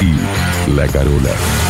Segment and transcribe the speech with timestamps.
[0.00, 1.69] y La Carola.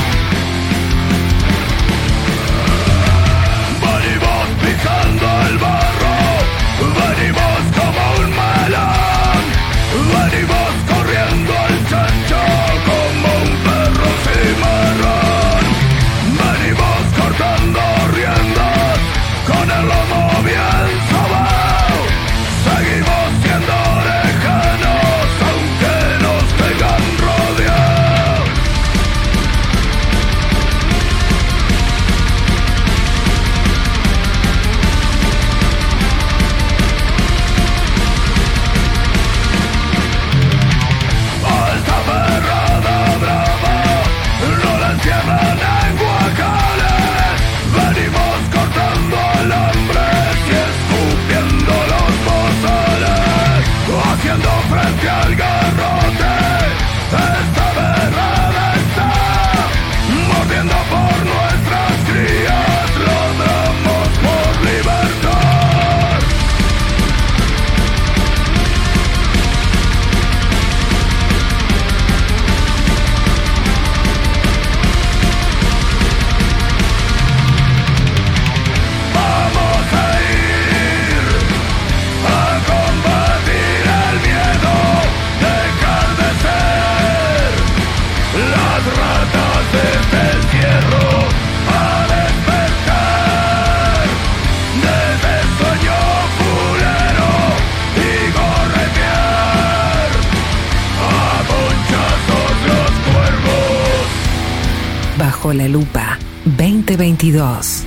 [105.53, 107.85] La Lupa 2022.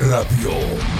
[0.00, 0.97] Radio.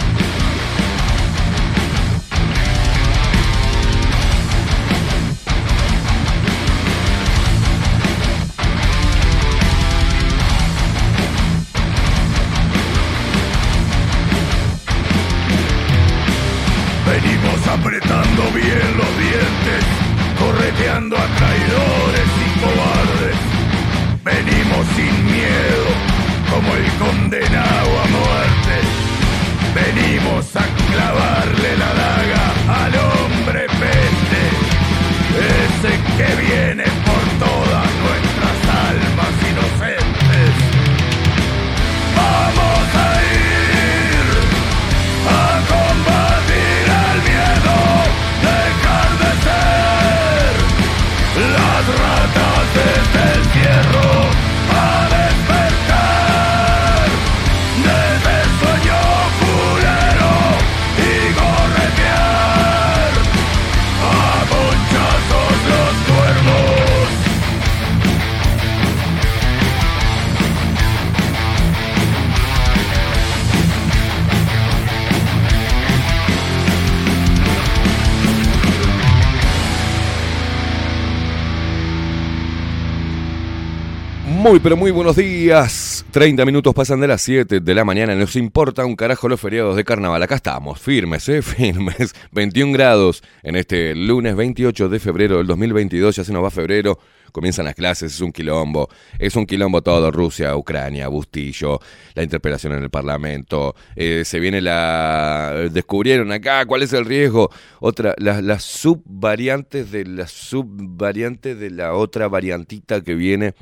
[84.62, 86.04] Pero muy buenos días.
[86.10, 88.14] 30 minutos pasan de las 7 de la mañana.
[88.16, 90.22] Nos importa un carajo los feriados de carnaval.
[90.22, 91.42] Acá estamos, firmes, ¿eh?
[91.42, 92.14] Firmes.
[92.32, 96.16] 21 grados en este lunes 28 de febrero del 2022.
[96.16, 96.98] Ya se nos va febrero.
[97.30, 98.88] Comienzan las clases, es un quilombo.
[99.18, 100.10] Es un quilombo todo.
[100.10, 101.78] Rusia, Ucrania, Bustillo,
[102.14, 103.76] la interpelación en el Parlamento.
[103.94, 105.68] Eh, se viene la.
[105.70, 107.50] Descubrieron acá cuál es el riesgo.
[107.80, 113.54] Otra, las, las subvariantes de la subvariante de la otra variantita que viene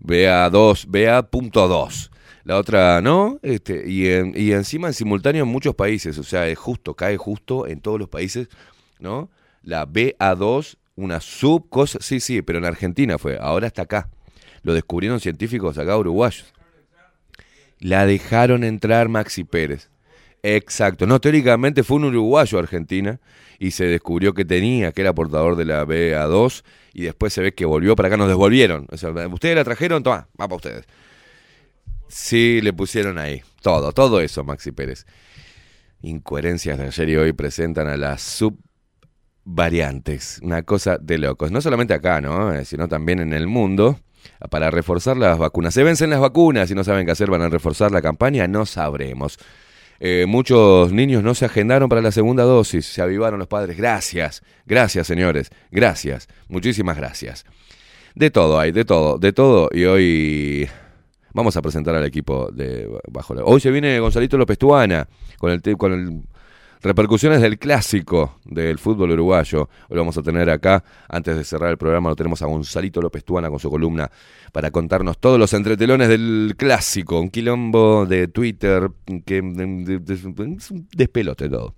[0.00, 2.10] BA2, BA.2.
[2.44, 6.58] La otra no, este, y, y encima en simultáneo en muchos países, o sea, es
[6.58, 8.48] justo, cae justo en todos los países,
[9.00, 9.28] ¿no?
[9.62, 14.08] La BA2, una subcosa, sí, sí, pero en Argentina fue, ahora está acá.
[14.62, 16.52] Lo descubrieron científicos acá uruguayos.
[17.80, 19.90] La dejaron entrar Maxi Pérez.
[20.42, 23.20] Exacto, no, teóricamente fue un uruguayo Argentina
[23.58, 26.62] y se descubrió que tenía, que era portador de la BA2
[26.94, 28.86] y después se ve que volvió para acá, nos devolvieron.
[28.90, 30.86] O sea, ustedes la trajeron, toma, va para ustedes.
[32.08, 33.42] Sí, le pusieron ahí.
[33.60, 35.06] Todo, todo eso, Maxi Pérez.
[36.00, 38.22] Incoherencias de ayer y hoy presentan a las
[39.44, 40.40] subvariantes.
[40.42, 41.50] Una cosa de locos.
[41.50, 42.54] No solamente acá, ¿no?
[42.54, 43.98] Eh, sino también en el mundo.
[44.50, 45.74] Para reforzar las vacunas.
[45.74, 48.46] Se vencen las vacunas y no saben qué hacer, van a reforzar la campaña.
[48.46, 49.38] No sabremos.
[50.00, 53.76] Eh, muchos niños no se agendaron para la segunda dosis, se avivaron los padres.
[53.76, 57.44] Gracias, gracias señores, gracias, muchísimas gracias.
[58.14, 59.68] De todo hay, de todo, de todo.
[59.72, 60.68] Y hoy
[61.32, 63.34] vamos a presentar al equipo de Bajo.
[63.44, 65.08] Hoy se viene Gonzalito López Tuana
[65.38, 66.22] con el, con el
[66.80, 69.68] Repercusiones del clásico del fútbol uruguayo.
[69.88, 70.84] Hoy vamos a tener acá.
[71.08, 74.08] Antes de cerrar el programa, lo tenemos a Gonzalito López Tuana con su columna
[74.52, 77.18] para contarnos todos los entretelones del clásico.
[77.18, 78.90] Un quilombo de Twitter
[79.26, 81.74] que es despelote todo.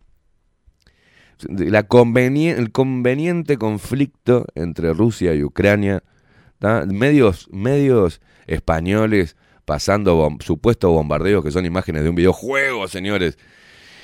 [1.48, 6.02] La el conveniente conflicto entre Rusia y Ucrania.
[6.88, 13.38] Medios, medios españoles pasando supuestos bombardeos que son imágenes de un videojuego, señores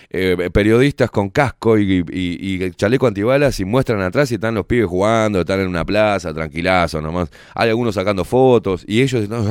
[0.08, 5.40] eh, periodistas con casco y, chaleco antibalas y muestran atrás y están los pibes jugando,
[5.40, 7.30] están en una plaza, tranquilazo nomás.
[7.54, 9.44] Hay algunos sacando fotos y ellos, no,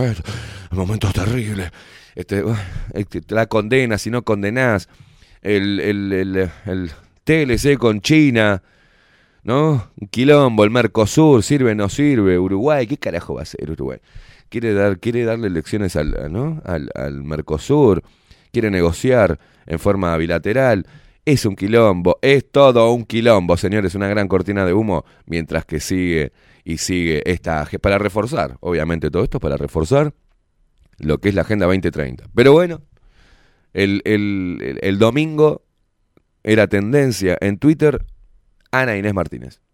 [0.71, 1.71] momentos terribles.
[2.15, 2.43] Este,
[2.93, 4.87] este, la condena, si no condenás.
[5.41, 6.91] El, el, el,
[7.23, 8.63] TLC con China.
[9.43, 9.91] ¿no?
[10.09, 13.99] Quilombo, el Mercosur, sirve, no sirve, Uruguay, ¿qué carajo va a hacer Uruguay?
[14.49, 16.63] Quiere, dar, quiere darle lecciones al, ¿no?
[16.65, 18.01] al, al Mercosur,
[18.51, 20.85] quiere negociar en forma bilateral.
[21.25, 25.79] Es un quilombo, es todo un quilombo, señores, una gran cortina de humo, mientras que
[25.79, 26.31] sigue
[26.63, 30.13] y sigue esta, para reforzar, obviamente todo esto para reforzar
[30.97, 32.25] lo que es la Agenda 2030.
[32.33, 32.81] Pero bueno,
[33.73, 35.63] el, el, el domingo
[36.44, 38.06] era tendencia en Twitter
[38.71, 39.64] Ana Inés Martínez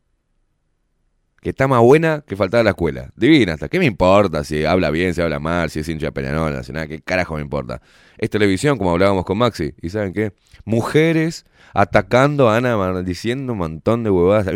[1.42, 3.12] que está más buena que faltar a la escuela.
[3.16, 3.68] Divina hasta.
[3.68, 6.88] ¿Qué me importa si habla bien, si habla mal, si es hincha de Peñarol, Nacional?
[6.88, 7.82] ¿Qué carajo me importa?
[8.20, 9.74] Es televisión, como hablábamos con Maxi.
[9.82, 10.34] ¿Y saben qué?
[10.66, 14.54] Mujeres atacando a Ana, diciendo un montón de huevadas.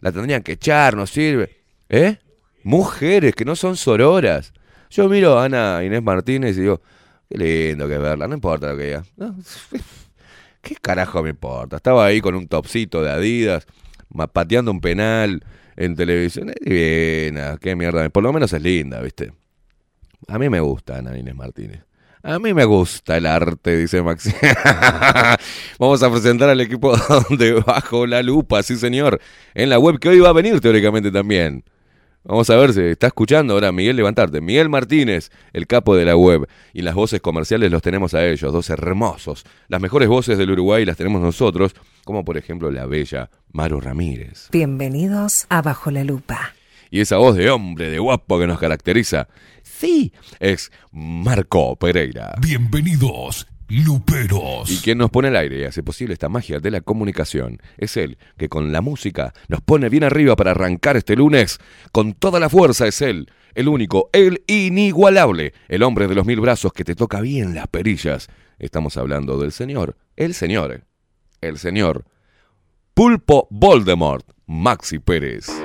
[0.00, 1.60] La tendrían que echar, no sirve.
[1.88, 2.18] ¿Eh?
[2.64, 4.52] Mujeres que no son sororas.
[4.90, 6.80] Yo miro a Ana Inés Martínez y digo,
[7.28, 9.04] qué lindo que verla, no importa lo que diga.
[10.60, 11.76] ¿Qué carajo me importa?
[11.76, 13.66] Estaba ahí con un topcito de Adidas
[14.32, 15.44] pateando un penal
[15.76, 16.50] en televisión.
[16.50, 18.08] Es divina, qué mierda.
[18.10, 19.32] Por lo menos es linda, ¿viste?
[20.28, 21.82] A mí me gusta Ana Inés Martínez.
[22.22, 24.32] A mí me gusta el arte, dice Maxi.
[25.78, 26.96] Vamos a presentar al equipo
[27.30, 29.20] de Bajo la Lupa, sí señor,
[29.52, 31.64] en la web que hoy va a venir teóricamente también.
[32.26, 34.40] Vamos a ver si está escuchando ahora Miguel Levantarte.
[34.40, 36.48] Miguel Martínez, el capo de la web.
[36.72, 39.44] Y las voces comerciales los tenemos a ellos, dos hermosos.
[39.68, 44.48] Las mejores voces del Uruguay las tenemos nosotros, como por ejemplo la bella Maru Ramírez.
[44.52, 46.54] Bienvenidos a Bajo la Lupa.
[46.90, 49.28] Y esa voz de hombre, de guapo que nos caracteriza,
[49.62, 52.36] sí, es Marco Pereira.
[52.40, 54.70] Bienvenidos Luperos.
[54.70, 57.96] Y quien nos pone al aire y hace posible esta magia de la comunicación es
[57.96, 61.58] él, que con la música nos pone bien arriba para arrancar este lunes.
[61.92, 66.40] Con toda la fuerza es él, el único, el inigualable, el hombre de los mil
[66.40, 68.28] brazos que te toca bien las perillas.
[68.58, 70.84] Estamos hablando del señor, el señor,
[71.40, 72.04] el señor
[72.92, 75.63] Pulpo Voldemort, Maxi Pérez.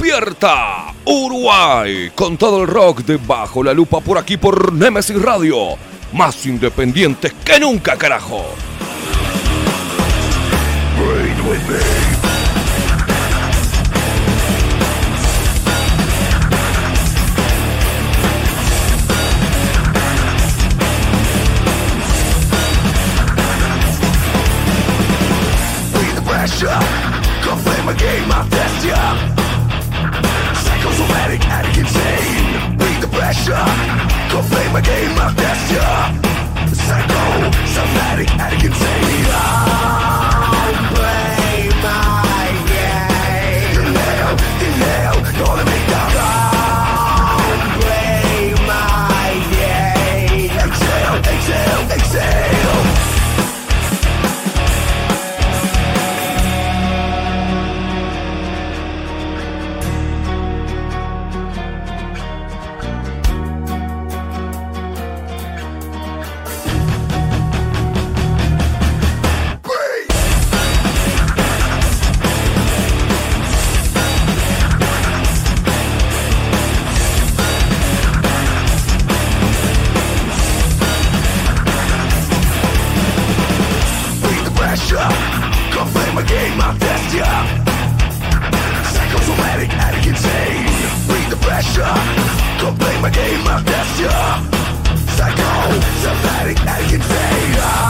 [0.00, 5.76] Despierta Uruguay con todo el rock de Bajo la Lupa por aquí por Nemesis Radio.
[6.14, 8.42] Más independientes que nunca, carajo.
[33.50, 34.32] Pressure.
[34.32, 36.12] Go play my game, test ya.
[36.72, 40.19] Psycho, somatic, addict, insane.
[93.02, 94.20] became a fixture
[95.16, 97.89] Psycho, somatic, and container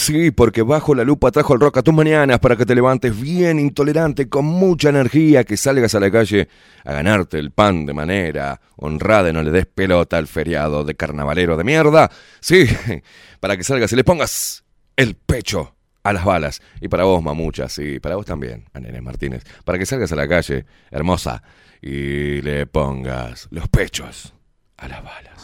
[0.00, 3.18] sí, porque bajo la lupa trajo el rock a tus mañanas para que te levantes
[3.18, 6.48] bien intolerante, con mucha energía, que salgas a la calle
[6.84, 10.94] a ganarte el pan de manera honrada y no le des pelota al feriado de
[10.94, 12.10] carnavalero de mierda.
[12.40, 12.66] Sí,
[13.40, 14.64] para que salgas y le pongas
[14.96, 16.60] el pecho a las balas.
[16.80, 20.26] Y para vos, mamucha, sí, para vos también, Anene Martínez, para que salgas a la
[20.26, 21.42] calle, hermosa,
[21.82, 24.32] y le pongas los pechos
[24.78, 25.42] a las balas.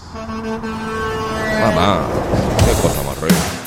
[1.61, 2.09] Mamá,
[2.65, 3.66] qué cosa más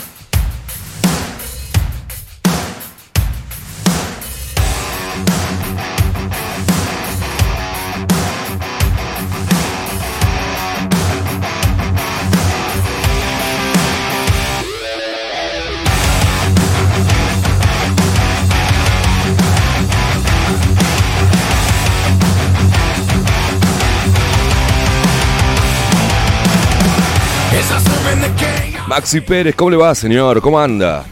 [28.90, 30.42] Maxi Pérez, ¿cómo le va, señor?
[30.42, 31.06] ¿Cómo anda?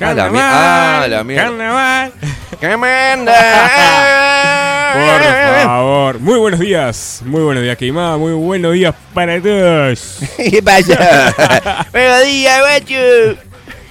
[0.00, 2.10] Ah, la mi- ah, la mierda.
[2.58, 3.24] Carnaval.
[4.94, 6.20] Por favor.
[6.20, 7.20] Muy buenos días.
[7.26, 8.16] Muy buenos días, Queimada.
[8.16, 10.20] Muy buenos días para todos.
[10.38, 11.86] ¿Qué pasa?
[11.92, 13.38] ¡Buenos días, guacho!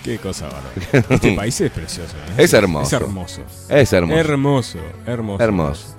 [0.03, 1.05] Qué cosa bárbara.
[1.09, 2.15] Este país es precioso.
[2.37, 2.43] ¿eh?
[2.43, 2.87] Es hermoso.
[2.87, 3.41] Es hermoso.
[3.69, 4.19] Es hermoso.
[4.19, 4.79] Hermoso.
[5.05, 5.43] Hermoso.
[5.43, 5.95] Hermoso.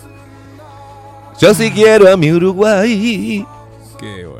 [1.40, 3.46] Yo sí quiero a mi Uruguay.
[4.00, 4.37] Qué bueno.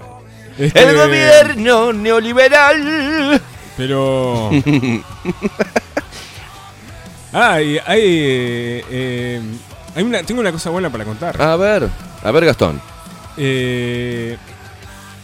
[0.59, 3.41] Este, El gobierno neoliberal.
[3.77, 4.51] Pero.
[7.33, 8.01] Ay, hay.
[8.03, 9.41] eh, eh,
[9.95, 11.41] hay una, tengo una cosa buena para contar.
[11.41, 11.89] A ver,
[12.23, 12.81] a ver, Gastón.
[13.37, 14.37] Eh,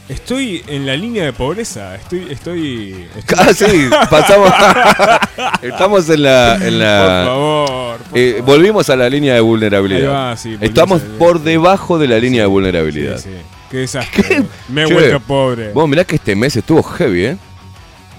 [0.09, 1.95] estoy en la línea de pobreza.
[1.97, 2.27] Estoy.
[2.31, 3.09] Estoy.
[3.17, 4.53] estoy- Ah, sí, pasamos.
[5.63, 6.55] Estamos en la.
[6.57, 7.99] En Por la favor.
[7.99, 8.47] por eh, favor.
[8.47, 10.13] volvimos a la línea de vulnerabilidad.
[10.13, 13.19] Va, sí, Estamos por debajo de la línea de vulnerabilidad.
[13.19, 13.31] Sí.
[13.71, 14.43] Qué desastre.
[14.69, 15.73] Me he Che, vuelto pobre.
[15.73, 17.37] Vos mirá que este mes estuvo heavy, ¿eh?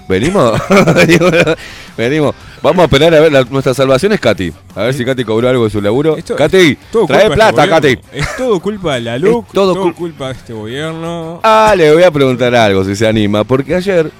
[0.08, 0.60] Venimos,
[1.96, 2.34] venimos.
[2.62, 4.52] Vamos a esperar a ver, la- nuestra salvación es Katy.
[4.76, 6.16] A ver si Katy cobró algo de su laburo.
[6.16, 7.98] Esto- Katy, trae plata, este Katy.
[8.12, 9.16] Es todo culpa de la.
[9.16, 11.40] Es todo todo cul- culpa de este gobierno.
[11.42, 14.10] Ah, le voy a preguntar algo si se anima, porque ayer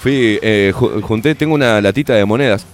[0.00, 2.66] fui, eh, ju- junté, tengo una latita de monedas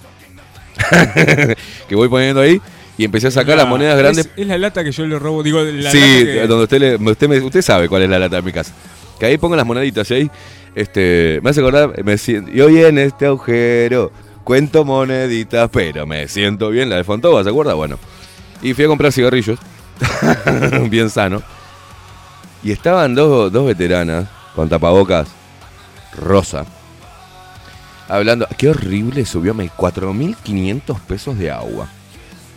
[1.89, 2.61] que voy poniendo ahí
[3.01, 4.27] y empecé a sacar La- las monedas grandes.
[4.27, 5.43] Es, es la lata que yo le robo.
[5.43, 8.19] Digo, la sí, lata que- donde usted, le- usted, me- usted sabe cuál es la
[8.19, 8.75] lata de mi casa.
[9.19, 10.31] Que ahí pongo las moneditas y ahí
[10.75, 14.13] este, me hace acordar, me siento, y hoy en este agujero
[14.45, 17.73] cuento moneditas, pero me siento bien, la de Fontova, ¿se acuerda?
[17.75, 17.99] Bueno,
[18.61, 19.59] y fui a comprar cigarrillos,
[20.91, 21.43] bien sano,
[22.63, 25.29] y estaban dos, dos veteranas con tapabocas
[26.17, 26.67] rosa,
[28.09, 31.89] hablando, qué horrible subió, me 4.500 pesos de agua.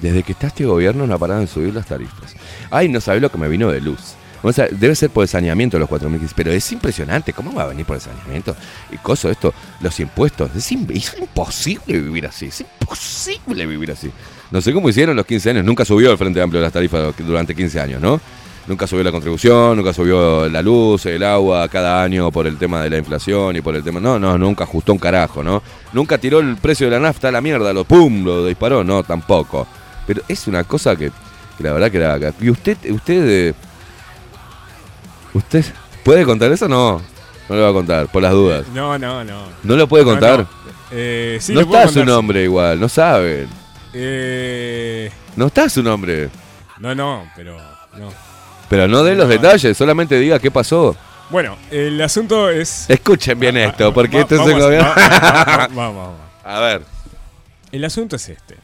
[0.03, 2.35] Desde que está este gobierno no ha parado de subir las tarifas.
[2.69, 4.15] Ay, no sabés lo que me vino de luz.
[4.41, 7.31] O sea, debe ser por el saneamiento los 4.000, pero es impresionante.
[7.31, 8.53] ¿Cómo va a venir por el saneamiento?
[8.91, 10.53] Y coso esto, los impuestos.
[10.57, 12.47] Es, es imposible vivir así.
[12.47, 14.11] Es imposible vivir así.
[14.51, 15.63] No sé cómo hicieron los 15 años.
[15.63, 18.19] Nunca subió el Frente Amplio las tarifas durante 15 años, ¿no?
[18.67, 22.81] nunca subió la contribución, nunca subió la luz, el agua cada año por el tema
[22.81, 23.99] de la inflación y por el tema.
[23.99, 25.61] No, no, nunca ajustó un carajo, ¿no?
[25.91, 29.03] Nunca tiró el precio de la nafta a la mierda, lo pum, lo disparó, no,
[29.03, 29.67] tampoco.
[30.07, 31.11] Pero es una cosa que,
[31.57, 32.17] que la verdad que era.
[32.41, 33.23] ¿Y usted, usted.
[33.49, 33.53] eh,
[35.33, 35.65] ¿Usted
[36.03, 36.67] puede contar eso?
[36.67, 37.01] No,
[37.49, 38.65] no lo va a contar, por las dudas.
[38.73, 39.43] No, no, no.
[39.63, 40.39] ¿No lo puede No, contar?
[40.39, 40.47] no.
[40.91, 42.15] Eh, sí, no le puedo está su contar, sí.
[42.15, 43.47] nombre igual, no saben.
[43.93, 46.29] Eh, No está su nombre.
[46.79, 47.57] no, no, pero
[47.97, 48.09] no.
[48.69, 49.33] Pero no den los No.
[49.33, 50.95] detalles, solamente diga qué pasó.
[51.29, 52.87] Bueno, el asunto es.
[52.89, 56.19] Escuchen bien esto, porque Va- esto es el vamos, va- Vamos, vamos.
[56.43, 56.81] A ver.
[57.71, 58.55] El asunto es este.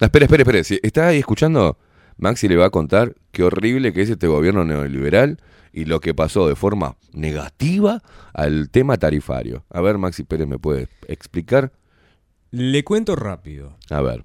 [0.00, 0.64] No, espere, espere, espere.
[0.64, 1.78] Si está ahí escuchando,
[2.18, 5.40] Maxi le va a contar qué horrible que es este gobierno neoliberal
[5.72, 8.02] y lo que pasó de forma negativa
[8.34, 9.64] al tema tarifario.
[9.70, 11.72] A ver, Maxi Pérez, ¿me puede explicar?
[12.50, 13.76] Le cuento rápido.
[13.90, 14.24] A ver,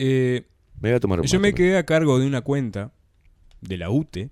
[0.00, 0.46] Eh,
[0.80, 2.92] me voy a tomar un yo me quedé a cargo de una cuenta
[3.60, 4.30] de la UTE,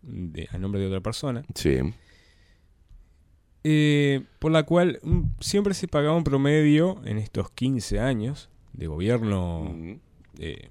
[0.00, 1.78] de- a nombre de otra persona, Sí.
[3.64, 5.00] eh, por la cual
[5.40, 9.74] siempre se pagaba un promedio en estos 15 años de gobierno
[10.38, 10.70] eh,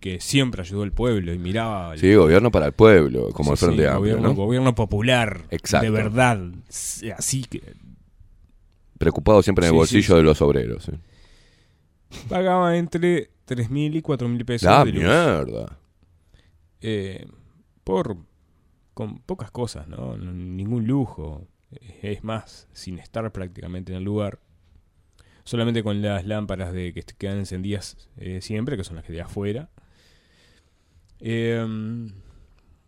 [0.00, 3.82] que siempre ayudó al pueblo y miraba Sí, gobierno para el pueblo, como el Frente
[3.82, 4.34] sí, Amplio, gobierno, ¿no?
[4.34, 5.44] gobierno popular.
[5.50, 5.84] Exacto.
[5.84, 6.40] De verdad.
[7.16, 7.62] Así que
[8.98, 10.90] Preocupado siempre en el Sí, bolsillo de los obreros.
[12.28, 14.66] pagaba entre 3.000 y 4.000 pesos.
[14.70, 15.02] La de luz.
[15.02, 15.78] mierda.
[16.80, 17.26] Eh,
[17.82, 18.16] por.
[18.94, 20.16] con pocas cosas, ¿no?
[20.16, 21.46] Ningún lujo.
[22.02, 24.38] Es más, sin estar prácticamente en el lugar.
[25.44, 29.20] Solamente con las lámparas de que quedan encendidas eh, siempre, que son las que de
[29.22, 29.68] afuera.
[31.20, 31.64] Eh,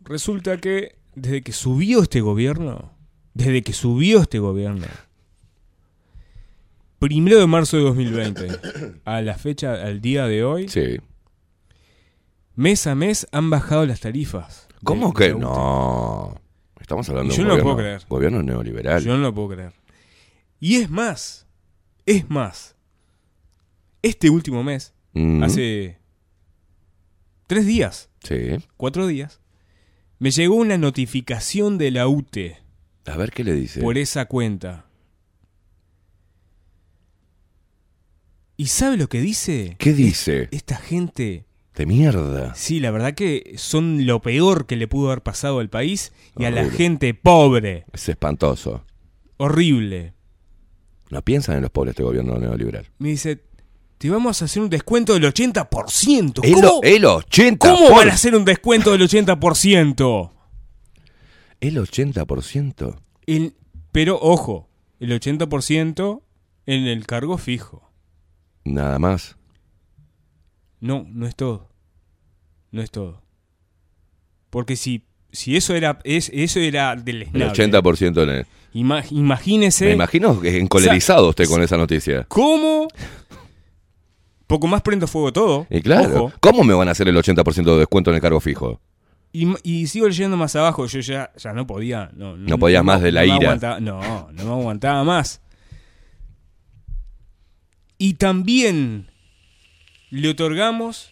[0.01, 2.91] resulta que desde que subió este gobierno,
[3.33, 4.87] desde que subió este gobierno,
[6.99, 8.47] primero de marzo de 2020,
[9.05, 10.97] a la fecha, al día de hoy, Sí.
[12.55, 14.67] mes a mes han bajado las tarifas.
[14.83, 16.39] ¿Cómo que no?
[16.79, 18.01] Estamos hablando de un no lo gobierno, puedo creer.
[18.07, 19.03] gobierno neoliberal.
[19.03, 19.73] Yo no lo puedo creer.
[20.59, 21.46] Y es más,
[22.07, 22.75] es más,
[24.01, 25.97] este último mes, Mm, hace
[27.47, 28.35] tres días, Sí.
[28.77, 29.41] cuatro días,
[30.19, 32.57] me llegó una notificación de la UTE
[33.05, 33.79] A ver qué le dice.
[33.81, 34.85] por esa cuenta.
[38.57, 39.75] ¿Y sabe lo que dice?
[39.77, 40.49] ¿Qué dice?
[40.51, 42.55] Esta gente, De mierda.
[42.55, 46.45] sí, la verdad que son lo peor que le pudo haber pasado al país y
[46.45, 47.85] a la gente pobre.
[47.93, 48.83] Es espantoso.
[49.37, 50.13] Horrible.
[51.09, 52.87] No piensan en los pobres este gobierno neoliberal.
[52.99, 53.41] Me dice,
[53.97, 56.41] te vamos a hacer un descuento del 80%.
[56.43, 57.57] El, ¿Cómo, el 80%.
[57.57, 60.31] ¿Cómo van a hacer un descuento del 80%?
[61.61, 62.99] El 80%.
[63.25, 63.55] El-
[63.91, 66.21] pero ojo, el 80%
[66.65, 67.89] en el cargo fijo.
[68.65, 69.37] Nada más.
[70.79, 71.69] No, no es todo.
[72.71, 73.23] No es todo.
[74.49, 79.03] Porque si, si eso era es, eso era del El esnable, 80% en el- ima-
[79.11, 82.25] imagínese Me imagino que es encolerizado usted con esa noticia.
[82.27, 82.87] cómo
[84.47, 85.67] poco más prendo fuego todo.
[85.69, 88.39] Y claro, Ojo, ¿cómo me van a hacer el 80% de descuento en el cargo
[88.39, 88.79] fijo?
[89.33, 90.87] y, sigo leyendo más abajo.
[90.87, 92.09] Yo ya, ya no podía.
[92.15, 93.35] No, No podías más de la me ira.
[93.35, 95.41] aguantaba- no, no me aguantaba más.
[97.99, 99.11] Y también
[100.09, 101.11] le otorgamos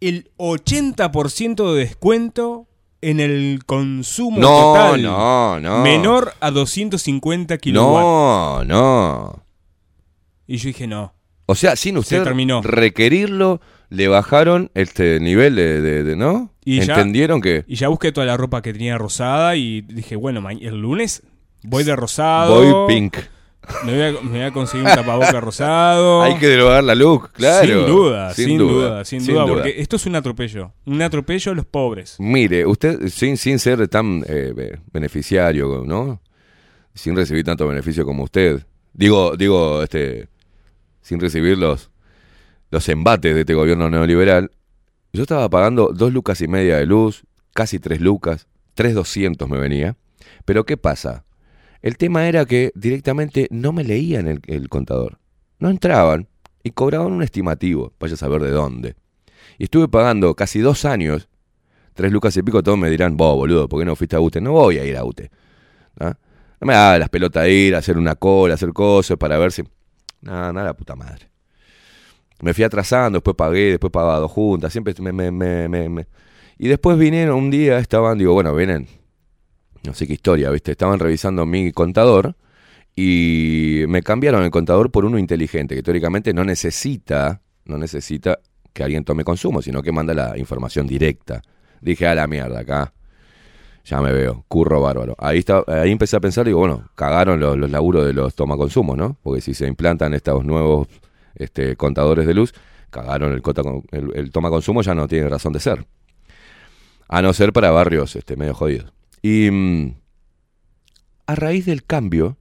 [0.00, 2.66] el 80% de descuento
[3.00, 5.02] en el consumo No, total.
[5.02, 5.82] no, no.
[5.82, 8.04] Menor a 250 kilowatts.
[8.04, 9.44] No, no.
[10.46, 11.14] Y yo dije, no.
[11.46, 12.60] O sea, sin usted terminó.
[12.62, 16.52] requerirlo, le bajaron este nivel de, de- de- ¿no?
[16.64, 20.16] Y ya- ¿Entendieron que Y ya busqué toda la ropa que tenía rosada y dije,
[20.16, 21.22] bueno, el lunes
[21.62, 22.54] voy de rosado.
[22.84, 23.16] voy pink?
[23.84, 26.22] Me voy, a, me voy a conseguir un tapaboca rosado.
[26.22, 27.66] Hay que derogar la look, claro.
[27.66, 30.72] Sin duda, sin, duda, sin, duda, porque esto es un atropello.
[30.86, 32.16] Un atropello a los pobres.
[32.18, 36.20] Mire, usted sin, sin ser tan eh, be- beneficiario, ¿no?
[36.94, 38.64] Sin recibir tanto beneficio como usted.
[38.92, 40.28] Digo, digo, este,
[41.00, 41.90] sin recibir los,
[42.70, 44.50] los embates de este gobierno neoliberal.
[45.12, 47.22] Yo estaba pagando dos lucas y media de luz,
[47.54, 49.96] casi tres lucas, tres doscientos me venía.
[50.44, 51.24] Pero ¿qué pasa?
[51.82, 55.18] El tema era que directamente no me leían el, contador.
[55.58, 56.28] No entraban
[56.62, 58.96] y cobraban un estimativo, vaya a saber de dónde.
[59.58, 61.28] Y estuve pagando casi dos años
[61.98, 64.40] tres lucas y pico, todos me dirán, vos, boludo, ¿por qué no fuiste a UTE?
[64.40, 65.32] No voy a ir a UTE.
[65.98, 66.16] ¿Ah?
[66.60, 69.64] No me hagas las pelotas de ir, hacer una cola, hacer cosas para ver si.
[70.20, 71.28] Nada, nada, puta madre.
[72.40, 76.06] Me fui atrasando, después pagué, después pagaba dos juntas, siempre me, me, me- me-
[76.56, 78.86] Y después vinieron un día, estaban, digo, bueno, vienen,
[79.88, 80.72] no sé qué historia, ¿viste?
[80.72, 82.36] Estaban revisando mi contador
[82.94, 88.38] y me cambiaron el contador por uno inteligente, que teóricamente no necesita, no necesita
[88.72, 91.42] que alguien tome consumo, sino que manda la información directa.
[91.80, 92.92] Dije, a la mierda, acá.
[93.84, 95.14] Ya me veo, curro bárbaro.
[95.18, 98.96] Ahí, está, ahí empecé a pensar, digo, bueno, cagaron los, los laburos de los tomaconsumos,
[98.96, 99.16] ¿no?
[99.22, 100.88] Porque si se implantan estos nuevos
[101.34, 102.52] este, contadores de luz,
[102.90, 105.86] cagaron el, cota, el, el toma consumo, ya no tiene razón de ser.
[107.08, 108.97] A no ser para barrios este, medio jodidos.
[109.22, 109.94] Y mm,
[111.26, 112.36] a raíz del cambio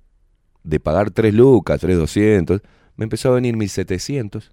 [0.64, 2.62] de pagar 3 lucas, 3.200,
[2.96, 4.52] me empezó a venir 1.700,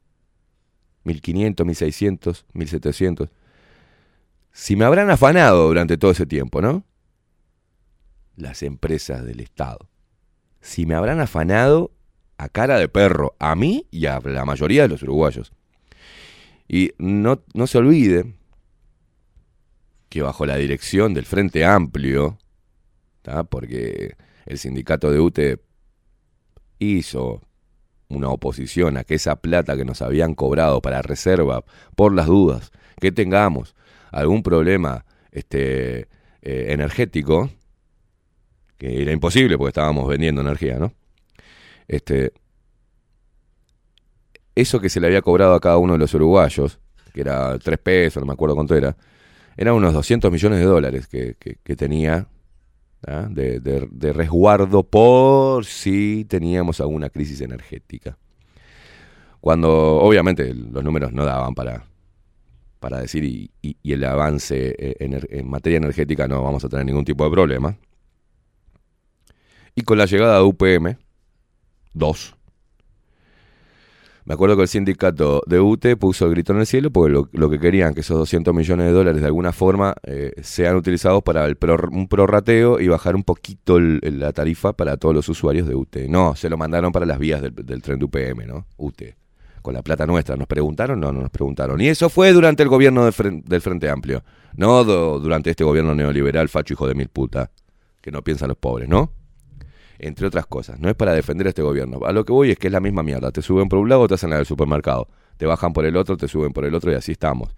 [1.05, 3.31] 1.500, 1.600, 1.700.
[4.53, 6.85] Si me habrán afanado durante todo ese tiempo, ¿no?
[8.37, 9.89] Las empresas del Estado.
[10.61, 11.91] Si me habrán afanado
[12.39, 15.53] a cara de perro, a mí y a la mayoría de los uruguayos.
[16.69, 18.35] Y no, no se olvide
[20.15, 22.39] que bajo la dirección del Frente Amplio,
[23.23, 23.43] ¿tá?
[23.43, 24.15] porque
[24.47, 25.61] el sindicato de UTE
[26.79, 27.43] hizo
[28.07, 31.65] una oposición a que esa plata que nos habían cobrado para reserva,
[31.97, 33.75] por las dudas, que tengamos
[34.13, 36.03] algún problema este,
[36.43, 37.51] eh, energético,
[38.79, 40.93] que era imposible porque estábamos vendiendo energía, ¿no?
[41.89, 42.33] Este,
[44.55, 46.79] eso que se le había cobrado a cada uno de los uruguayos,
[47.13, 48.97] que era 3 pesos, no me acuerdo cuánto era,
[49.57, 52.27] eran unos 200 millones de dólares que, que- tenía
[53.07, 53.27] ¿ah?
[53.31, 58.17] de, de- resguardo por si teníamos alguna crisis energética.
[59.41, 61.85] Cuando obviamente los números no daban para,
[62.81, 63.51] para decir y,
[63.85, 67.77] el avance eh, ener- en materia energética no vamos a tener ningún tipo de problema.
[69.75, 70.97] Y con la llegada de UPM,
[71.95, 72.37] 2,
[74.27, 77.29] me acuerdo que el sindicato de UTE puso el grito en el cielo porque lo,
[77.33, 81.23] lo que querían que esos 200 millones de dólares de alguna forma eh, sean utilizados
[81.23, 85.29] para el pror- un prorrateo y bajar un poquito el- la tarifa para todos los
[85.29, 86.09] usuarios de UTE.
[86.09, 88.67] No, se lo mandaron para las vías del, tren de UPM, ¿no?
[88.79, 89.17] UTE.
[89.61, 90.37] Con la plata nuestra.
[90.37, 91.01] ¿Nos preguntaron?
[91.01, 91.81] No, no nos preguntaron.
[91.81, 94.23] Y eso fue durante el gobierno del, Fren- del Frente Amplio.
[94.57, 97.51] No durante este gobierno neoliberal, facho hijo de mil puta.
[98.03, 99.11] Que no piensan los pobres, ¿no?
[99.99, 100.79] Entre otras cosas.
[100.81, 102.01] No es para defender a este gobierno.
[102.05, 103.31] A lo que voy es que es la misma mierda.
[103.31, 105.09] Te suben por un lado, te hacen la del supermercado.
[105.37, 107.55] Te bajan por el otro, te suben por el otro y así estamos.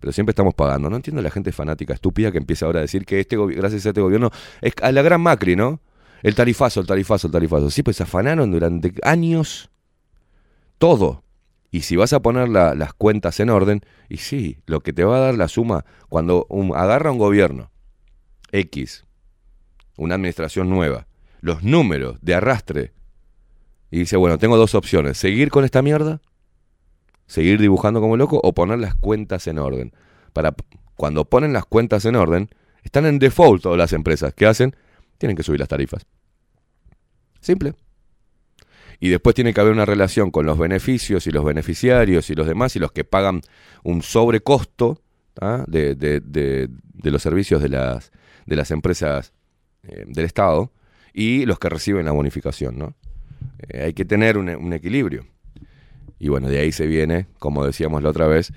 [0.00, 0.88] Pero siempre estamos pagando.
[0.88, 3.90] No entiendo la gente fanática estúpida que empieza ahora a decir que este gracias a
[3.90, 4.30] este gobierno
[4.62, 5.80] es a la gran Macri, ¿no?
[6.22, 7.70] El tarifazo, el tarifazo, el tarifazo.
[7.70, 9.70] Sí, pues se afanaron durante años
[10.78, 11.22] todo.
[11.70, 15.04] Y si vas a poner la- las cuentas en orden, y sí, lo que te
[15.04, 17.70] va a dar la suma cuando agarra un gobierno
[18.50, 19.04] X,
[19.96, 21.06] una administración nueva,
[21.40, 22.92] los números de arrastre
[23.90, 26.20] y dice, bueno, tengo dos opciones, seguir con esta mierda,
[27.26, 29.92] seguir dibujando como loco o poner las cuentas en orden.
[30.32, 30.54] Para
[30.96, 32.50] cuando ponen las cuentas en orden,
[32.82, 34.32] están en default todas las empresas.
[34.34, 34.76] ¿Qué hacen?
[35.18, 36.06] Tienen que subir las tarifas.
[37.40, 37.74] Simple.
[39.00, 42.46] Y después tiene que haber una relación con los beneficios y los beneficiarios y los
[42.46, 43.40] demás y los que pagan
[43.82, 45.00] un sobrecosto
[45.66, 48.12] de, de- de- de los servicios de las,
[48.44, 49.32] de las empresas
[49.84, 50.70] eh, del Estado
[51.12, 52.94] y los que reciben la bonificación, ¿no?
[53.68, 55.26] Eh, hay que tener un, equilibrio.
[56.18, 58.52] Y bueno, de ahí se viene, como decíamos la otra vez,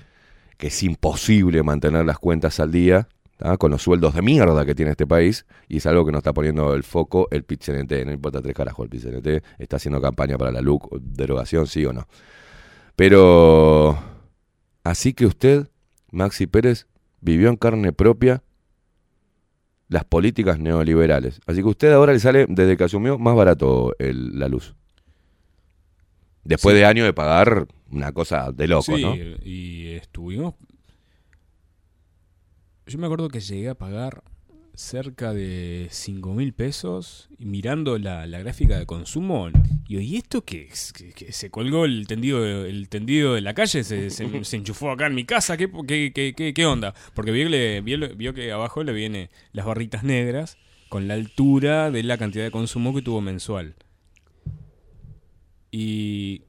[0.58, 3.08] que es imposible mantener las cuentas al día
[3.58, 6.32] con los sueldos de mierda que tiene este país y es algo que nos está
[6.32, 8.06] poniendo el foco el PIT-CNT.
[8.06, 11.92] No importa tres carajos, el PIT-CNT está haciendo campaña para la LUC, derogación, sí o
[11.92, 12.06] no.
[12.96, 13.98] Pero,
[14.84, 15.68] así que usted,
[16.10, 16.86] Maxi Pérez,
[17.20, 18.42] vivió en carne propia
[19.88, 21.40] las políticas neoliberales.
[21.46, 24.74] Así que usted ahora le sale, desde que asumió, más barato el- la luz.
[26.42, 26.80] Después Sí.
[26.80, 29.14] de años de pagar una cosa de loco, sí, ¿no?
[29.16, 30.54] y estuvimos...
[32.86, 34.22] Yo me acuerdo que llegué a pagar
[34.74, 39.48] cerca de 5 mil pesos y mirando la, la gráfica de consumo
[39.86, 40.92] y ¿y esto qué es?
[40.92, 44.56] Que, que se colgó el tendido de, el tendido de la calle, se, se- se
[44.56, 46.94] enchufó acá en mi casa, ¿qué, qué, qué- qué- onda?
[47.14, 50.58] Porque vio, que le- vio, vio que abajo le viene las barritas negras
[50.88, 53.74] con la altura de la cantidad de consumo que tuvo mensual.
[55.70, 56.42] Y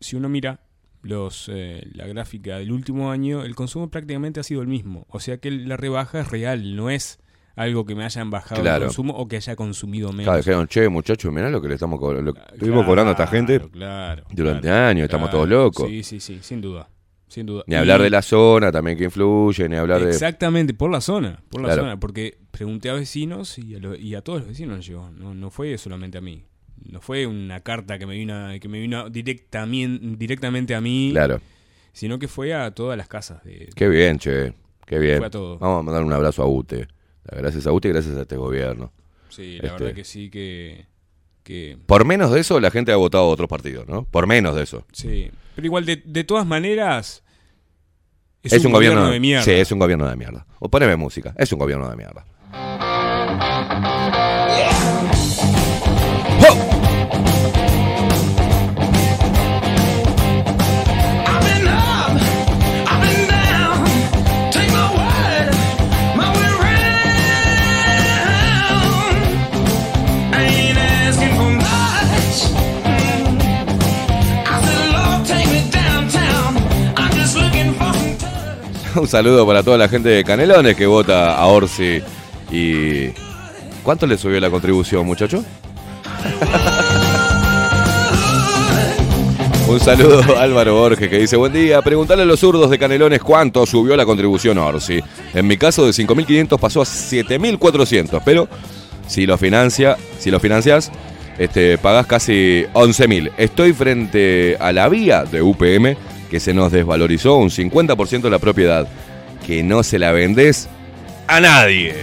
[0.00, 0.60] si uno mira
[1.02, 5.06] los eh, la gráfica del último año, el consumo prácticamente ha sido el mismo.
[5.08, 7.18] O sea que la rebaja es real, no es
[7.56, 8.84] algo que me hayan bajado Claro.
[8.84, 10.24] el consumo o que haya consumido menos.
[10.24, 12.32] Claro, dijeron, che, muchachos, mirá lo que le estamos cobrando.
[12.52, 15.86] Estuvimos cobrando a esta gente claro, durante años, estamos todos locos.
[15.88, 16.88] Sí, sí, sí, sin duda.
[17.28, 17.64] Sin duda.
[17.66, 20.10] Ni Y- hablar de la zona también que influye, ni hablar de...
[20.10, 24.14] Exactamente, por la zona, por la zona, porque pregunté a vecinos y a, lo- y
[24.14, 26.44] a todos los vecinos llegó, no, no fue solamente a mí.
[26.90, 31.40] No fue una carta que me vino, que me vino directamente, directamente a mí, Claro.
[31.92, 33.42] sino que fue a todas las casas.
[33.44, 34.52] De, Qué bien, che.
[34.86, 35.18] Qué bien.
[35.18, 35.58] Fue a todo.
[35.58, 36.88] Vamos a mandar un abrazo a UTE.
[37.24, 38.92] Gracias a UTE y gracias a este gobierno.
[39.28, 40.86] sí, la Este- verdad que sí, que,
[41.44, 44.04] que Por menos de eso, la gente ha votado a otros partidos, ¿no?
[44.04, 44.84] Por menos de eso.
[44.92, 45.30] sí.
[45.54, 47.22] Pero igual, de, de todas maneras,
[48.42, 49.44] Es, un, gobierno, de mierda.
[49.44, 50.46] Sí, es un gobierno de mierda.
[50.58, 51.34] O poneme música.
[51.38, 52.24] Es un gobierno de mierda.
[79.02, 82.00] Un saludo para toda la gente de Canelones que vota a Orsi.
[82.52, 83.08] Y.
[83.82, 85.42] ¿Cuánto le subió la contribución, muchacho?
[89.66, 93.24] Un saludo a Álvaro Borges que dice, buen día, preguntale a los zurdos de Canelones
[93.24, 95.00] cuánto subió la contribución Orsi.
[95.34, 98.46] En mi caso de 5.500 pasó a 7.400, pero
[99.08, 100.92] si lo financia, si lo financias,
[101.38, 103.32] este, pagás casi 11.000.
[103.36, 105.96] Estoy frente a la vía de UPM
[106.32, 108.88] que se nos desvalorizó un 50% de la propiedad,
[109.46, 110.66] que no se la vendés
[111.26, 111.94] a nadie.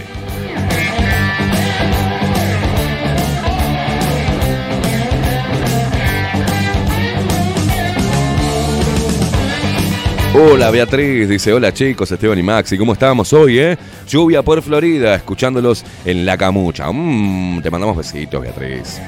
[10.32, 13.76] Hola Beatriz, dice hola chicos, Esteban y Maxi, ¿cómo estamos hoy, eh?
[14.06, 16.86] Lluvia por Florida, escuchándolos en La Camucha.
[16.92, 19.00] Mm, te mandamos besitos, Beatriz.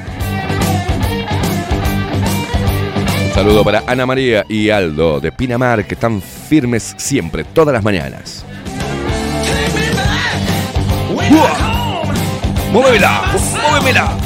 [3.42, 8.46] Saludo para Ana María y Aldo de Pinamar, que están firmes siempre, todas las mañanas.
[12.70, 13.22] ¡Muévela!
[13.68, 14.16] ¡Muévela!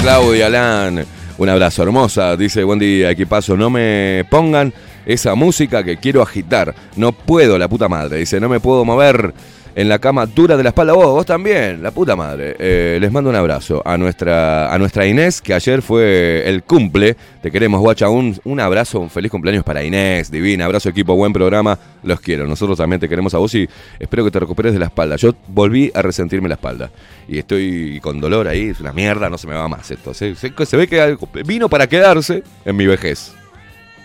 [0.00, 1.04] Claudia Lan,
[1.36, 2.34] un abrazo hermosa.
[2.38, 3.58] Dice, buen día, equipazo.
[3.58, 4.72] No me pongan
[5.06, 6.74] esa música que quiero agitar.
[6.96, 8.18] No puedo, la puta madre.
[8.18, 9.34] Dice, no me puedo mover
[9.74, 10.92] en la cama dura de la espalda.
[10.92, 12.56] Vos, vos también, la puta madre.
[12.58, 17.16] Eh, les mando un abrazo a nuestra, a nuestra Inés, que ayer fue el cumple.
[17.40, 18.08] Te queremos, guacha.
[18.08, 20.30] Un, un abrazo, un feliz cumpleaños para Inés.
[20.30, 21.78] Divina, abrazo equipo, buen programa.
[22.02, 22.46] Los quiero.
[22.46, 25.16] Nosotros también te queremos a vos y espero que te recuperes de la espalda.
[25.16, 26.90] Yo volví a resentirme la espalda.
[27.28, 30.12] Y estoy con dolor ahí, es una mierda, no se me va más esto.
[30.12, 30.34] Se,
[30.76, 33.32] ve que vino para quedarse en mi vejez.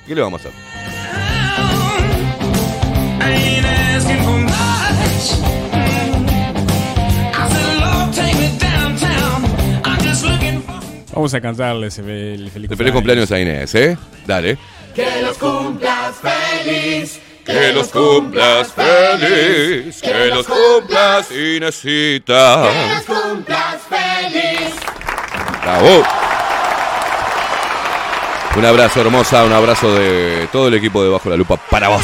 [0.07, 1.67] ¿Qué le vamos a hacer?
[11.13, 13.97] Vamos a cantarles el, el feliz, Feliz cumpleaños a Inés, ¿eh?
[14.25, 14.57] Dale.
[14.93, 17.19] Que los cumplas feliz.
[17.43, 22.69] Que los cumplas feliz, que los cumplas Inesita.
[23.07, 24.73] cumplas feliz.
[25.63, 26.26] Bravo.
[28.57, 32.03] Un abrazo hermosa, un abrazo de todo el equipo de Bajo la Lupa para vos.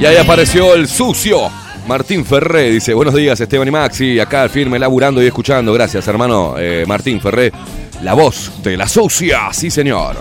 [0.00, 1.63] Y ahí apareció el sucio.
[1.86, 5.72] Martín Ferré dice, buenos días Esteban y Maxi, acá firme, laburando y escuchando.
[5.72, 7.52] Gracias hermano eh, Martín Ferré,
[8.02, 10.16] la voz de la sucia, sí señor.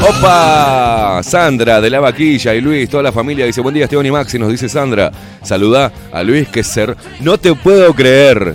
[0.00, 4.12] Opa, Sandra de la vaquilla y Luis, toda la familia dice, buen día Esteban y
[4.12, 5.10] Maxi, nos dice Sandra.
[5.42, 6.96] Saluda a Luis que ser.
[7.18, 8.54] No te puedo creer,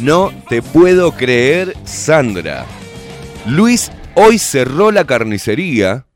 [0.00, 2.64] no te puedo creer Sandra.
[3.46, 6.06] Luis hoy cerró la carnicería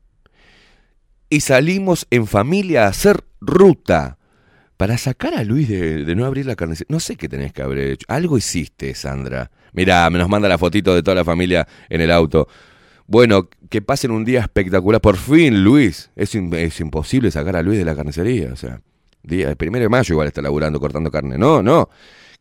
[1.29, 4.17] y salimos en familia a hacer ruta.
[4.77, 6.87] Para sacar a Luis de, no abrir la carnicería.
[6.89, 8.05] No sé qué tenés que haber hecho.
[8.07, 9.51] Algo hiciste, Sandra.
[9.73, 12.47] Mirá, me nos manda la fotito de toda la familia en el auto.
[13.05, 15.01] Bueno, que pasen un día espectacular.
[15.01, 16.11] Por fin, Luis.
[16.15, 18.53] Es, es imposible sacar a Luis de la carnicería.
[18.53, 18.79] O sea,
[19.21, 21.37] día, el primero de mayo igual está laburando, cortando carne.
[21.37, 21.89] No, no.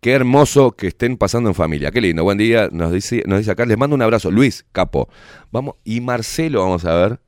[0.01, 1.91] Qué hermoso que estén pasando en familia.
[1.91, 2.23] Qué lindo.
[2.23, 2.69] Buen día.
[2.71, 3.67] Nos dice, nos dice acá.
[3.67, 4.31] Les mando un abrazo.
[4.31, 5.09] Luis, capo.
[5.51, 5.75] Vamos.
[5.83, 7.21] Y Marcelo, vamos a ver.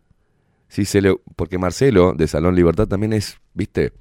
[0.68, 3.92] Si se le, porque Marcelo de Salón Libertad también es, viste.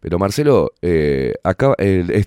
[0.00, 1.76] Pero Marcelo, eh, acá,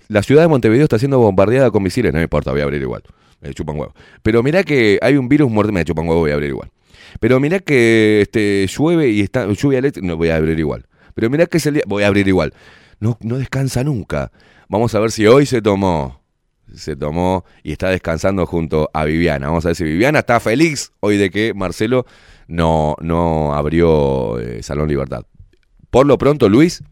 [0.07, 2.13] la ciudad de Montevideo está siendo bombardeada con misiles.
[2.13, 3.03] No me importa, voy a abrir igual.
[3.41, 3.93] Me chupan huevo.
[4.23, 5.73] Pero mirá que hay un virus muerto.
[5.73, 6.71] Me chupan huevo, voy a abrir igual.
[7.19, 10.07] Pero mirá que este, llueve y está lluvia eléctrica.
[10.07, 10.85] No voy a abrir igual.
[11.15, 11.83] Pero mirá que es el día.
[11.85, 12.53] Voy a abrir igual.
[13.01, 14.31] No, no descansa nunca.
[14.67, 16.21] Vamos a ver si hoy se tomó.
[16.73, 19.47] Se tomó y está descansando junto a Viviana.
[19.47, 22.06] Vamos a ver si Viviana está feliz hoy de que Marcelo
[22.47, 25.23] no, no abrió eh, Salón Libertad.
[25.89, 26.84] Por lo pronto, Luis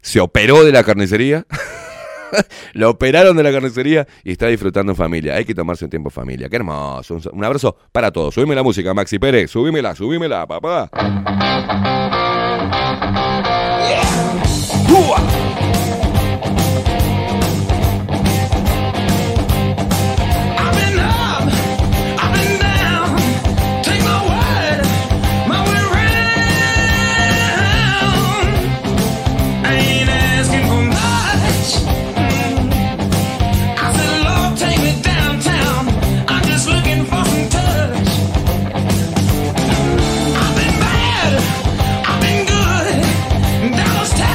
[0.00, 1.46] se operó de la carnicería.
[2.74, 5.34] Lo operaron de la carnicería y está disfrutando en familia.
[5.34, 6.48] Hay que tomarse un tiempo familia.
[6.48, 7.14] Qué hermoso.
[7.14, 8.34] Un, un abrazo para todos.
[8.34, 9.50] Subime la música, Maxi Pérez.
[9.50, 10.90] Subímela, subímela, papá.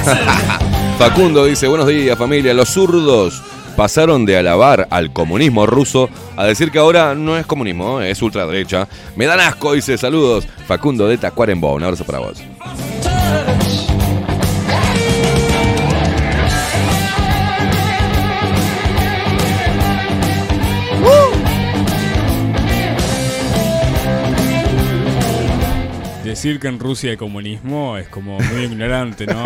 [0.98, 3.42] Facundo dice, buenos días familia, los zurdos
[3.76, 8.88] pasaron de alabar al comunismo ruso a decir que ahora no es comunismo, es ultraderecha.
[9.16, 10.48] Me dan asco, dice, saludos.
[10.68, 12.42] Facundo de Tacuarembó, un abrazo para vos.
[26.34, 29.44] Decir que en Rusia hay comunismo es como muy ignorante, ¿no?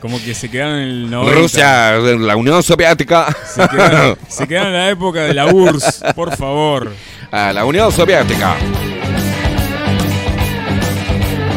[0.00, 1.38] Como que se quedaron en el 90.
[1.38, 3.26] Rusia, la Unión Soviética.
[3.46, 6.90] Se quedaron, se quedaron en la época de la URSS, por favor.
[7.30, 8.56] A la Unión Soviética.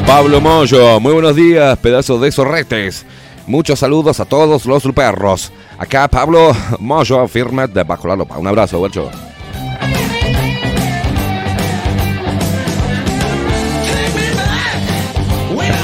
[0.05, 3.05] Pablo Moyo, muy buenos días, pedazos de zorretes.
[3.47, 5.53] Muchos saludos a todos los perros.
[5.77, 8.37] Acá Pablo Moyo, firme de Bajo la Lupa.
[8.37, 9.09] Un abrazo, guacho.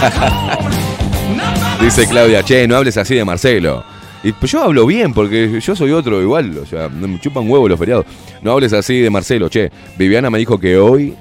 [1.81, 3.83] Dice Claudia, che, no hables así de Marcelo.
[4.23, 7.67] Y pues yo hablo bien, porque yo soy otro igual, o sea, me chupan huevo
[7.67, 8.05] los feriados.
[8.41, 9.69] No hables así de Marcelo, che.
[9.97, 11.13] Viviana me dijo que hoy.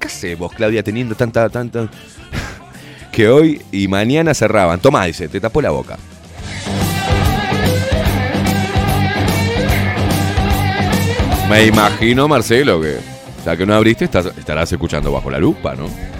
[0.00, 1.88] ¿Qué haces vos, Claudia, teniendo tanta, tanta.
[3.12, 4.80] que hoy y mañana cerraban.
[4.80, 5.96] Tomá, dice, te tapó la boca.
[11.48, 12.96] Me imagino, Marcelo, que.
[13.46, 16.17] Ya que no abriste, estarás escuchando bajo la lupa, ¿no?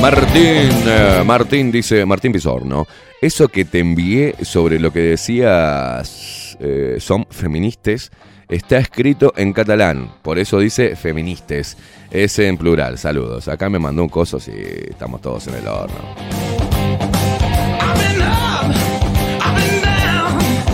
[0.00, 2.86] Martín, eh, Martín dice, Martín Pizorno,
[3.20, 8.10] eso que te envié sobre lo que decías eh, son feministas,
[8.48, 11.76] está escrito en catalán, por eso dice feministas,
[12.10, 13.48] es en plural, saludos.
[13.48, 15.96] Acá me mandó un coso, sí, estamos todos en el horno.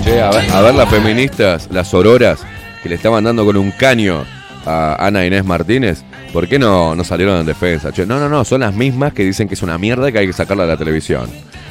[0.04, 2.40] A ver, a ver las feministas, las auroras,
[2.82, 4.24] que le estaban dando con un caño
[4.66, 7.90] a Ana Inés Martínez, ¿por qué no, no salieron en defensa?
[8.06, 10.26] No, no, no, son las mismas que dicen que es una mierda y que hay
[10.26, 11.28] que sacarla de la televisión.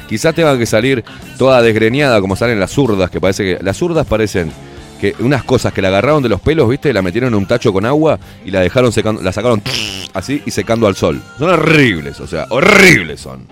[0.08, 1.04] Quizás tenga que salir
[1.38, 3.62] toda desgreñada como salen las zurdas, que parece que...
[3.62, 4.52] Las zurdas parecen
[5.00, 6.92] que unas cosas que la agarraron de los pelos, ¿viste?
[6.92, 9.62] La metieron en un tacho con agua y la dejaron secando, la sacaron
[10.14, 11.20] así y secando al sol.
[11.38, 13.46] Son horribles, o sea, horribles son.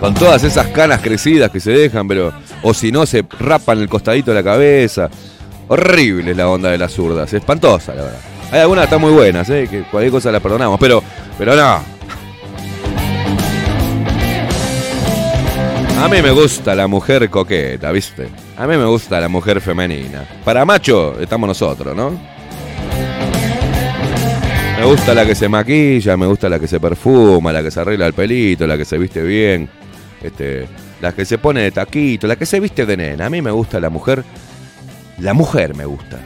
[0.00, 2.32] Con todas esas canas crecidas que se dejan, pero.
[2.62, 5.10] O si no, se rapan el costadito de la cabeza.
[5.68, 7.32] Horrible es la onda de las zurdas.
[7.32, 8.18] Espantosa, la verdad.
[8.50, 9.68] Hay algunas que están muy buenas, ¿eh?
[9.70, 11.02] Que cualquier cosa la perdonamos, pero.
[11.38, 12.00] Pero no.
[16.02, 18.28] A mí me gusta la mujer coqueta, ¿viste?
[18.56, 20.24] A mí me gusta la mujer femenina.
[20.46, 22.18] Para macho estamos nosotros, ¿no?
[24.78, 27.80] Me gusta la que se maquilla, me gusta la que se perfuma, la que se
[27.80, 29.68] arregla el pelito, la que se viste bien,
[30.22, 30.68] este,
[31.00, 33.26] la que se pone de taquito, la que se viste de nena.
[33.26, 34.22] A mí me gusta la mujer,
[35.18, 36.18] la mujer me gusta.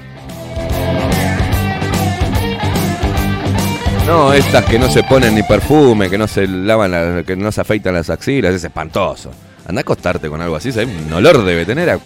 [4.06, 7.50] No, estas que no se ponen ni perfume, que no se lavan, la- que no
[7.50, 9.30] se afeitan las axilas, es espantoso.
[9.66, 10.88] Anda a acostarte con algo así, ¿sabes?
[11.06, 11.88] Un olor debe tener.
[11.88, 11.98] a-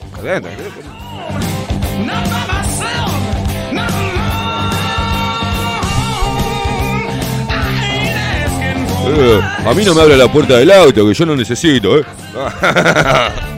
[9.18, 12.04] A mí no me abre la puerta del auto, que yo no necesito, ¿eh?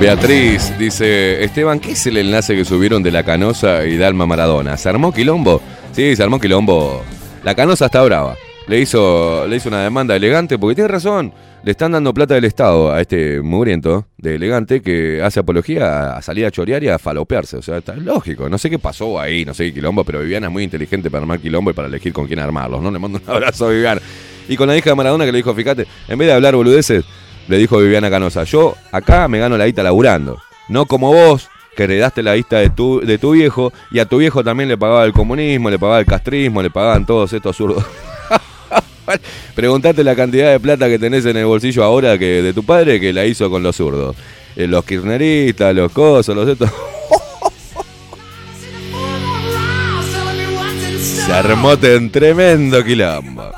[0.00, 4.76] Beatriz dice, Esteban, ¿qué es el enlace que subieron de la Canosa y Dalma Maradona?
[4.76, 5.60] ¿Se armó quilombo?
[5.90, 7.02] Sí, se armó quilombo.
[7.42, 8.36] La Canosa está brava.
[8.68, 11.32] Le hizo, le hizo una demanda elegante porque tiene razón.
[11.62, 16.20] Le están dando plata del Estado a este mugriento de elegante que hace apología a
[16.20, 17.56] salir a chorear y a falopearse.
[17.56, 18.46] O sea, está lógico.
[18.50, 21.22] No sé qué pasó ahí, no sé qué quilombo, pero Viviana es muy inteligente para
[21.22, 22.90] armar quilombo y para elegir con quién armarlos, ¿no?
[22.90, 24.02] Le mando un abrazo a Viviana.
[24.50, 27.06] Y con la hija de Maradona que le dijo, fíjate, en vez de hablar boludeces,
[27.48, 30.42] le dijo Viviana Canosa, yo acá me gano la guita laburando.
[30.68, 34.18] No como vos, que heredaste la guita de tu, de tu viejo, y a tu
[34.18, 37.82] viejo también le pagaba el comunismo, le pagaba el castrismo, le pagaban todos estos zurdos.
[39.54, 43.00] Preguntate la cantidad de plata que tenés en el bolsillo ahora que de tu padre
[43.00, 44.16] que la hizo con los zurdos.
[44.56, 46.70] Eh, los kirchneristas, los cosos, los estos.
[51.26, 53.52] Se armó un tremendo quilombo.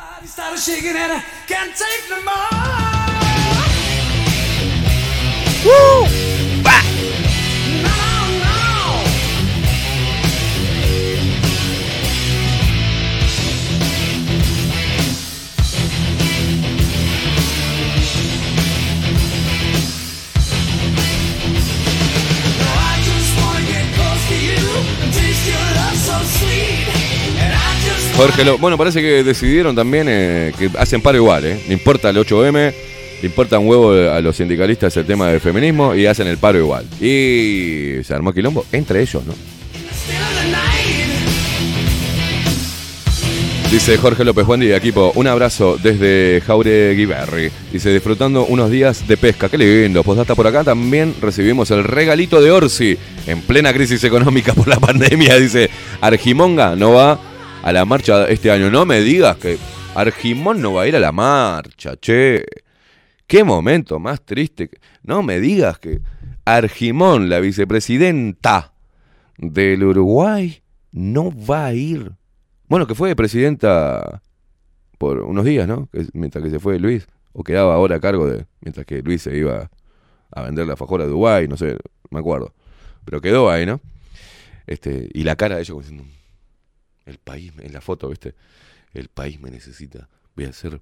[28.20, 31.58] Jorge, Lo- bueno, parece que decidieron también eh, que hacen paro igual, ¿eh?
[31.66, 32.52] No importa el 8M,
[33.22, 36.58] le importa un huevo a los sindicalistas el tema del feminismo y hacen el paro
[36.58, 36.84] igual.
[37.00, 39.32] Y se armó quilombo entre ellos, ¿no?
[43.70, 47.50] Dice Jorge López, buen día equipo, un abrazo desde Jauregui Berry.
[47.72, 50.04] Dice, disfrutando unos días de pesca, qué lindo.
[50.20, 52.98] Hasta por acá también recibimos el regalito de Orsi
[53.28, 55.38] en plena crisis económica por la pandemia.
[55.38, 57.18] Dice, Argimonga no va
[57.62, 58.70] a la marcha este año.
[58.70, 59.58] No me digas que
[59.94, 62.44] Argimón no va a ir a la marcha, che.
[63.26, 64.70] Qué momento más triste.
[65.02, 66.00] No me digas que
[66.44, 68.72] Argimón, la vicepresidenta
[69.38, 72.12] del Uruguay, no va a ir.
[72.68, 74.20] Bueno, que fue presidenta
[74.98, 75.88] por unos días, ¿no?
[76.12, 77.06] Mientras que se fue Luis.
[77.32, 78.46] O quedaba ahora a cargo de.
[78.60, 79.70] Mientras que Luis se iba
[80.32, 81.76] a vender la fajora de Dubái, no sé,
[82.10, 82.52] me acuerdo.
[83.04, 83.80] Pero quedó ahí, ¿no?
[84.66, 86.04] Este, y la cara de diciendo.
[87.10, 88.34] El país, en la foto, ¿viste?
[88.94, 90.08] El país me necesita.
[90.36, 90.80] Voy a ser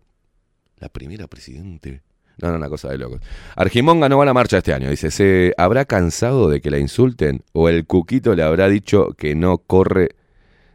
[0.78, 2.02] la primera presidente.
[2.36, 3.20] No, no, una cosa de locos.
[3.56, 4.90] Argimonga no va a la marcha este año.
[4.90, 7.42] Dice, ¿se habrá cansado de que la insulten?
[7.52, 10.10] ¿O el Cuquito le habrá dicho que no corre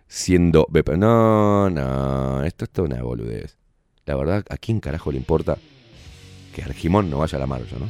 [0.08, 0.68] siendo...
[0.98, 3.58] No, no, esto es toda una boludez.
[4.06, 5.58] La verdad, ¿a quién carajo le importa
[6.54, 7.90] que Argimón no vaya a la marcha, no?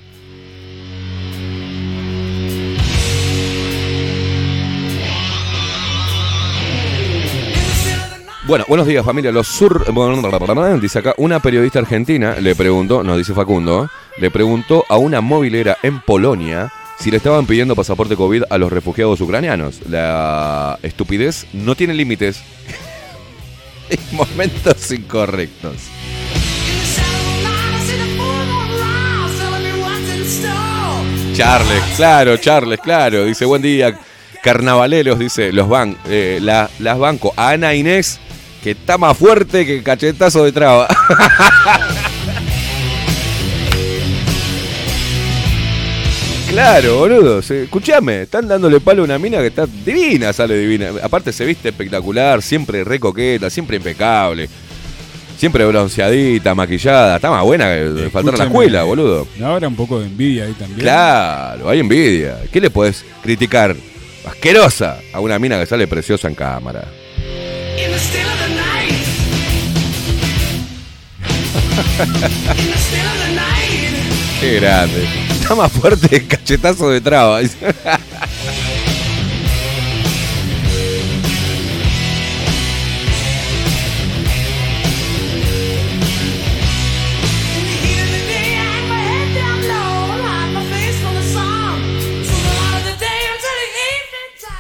[8.54, 9.32] Bueno, buenos días familia.
[9.32, 9.84] Los sur...
[10.80, 13.90] Dice acá, una periodista argentina le preguntó, nos dice Facundo,
[14.20, 18.72] le preguntó a una movilera en Polonia si le estaban pidiendo pasaporte COVID a los
[18.72, 19.80] refugiados ucranianos.
[19.90, 22.44] La estupidez no tiene límites.
[23.90, 25.74] en momentos incorrectos.
[31.34, 33.26] Charles, claro, Charles, claro.
[33.26, 33.98] Dice, buen día,
[34.44, 37.34] carnavaleros, dice, los van, eh, la- las banco.
[37.36, 38.20] Ana Inés,
[38.64, 40.88] que está más fuerte que cachetazo de traba.
[46.50, 47.40] Claro, boludo.
[47.40, 50.92] Escuchame, están dándole palo a una mina que está divina, sale divina.
[51.02, 54.48] Aparte se viste espectacular, siempre re coqueta, siempre impecable.
[55.36, 57.16] Siempre bronceadita, maquillada.
[57.16, 59.28] Está más buena que faltar a la Escúchame, escuela, boludo.
[59.44, 60.80] Ahora un poco de envidia ahí también.
[60.80, 62.38] Claro, hay envidia.
[62.52, 63.76] ¿Qué le puedes criticar?
[64.24, 66.86] Asquerosa a una mina que sale preciosa en cámara.
[74.40, 75.08] Qué grande.
[75.30, 77.42] Está más fuerte que cachetazo de traba.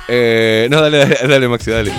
[0.07, 1.91] Eh, no, dale, dale, dale, Maxi, dale.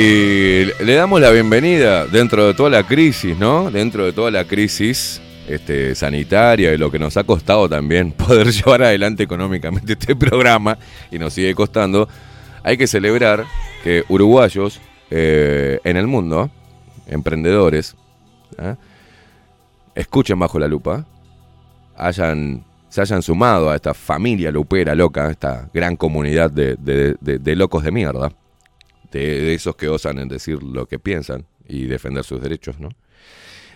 [0.00, 3.68] Y le damos la bienvenida dentro de toda la crisis, ¿no?
[3.68, 8.52] Dentro de toda la crisis este, sanitaria y lo que nos ha costado también poder
[8.52, 10.78] llevar adelante económicamente este programa
[11.10, 12.08] y nos sigue costando,
[12.62, 13.44] hay que celebrar
[13.82, 14.80] que uruguayos
[15.10, 16.48] eh, en el mundo,
[17.08, 17.96] emprendedores,
[18.56, 18.76] ¿ah?
[19.96, 21.06] escuchen bajo la lupa,
[21.96, 27.90] hayan, se hayan sumado a esta familia lupera loca, esta gran comunidad de, locos de
[27.90, 28.30] mierda,
[29.12, 32.88] de, esos que osan en decir lo que piensan y defender sus derechos, ¿no?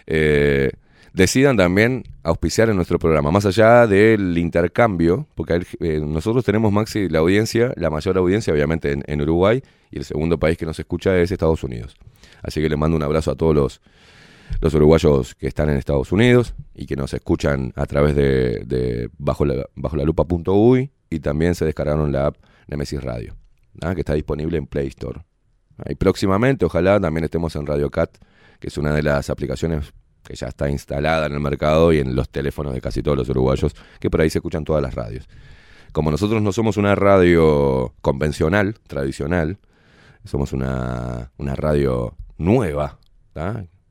[0.07, 0.72] Eh,
[1.12, 7.09] decidan también auspiciar en nuestro programa, más allá del intercambio, porque eh, nosotros tenemos, Maxi,
[7.09, 11.18] la audiencia, la mayor audiencia obviamente en, Uruguay, y el segundo país que nos escucha
[11.18, 11.97] es Estados Unidos.
[12.43, 13.80] Así que le mando un abrazo a todos los,
[14.61, 19.11] los uruguayos que están en Estados Unidos y que nos escuchan a través de, de
[19.18, 22.37] bajo la, bajo la lupa.uy y también se descargaron la app
[22.68, 23.41] Nemesis Radio.
[23.95, 25.20] Que está disponible en Play Store.
[25.87, 28.18] Y próximamente, ojalá también estemos en Radio Cat,
[28.61, 29.93] que es una de las aplicaciones
[30.23, 33.29] que ya está instalada en el mercado y en los teléfonos de casi todos los
[33.29, 35.29] uruguayos, que por ahí se escuchan todas las radios.
[35.93, 39.59] Como nosotros no somos una radio convencional, tradicional,
[40.25, 42.99] somos una, una radio nueva,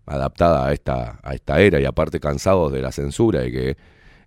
[0.05, 3.77] adaptada a esta, a esta era y aparte cansados de la censura y que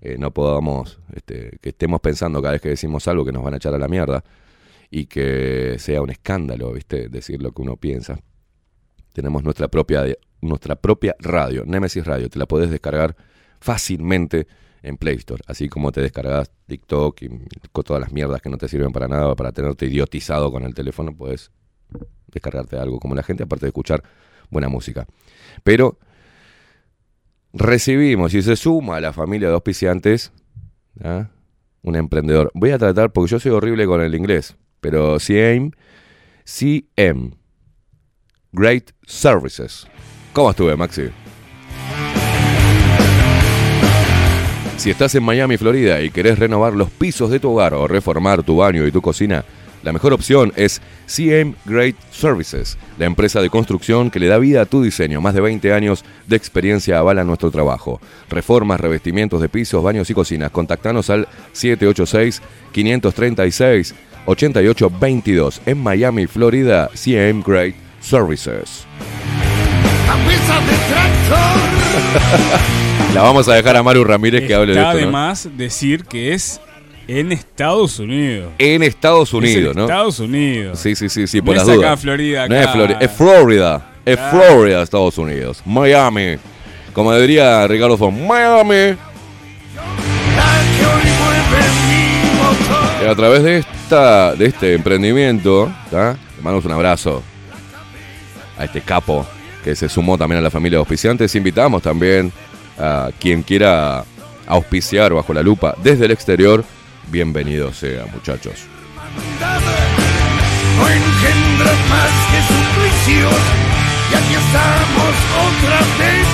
[0.01, 3.55] eh, no podamos, este, que estemos pensando cada vez que decimos algo que nos van
[3.55, 4.23] a echar a la mierda
[4.91, 7.09] y que sea un escándalo, ¿viste?
[7.09, 8.18] Decir lo que uno piensa.
[9.12, 10.05] Tenemos nuestra propia,
[10.41, 13.16] nuestra propia radio, Nemesis Radio, te la podés descargar
[13.61, 14.47] fácilmente
[14.82, 17.28] en Play Store, así como te descargas TikTok y
[17.72, 21.16] todas las mierdas que no te sirven para nada, para tenerte idiotizado con el teléfono,
[21.16, 21.51] puedes
[22.26, 24.03] descargarte algo como la gente, aparte de escuchar
[24.51, 25.07] buena música.
[25.62, 25.99] Pero
[27.55, 30.32] recibimos y se suma a la familia de auspiciantes
[31.03, 31.28] ¿ah?
[31.82, 32.51] un emprendedor.
[32.55, 35.70] Voy a tratar, porque yo soy horrible con el inglés, pero CM,
[36.45, 37.30] CM,
[38.53, 39.87] Great Services.
[40.35, 41.05] ¿Cómo estuve, Maxi?
[44.76, 48.43] Si estás en Miami, Florida y querés renovar los pisos de tu hogar o reformar
[48.43, 49.43] tu baño y tu cocina,
[49.82, 54.61] la mejor opción es CM Great Services, la empresa de construcción que le da vida
[54.61, 55.22] a tu diseño.
[55.22, 58.03] Más de 20 años de experiencia avalan nuestro trabajo.
[58.28, 60.51] Reformas, revestimientos de pisos, baños y cocinas.
[60.51, 61.26] Contactanos al
[64.27, 68.87] 786-536-8822 en Miami, Florida, CM Great Services.
[73.14, 74.93] La vamos a dejar a Maru Ramírez que hable de esto.
[74.93, 74.99] ¿no?
[74.99, 76.61] además decir que es
[77.07, 78.53] en Estados Unidos.
[78.59, 79.83] En Estados Es en Unidos, ¿no?
[79.83, 80.79] Estados Unidos.
[80.79, 82.01] Sí, sí, sí, sí, No por es las acá dudas.
[82.01, 82.70] Florida, No es.
[82.70, 83.91] Florida, es Florida.
[84.05, 84.18] Es.
[84.31, 85.62] Florida, Estados Unidos.
[85.64, 86.37] Miami.
[86.93, 88.97] Como diría Ricardo Fon, Miami.
[93.09, 96.13] A través de esta, de este emprendimiento, ¿tá?
[96.37, 97.23] le mandamos un abrazo
[98.59, 99.27] a este capo
[99.63, 101.35] que se sumó también a la familia de auspiciantes.
[101.35, 102.33] Invitamos también
[102.79, 104.05] a quien quiera
[104.47, 106.65] auspiciar bajo la lupa desde el exterior.
[107.11, 108.67] Bienvenido sea, muchachos.
[110.77, 113.41] No engendran más que suplicios.
[114.11, 115.15] Y aquí estamos
[115.49, 116.27] otra vez.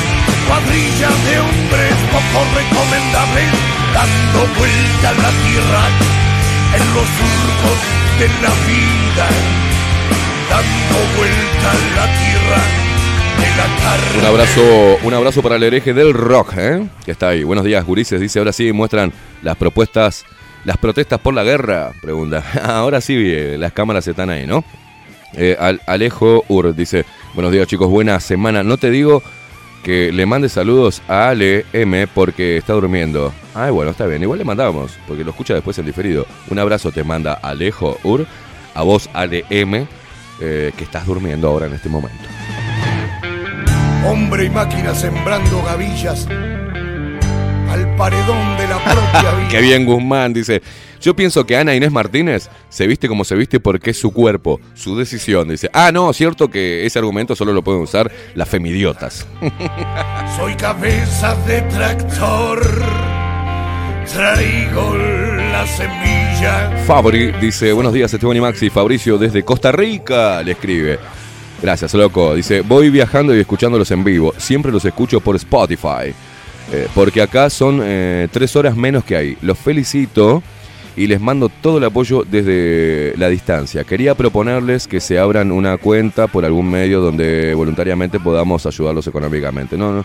[0.47, 3.51] Cuadrilla de hombres poco recomendables.
[3.95, 6.20] Dando vuelta a la tierra.
[6.75, 7.79] En los surcos
[8.19, 9.29] de la vida.
[10.49, 12.63] Dando vuelta a la tierra.
[13.39, 14.19] De la carne.
[14.21, 16.87] Un abrazo, un abrazo para el hereje del rock, ¿eh?
[17.05, 17.43] Que está ahí.
[17.43, 18.21] Buenos días, gurises.
[18.21, 19.13] Dice, ahora sí muestran
[19.43, 20.25] las propuestas,
[20.65, 21.93] las protestas por la guerra.
[22.03, 22.45] Pregunta.
[22.65, 24.65] ahora sí, eh, las cámaras están ahí, ¿no?
[25.35, 27.05] Eh, Al- Alejo Ur dice,
[27.35, 28.63] buenos días chicos, buena semana.
[28.63, 29.23] No te digo
[29.83, 33.33] que le mande saludos a Ale M porque está durmiendo.
[33.55, 34.23] Ay, bueno, está bien.
[34.23, 36.27] Igual le mandamos, porque lo escucha después el diferido.
[36.51, 38.27] Un abrazo te manda Alejo Ur,
[38.75, 39.87] a vos Ale M,
[40.41, 42.25] eh, que estás durmiendo ahora en este momento.
[44.07, 46.27] Hombre y máquina sembrando gavillas
[47.69, 49.49] al paredón de la propia vida.
[49.51, 50.63] Qué bien, Guzmán, dice.
[51.01, 54.61] Yo pienso que Ana Inés Martínez se viste como se viste porque es su cuerpo,
[54.75, 55.49] su decisión.
[55.49, 59.27] Dice, ah, no, cierto que ese argumento solo lo pueden usar las femidiotas.
[60.37, 62.61] Soy cabeza de tractor,
[64.13, 66.85] traigo la semilla.
[66.87, 70.99] Fabri dice, buenos días Esteban y Maxi, Fabricio desde Costa Rica, le escribe.
[71.63, 72.35] Gracias, loco.
[72.35, 74.35] Dice, voy viajando y escuchándolos en vivo.
[74.37, 76.15] Siempre los escucho por Spotify.
[76.73, 79.39] Eh, porque acá son eh, tres horas menos que ahí.
[79.43, 80.43] Los felicito
[81.01, 83.85] y les mando todo el apoyo desde la distancia.
[83.85, 89.79] Quería proponerles que se abran una cuenta por algún medio donde voluntariamente podamos ayudarlos económicamente.
[89.79, 90.01] No, no.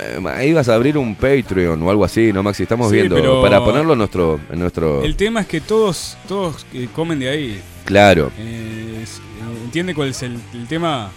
[0.00, 2.62] eh, Ahí vas a abrir un Patreon o algo así, ¿no, Maxi?
[2.62, 3.16] Estamos Sí, viendo.
[3.16, 4.38] pero- Para ponerlo en nuestro...
[4.52, 5.02] En nuestro...
[5.02, 7.60] El tema es que todos, todos eh, comen de ahí.
[7.84, 8.30] Claro.
[8.38, 11.10] Eh, eh, ¿Entiende cuál es el, el tema?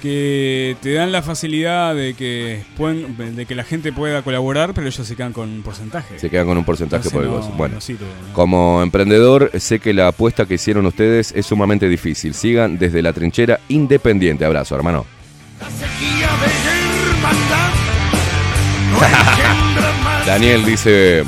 [0.00, 4.86] Que te dan la facilidad de que pueden, de que la gente pueda colaborar, pero
[4.86, 6.18] ellos se quedan con un porcentaje.
[6.18, 7.50] Se quedan con un porcentaje Entonces por el no- gozo.
[7.56, 8.32] Bueno, no sirve, ¿no?
[8.32, 12.32] como emprendedor, sé que la apuesta que hicieron ustedes es sumamente difícil.
[12.32, 14.46] Sigan desde la trinchera independiente.
[14.46, 15.04] Abrazo, hermano.
[20.26, 21.24] Daniel dice: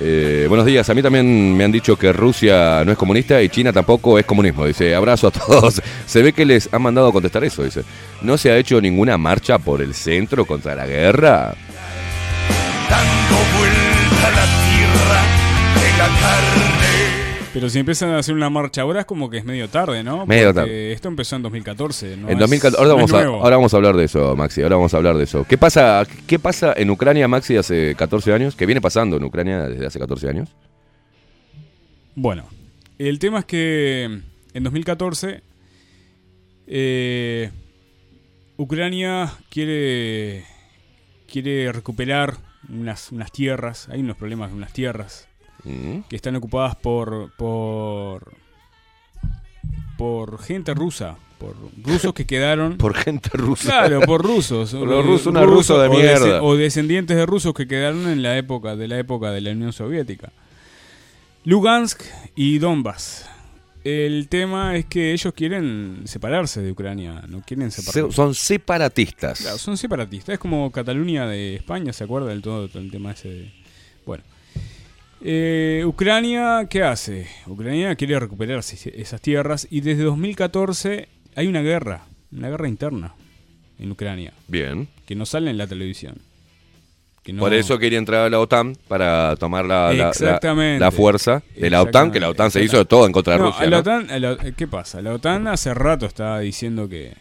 [0.00, 3.48] eh, Buenos días, a mí también me han dicho que Rusia no es comunista y
[3.48, 4.66] China tampoco es comunismo.
[4.66, 5.80] Dice: Abrazo a todos.
[6.06, 7.62] Se ve que les han mandado a contestar eso.
[7.62, 7.82] Dice:
[8.22, 11.54] ¿No se ha hecho ninguna marcha por el centro contra la guerra?
[12.90, 15.22] Dando vuelta la tierra
[15.80, 16.93] de la carne.
[17.54, 20.26] Pero si empiezan a hacer una marcha ahora es como que es medio tarde, ¿no?
[20.26, 20.92] Medio Porque tarde.
[20.92, 22.16] Esto empezó en 2014.
[22.16, 22.26] ¿no?
[22.28, 23.42] en es- 2014, ahora, no vamos es a, nuevo.
[23.44, 24.62] ahora vamos a hablar de eso, Maxi.
[24.62, 25.46] Ahora vamos a hablar de eso.
[25.48, 28.56] ¿Qué pasa, ¿Qué pasa en Ucrania, Maxi, hace 14 años?
[28.56, 30.48] ¿Qué viene pasando en Ucrania desde hace 14 años?
[32.16, 32.44] Bueno,
[32.98, 34.04] el tema es que
[34.52, 35.40] en 2014,
[36.66, 37.50] eh,
[38.56, 40.44] Ucrania quiere,
[41.30, 42.34] quiere recuperar
[42.68, 43.88] unas, unas tierras.
[43.90, 45.28] Hay unos problemas con unas tierras
[45.64, 46.00] Mm.
[46.08, 48.32] que están ocupadas por, por,
[49.96, 51.16] por gente rusa.
[51.38, 52.76] Por rusos que quedaron.
[52.78, 53.68] Por gente rusa.
[53.68, 54.72] Claro, por rusos.
[54.72, 56.42] Por los rusos, una rusa de o mierda.
[56.42, 59.72] O descendientes de rusos que quedaron en la época de la época de la Unión
[59.72, 60.32] Soviética.
[61.44, 62.02] Lugansk
[62.34, 63.26] y Donbass.
[63.82, 68.16] El tema es que ellos quieren separarse de Ucrania, no quieren Se- separarse.
[68.16, 69.40] son separatistas.
[69.40, 70.34] Claro, son separatistas.
[70.34, 73.28] Es como Cataluña de España, ¿se acuerda del todo, todo el tema ese?
[73.28, 73.52] de-
[74.06, 74.24] Bueno.
[75.26, 77.26] Eh, Ucrania, ¿qué hace?
[77.46, 83.14] Ucrania quiere recuperar esas tierras y desde 2014 hay una guerra, una guerra interna
[83.78, 84.86] en Ucrania, Bien.
[85.06, 86.16] que no sale en la televisión.
[87.22, 90.12] Que no- Por eso quería entrar a la OTAN para tomar la, la-
[90.78, 93.38] la- fuerza de la OTAN, que la OTAN se hizo de todo en contra de
[93.40, 93.62] No, Rusia.
[93.62, 93.82] a la ¿no?
[93.82, 95.00] OTAN- a la- ¿Qué pasa?
[95.00, 97.14] La OTAN hace rato está diciendo que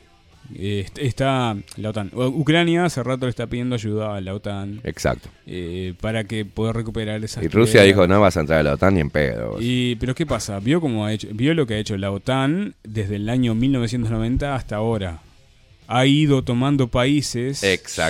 [0.56, 2.10] eh, est- está la OTAN.
[2.14, 5.30] Ucrania hace rato le está pidiendo ayuda a la OTAN Exacto.
[5.46, 8.74] eh, para que pueda recuperar esas Y Rusia dijo, no vas a entrar a la
[8.74, 9.52] OTAN ni en pedo.
[9.52, 9.60] vos".
[9.62, 10.60] Y, pero ¿qué pasa?
[10.60, 14.56] Vio cómo ha hecho, vio lo que ha hecho la OTAN desde el año 1990
[14.56, 15.20] hasta ahora.
[15.88, 17.62] Ha ido tomando países,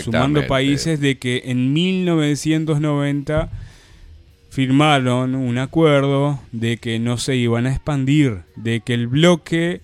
[0.04, 3.50] sumando países de que en 1990
[4.50, 9.82] firmaron un acuerdo de que no se iban a expandir, de que el bloque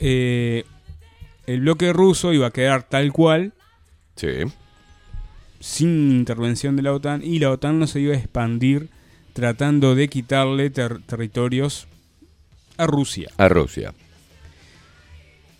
[0.00, 0.64] eh,
[1.48, 3.52] el bloque ruso iba a quedar tal cual
[4.16, 4.28] Sí.
[5.60, 8.88] sin intervención de la OTAN y la OTAN no se iba a expandir
[9.32, 11.86] tratando de quitarle ter- territorios
[12.76, 13.30] a Rusia.
[13.36, 13.92] A Rusia.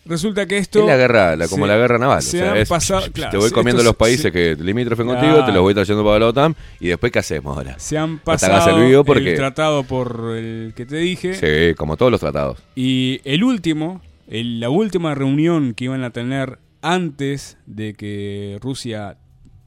[0.05, 2.19] Resulta que esto es la guerra, la- como se- la guerra naval.
[2.19, 5.07] o se sea, han es- pasado- te voy comiendo los se- países se- que limítrofen
[5.07, 7.79] contigo, te los voy trayendo para la OTAN y después ¿qué hacemos ahora?
[7.79, 12.11] se han pasado el porque- el tratado por el que te dije Sí, como todos
[12.11, 12.59] los tratados.
[12.75, 19.19] y el último, el- la última reunión que iban a tener antes de que Rusia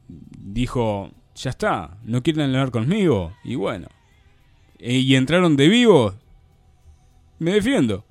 [0.08, 3.88] dijo ya está, no quieren hablar conmigo y bueno
[4.80, 6.16] e- y entraron de vivo,
[7.40, 8.06] me defiendo,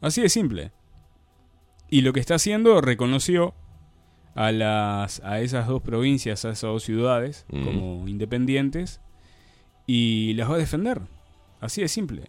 [0.00, 0.72] así de simple.
[1.88, 3.54] Y lo que está haciendo reconoció
[4.34, 7.64] a las a esas dos provincias, a esas dos ciudades Mm.
[7.64, 9.00] como independientes
[9.86, 11.00] y las va a defender.
[11.60, 12.24] Así de simple.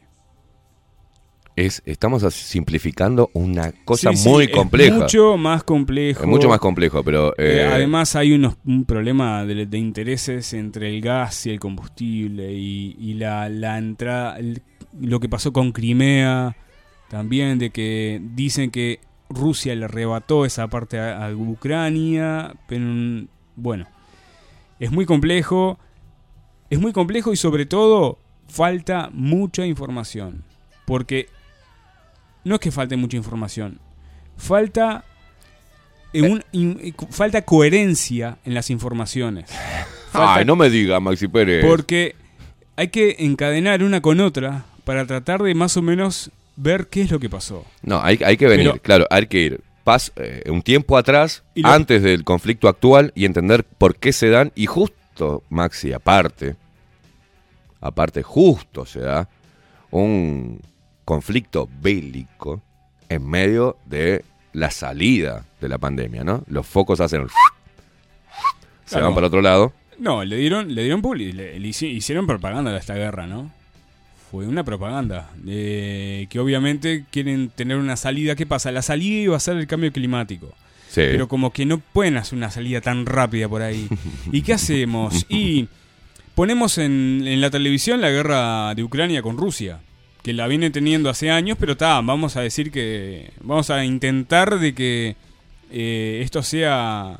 [1.57, 4.95] Es, estamos simplificando una cosa Sí, sí, muy es compleja.
[4.95, 6.21] mucho más complejo.
[6.21, 7.31] Es mucho más complejo, pero...
[7.31, 11.59] Eh, eh, además hay unos, un problema de, de intereses entre el gas y el
[11.59, 14.61] combustible y, y la, la entrada, el-
[15.01, 16.55] lo que pasó con Crimea
[17.09, 22.85] también, de que dicen que Rusia le arrebató esa parte a, a Ucrania, pero
[23.55, 23.87] bueno,
[24.79, 25.79] es muy complejo,
[26.69, 30.43] es muy complejo y sobre todo falta mucha información,
[30.85, 31.29] porque
[32.43, 33.79] no es que falte mucha información,
[34.37, 35.03] falta
[36.13, 39.49] eh, un- in- falta coherencia en las informaciones.
[40.11, 41.65] Falta- Ay, no me diga, Maxi Pérez.
[41.65, 42.15] porque
[42.75, 47.11] hay que encadenar una con otra para tratar de más o menos ver qué es
[47.11, 47.65] lo que pasó.
[47.81, 51.43] No, hay, hay que venir, Pero- claro, hay que ir pas, eh, un tiempo atrás,
[51.55, 56.55] lo- antes del conflicto actual, y entender por qué se dan, y justo, Maxi, aparte,
[57.81, 59.29] aparte, justo se da
[59.91, 60.59] un
[61.07, 62.61] conflicto bélico
[63.07, 66.43] en medio de la salida de la pandemia, ¿no?
[66.47, 67.27] Los focos hacen...
[68.85, 69.05] Se Claro.
[69.05, 69.71] van para otro lado.
[69.99, 73.49] No, le dieron, le dieron publi- le, le hici- hicieron propaganda de esta guerra, ¿no?
[74.29, 75.29] Fue una propaganda.
[75.45, 78.35] que obviamente quieren tener una salida.
[78.35, 78.71] ¿Qué pasa?
[78.73, 80.47] La salida iba a ser el cambio climático.
[80.89, 81.01] Sí.
[81.11, 83.87] Pero como que no pueden hacer una salida tan rápida por ahí.
[84.33, 85.25] ¿Y qué hacemos?
[85.29, 85.69] Y
[86.35, 89.79] ponemos en, en la televisión la guerra de Ucrania con Rusia.
[90.27, 93.29] Que la viene teniendo hace años, pero está, vamos a decir que.
[93.41, 95.15] Vamos a intentar de que
[95.71, 97.17] eh, esto sea.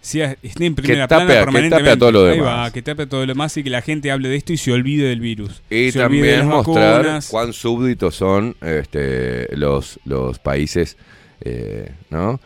[0.00, 1.84] sea esté en primera tape a- plana que permanentemente.
[1.90, 2.46] tape a todo lo demás.
[2.66, 4.56] va, que tape a todo lo demás y que la gente hable de esto y
[4.56, 5.62] se olvide del virus.
[5.70, 7.28] Y se de también las mostrar vacunas.
[7.28, 10.96] cuán súbditos son este, los, los países,
[11.42, 12.40] eh, ¿no?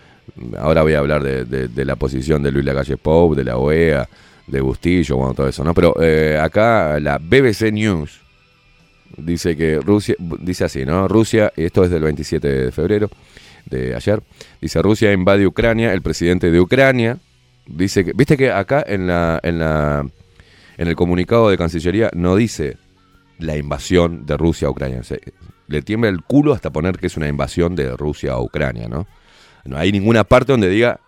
[0.59, 3.57] Ahora voy a hablar de, de- de la posición de Luis Lacalle Pou, de la
[3.57, 4.07] OEA,
[4.47, 5.73] de Bustillo, bueno, todo eso, ¿no?
[5.73, 8.21] Pero eh, acá la BBC News
[9.17, 11.09] dice que Rusia, dice así, ¿no?
[11.09, 13.11] Rusia, y esto es del 27 de febrero
[13.65, 14.23] de ayer,
[14.61, 17.19] dice Rusia invade Ucrania, el presidente de Ucrania
[17.67, 20.07] dice que, viste que acá en la, en la,
[20.77, 22.77] en el comunicado de Cancillería no dice
[23.39, 25.03] la invasión de Rusia a Ucrania.
[25.69, 29.07] Le tiembla el culo hasta poner que es una invasión de Rusia a Ucrania, ¿no?
[29.65, 31.01] No hay ninguna parte donde diga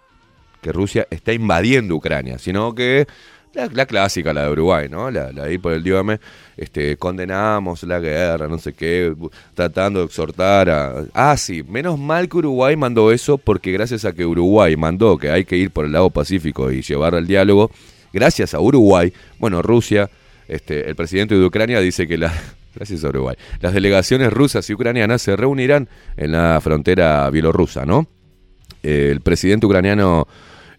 [0.61, 3.07] que Rusia está invadiendo Ucrania, sino que
[3.55, 5.11] La, clásica, la de Uruguay, ¿no?
[5.11, 6.21] La, la de ahí por el Diome,
[6.57, 9.15] este, condenamos la guerra, no sé qué,
[9.55, 11.05] tratando de exhortar a...
[11.15, 15.31] Ah, sí, menos mal que Uruguay mandó eso, porque gracias a que Uruguay mandó que
[15.31, 17.71] hay que ir por el lado Pacífico y llevar al diálogo,
[18.13, 20.11] gracias a Uruguay, bueno, Rusia,
[20.47, 22.33] este, el presidente de Ucrania dice que la...
[22.75, 23.35] Gracias a Uruguay.
[23.61, 28.07] Las delegaciones rusas y ucranianas se reunirán en la frontera bielorrusa, ¿no?
[28.85, 30.29] El presidente ucraniano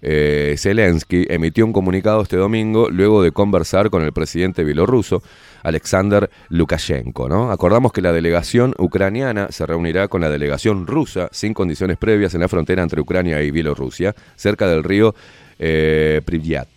[0.01, 5.21] eh, Zelensky emitió un comunicado este domingo luego de conversar con el presidente bielorruso
[5.63, 7.27] Alexander Lukashenko.
[7.27, 7.51] ¿no?
[7.51, 12.41] Acordamos que la delegación ucraniana se reunirá con la delegación rusa sin condiciones previas en
[12.41, 15.15] la frontera entre Ucrania y Bielorrusia, cerca del río
[15.57, 16.67] eh, Pripyat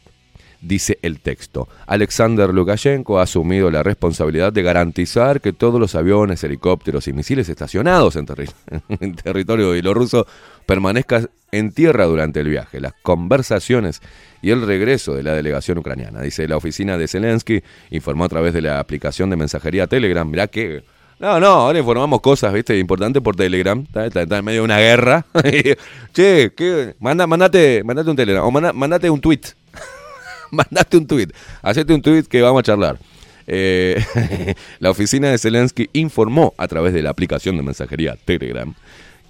[0.63, 1.69] dice el texto.
[1.87, 7.49] Alexander Lukashenko ha asumido la responsabilidad de garantizar que todos los aviones, helicópteros y misiles
[7.49, 8.27] estacionados en
[9.17, 10.27] territorio bielorruso
[10.63, 14.01] permanezcan en tierra durante el viaje, las conversaciones
[14.41, 16.21] y el regreso de la delegación ucraniana.
[16.23, 20.29] Dice la oficina de Zelensky, informó a través de la aplicación de mensajería Telegram.
[20.29, 20.83] Mirá que...
[21.21, 23.87] No, no, ahora informamos cosas, viste, importantes por Telegram.
[23.95, 25.25] Está, en medio de una guerra.
[26.13, 26.97] che, ¿qué?
[26.99, 29.41] Manda, mandate, mandate un Telegram o manda- mandate un tweet
[30.51, 31.33] mandate un tuit,
[31.63, 32.99] hacete un tuit que vamos a charlar.
[33.47, 34.03] Eh,
[34.79, 38.73] la oficina de Zelensky informó a través de la aplicación de mensajería Telegram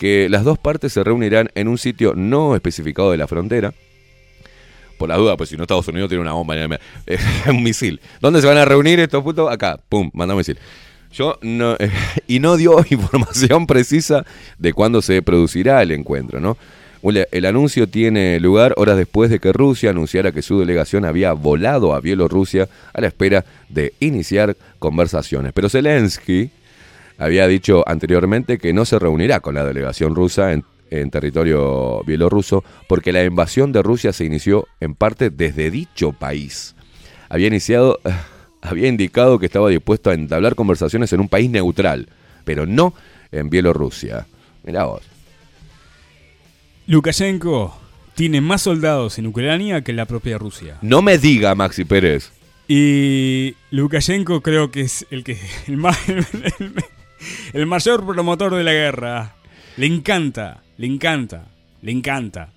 [0.02, 3.72] que las dos partes se reunirán en un sitio no especificado de la frontera.
[4.98, 6.76] Por la duda, pues si no Estados Unidos tiene una bomba en
[7.48, 8.00] un misil.
[8.20, 9.48] ¿Dónde se van a reunir estos putos?
[9.48, 10.58] Acá, pum, manda un misil.
[11.12, 11.76] Yo no,
[12.26, 14.26] y no dio información precisa
[14.58, 16.56] de cuándo se producirá el encuentro, ¿no?
[17.30, 21.94] El anuncio tiene lugar horas después de que Rusia anunciara que su delegación había volado
[21.94, 25.52] a Bielorrusia a la espera de iniciar conversaciones.
[25.52, 26.50] Pero Zelensky
[27.22, 32.64] había dicho anteriormente que no se reunirá con la delegación rusa en, en territorio bielorruso
[32.88, 36.74] porque la invasión de Rusia se inició en parte desde dicho país.
[37.28, 38.00] Había iniciado,
[38.60, 42.08] había indicado que estaba dispuesto a entablar conversaciones en un país neutral,
[42.44, 42.92] pero no
[43.30, 44.26] en Bielorrusia.
[44.64, 45.02] Mirá vos.
[46.88, 47.78] Lukashenko
[48.16, 50.78] tiene más soldados en Ucrania que la propia Rusia.
[50.82, 52.32] No me diga, Maxi Pérez.
[52.66, 55.84] Y Lukashenko creo que es el que el,
[56.58, 56.74] el
[57.66, 59.34] mayor promotor de la guerra.
[59.76, 61.48] Le encanta, le encanta,
[61.80, 62.52] le encanta.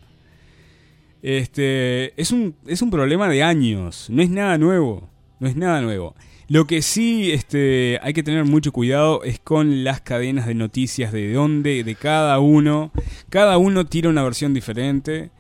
[1.22, 5.10] Este es un, es un problema de años, no es nada nuevo,
[5.40, 6.16] no es nada nuevo.
[6.48, 11.12] Lo que sí este, hay que tener mucho cuidado es con las cadenas de noticias
[11.12, 12.92] de dónde, de cada uno.
[13.30, 15.32] Cada uno tira una versión diferente.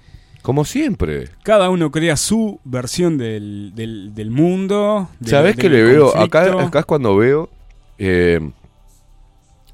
[0.42, 1.26] Como siempre.
[1.44, 5.10] Cada uno crea su versión del, del, del mundo.
[5.20, 6.18] del- ¿Sabés le veo?
[6.24, 7.52] Acá, acá es cuando veo.
[8.00, 8.40] eh,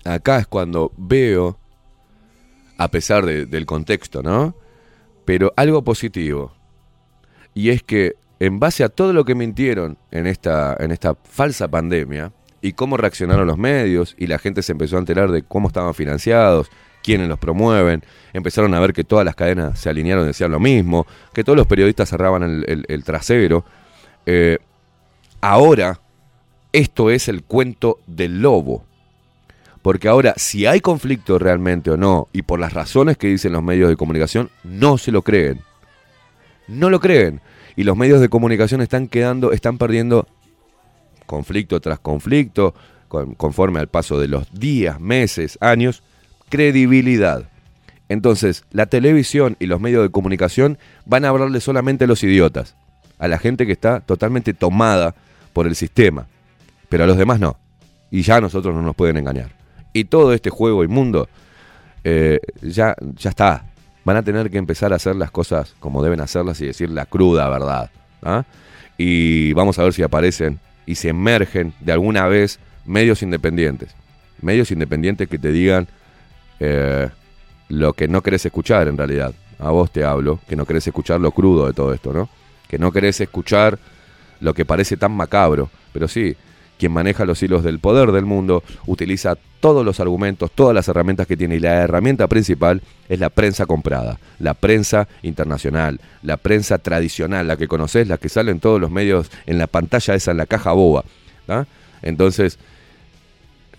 [0.05, 1.57] acá es cuando veo.
[2.77, 4.55] A pesar de- del contexto, ¿no?
[5.25, 6.51] Pero algo positivo.
[7.53, 11.67] Y es que, en base a todo lo que mintieron en esta, en esta falsa
[11.67, 15.67] pandemia, y cómo reaccionaron los medios, y la gente se empezó a enterar de cómo
[15.67, 16.69] estaban financiados,
[17.03, 20.59] quiénes los promueven, empezaron a ver que todas las cadenas se alinearon y decían lo
[20.59, 23.63] mismo, que todos los periodistas cerraban el trasero.
[24.25, 24.57] Eh,
[25.39, 25.99] ahora,
[26.71, 28.85] esto es el cuento del lobo.
[29.81, 33.63] Porque ahora, si hay conflicto realmente o no, y por las razones que dicen los
[33.63, 35.61] medios de comunicación, no se lo creen.
[36.67, 37.41] No lo creen.
[37.75, 40.27] Y los medios de comunicación están quedando, están perdiendo
[41.25, 42.75] conflicto tras conflicto,
[43.07, 46.03] con- conforme al paso de los días, meses, años,
[46.49, 47.49] credibilidad.
[48.07, 52.75] Entonces, la televisión y los medios de comunicación van a hablarle solamente a los idiotas,
[53.17, 55.15] a la gente que está totalmente tomada
[55.53, 56.27] por el sistema,
[56.89, 57.57] pero a los demás no.
[58.11, 59.60] Y ya nosotros no nos pueden engañar.
[59.93, 61.27] Y todo este juego inmundo
[62.03, 63.65] eh, ya, ya está.
[64.03, 67.05] Van a tener que empezar a hacer las cosas como deben hacerlas y decir la
[67.05, 67.91] cruda verdad.
[68.23, 68.43] ¿ah?
[68.97, 73.95] Y vamos a ver si aparecen y se emergen de alguna vez medios independientes.
[74.41, 75.87] Medios independientes que te digan
[76.59, 77.09] eh,
[77.69, 79.33] lo que no querés escuchar en realidad.
[79.59, 82.29] A vos te hablo, que no querés escuchar lo crudo de todo esto, ¿no?
[82.67, 83.77] Que no querés escuchar
[84.39, 85.69] lo que parece tan macabro.
[85.93, 86.35] Pero sí,
[86.81, 91.27] quien maneja los hilos del poder del mundo utiliza todos los argumentos, todas las herramientas
[91.27, 96.79] que tiene y la herramienta principal es la prensa comprada, la prensa internacional, la prensa
[96.79, 100.31] tradicional, la que conoces, la que sale en todos los medios, en la pantalla esa,
[100.31, 101.05] en la caja boba.
[102.01, 102.57] Entonces,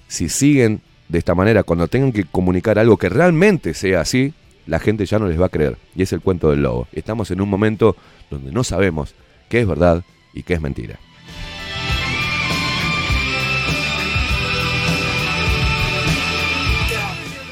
[0.06, 4.32] si siguen de esta manera, cuando tengan que comunicar algo que realmente sea así,
[4.66, 5.76] la gente ya no les va a creer.
[5.96, 6.86] Y es el cuento del lobo.
[6.92, 7.96] Estamos en un momento
[8.30, 9.16] donde no sabemos
[9.48, 11.00] qué es verdad y qué es mentira.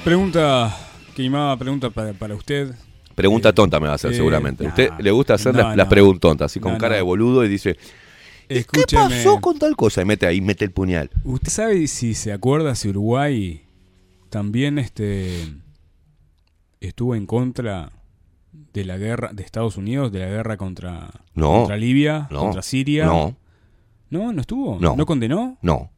[0.05, 0.75] Pregunta,
[1.15, 2.75] Queimada, pregunta para, para usted.
[3.15, 4.65] Pregunta Eh, tonta me va a hacer eh, seguramente.
[4.65, 5.91] nah, Usted le gusta hacer no, las, las no.
[5.91, 7.77] preguntontas, así con No, cara de boludo y dice,
[8.49, 10.01] ¿y ¿qué pasó con tal cosa?
[10.03, 11.11] Y mete ahí, mete el puñal.
[11.25, 13.63] ¿Usted sabe si se acuerda si Uruguay
[14.31, 15.47] también este
[16.81, 17.93] estuvo en contra
[18.73, 21.53] de la guerra de Estados Unidos, de la guerra contra, No.
[21.59, 22.41] contra Libia, No.
[22.41, 23.05] contra Siria?
[23.05, 23.37] No,
[24.09, 24.79] no, no estuvo.
[24.81, 24.97] No.
[25.05, 25.59] condenó?
[25.61, 25.91] no.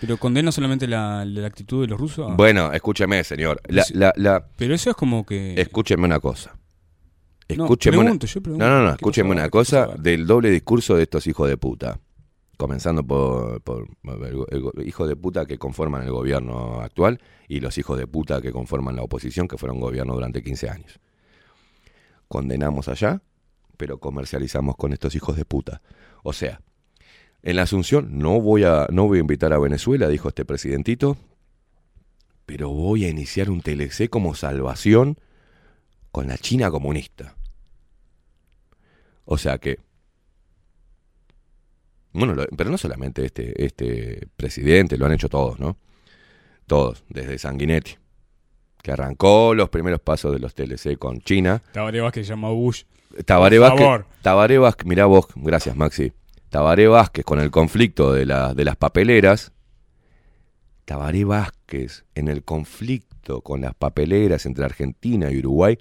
[0.00, 2.36] Pero condena solamente la, la actitud de los rusos.
[2.36, 3.60] Bueno, escúcheme, señor.
[3.68, 6.56] La, Pero eso es como que escúcheme una cosa.
[7.56, 8.66] No, Escúcheme una, pregunto, yo pregunto.
[8.66, 11.56] no, no, no, ¿Qué escúcheme una ¿Qué cosa del doble discurso de estos hijos de
[11.56, 12.00] puta.
[12.56, 17.78] Comenzando por, por el, el- hijos de puta que conforman el gobierno actual y los
[17.78, 20.98] hijos de puta que conforman la oposición, que fueron gobierno durante 15 años.
[22.28, 23.22] Condenamos allá,
[23.76, 25.82] pero comercializamos con estos hijos de puta.
[26.22, 26.60] O sea,
[27.46, 31.16] en la Asunción no voy a, no voy a invitar a Venezuela, dijo este presidentito,
[32.44, 35.16] pero voy a iniciar un TLC como salvación
[36.10, 37.34] con la China comunista.
[39.24, 39.78] O sea que.
[42.12, 45.76] Bueno, lo- pero no solamente este, este presidente, lo han hecho todos, ¿no?
[46.66, 47.96] Todos, desde Sanguinetti,
[48.82, 51.62] que arrancó los primeros pasos de los TLC con China.
[51.72, 52.84] Tabaré Vázquez llama a Bush.
[53.24, 54.06] Tabaré Vázquez, favor.
[54.22, 56.12] Tabaré Vázquez, mirá vos, gracias Maxi.
[56.56, 59.52] Tabaré Vázquez con el conflicto de, la- de las papeleras.
[60.86, 65.76] Tabaré Vázquez en el conflicto con las papeleras entre Argentina y Uruguay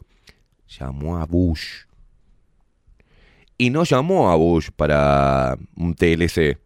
[0.68, 1.86] llamó a Bush.
[3.58, 6.58] Y no llamó a Bush para un TLC.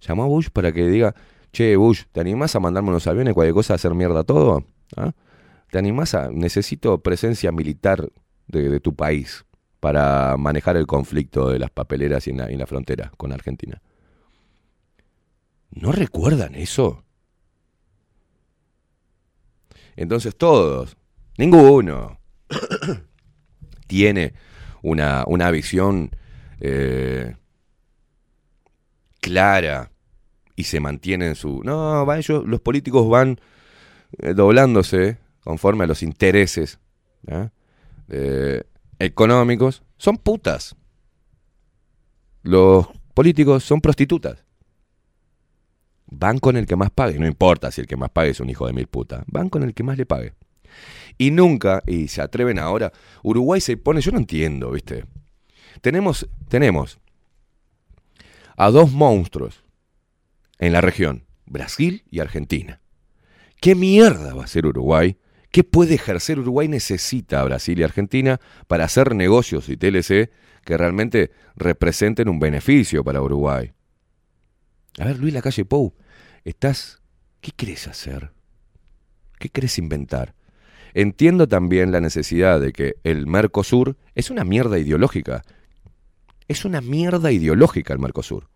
[0.00, 1.14] Llamó a Bush para que diga,
[1.52, 4.64] che, Bush, ¿te animás a mandarme unos aviones, cualquier cosa, a hacer mierda todo?
[4.96, 5.12] ¿Ah?
[5.70, 6.28] ¿Te animás a...
[6.32, 8.08] Necesito presencia militar
[8.48, 9.44] de tu país
[9.84, 13.82] para manejar el conflicto de las papeleras en la, en la frontera con Argentina.
[15.72, 17.04] ¿No recuerdan eso?
[19.94, 20.96] Entonces todos,
[21.36, 22.18] ninguno,
[23.86, 24.32] tiene
[24.80, 26.12] una, una visión
[26.60, 27.36] eh,
[29.20, 29.90] clara
[30.56, 31.62] y se mantiene en su...
[31.62, 33.38] No, va, ellos, los políticos van
[34.16, 36.78] eh, doblándose conforme a los intereses
[37.28, 37.50] ¿ah?
[38.08, 38.62] eh,
[38.98, 39.82] económicos.
[39.96, 40.76] Son putas.
[42.42, 44.44] Los políticos son prostitutas.
[46.06, 47.18] Van con el que más pague.
[47.18, 49.24] No importa si el que más pague es un hijo de mil putas.
[49.26, 50.34] Van con el que más le pague.
[51.18, 52.92] Y nunca, y se atreven ahora,
[53.22, 55.04] Uruguay se pone, yo no entiendo, ¿viste?
[55.80, 56.98] Tenemos, tenemos
[58.56, 59.64] a dos monstruos
[60.58, 62.80] en la región, Brasil y Argentina.
[63.60, 65.16] ¿Qué mierda va a hacer Uruguay?
[65.54, 66.66] ¿Qué puede ejercer Uruguay?
[66.66, 70.32] Necesita a Brasil y Argentina para hacer negocios y TLC
[70.64, 73.72] que realmente representen un beneficio para Uruguay.
[74.98, 75.94] A ver, Luis Lacalle Pou,
[76.44, 77.00] estás.
[77.40, 78.32] ¿Qué querés hacer?
[79.38, 80.34] ¿Qué querés inventar?
[80.92, 85.44] Entiendo también la necesidad de que el Mercosur es una mierda ideológica.
[86.48, 88.48] Es una mierda ideológica el Mercosur.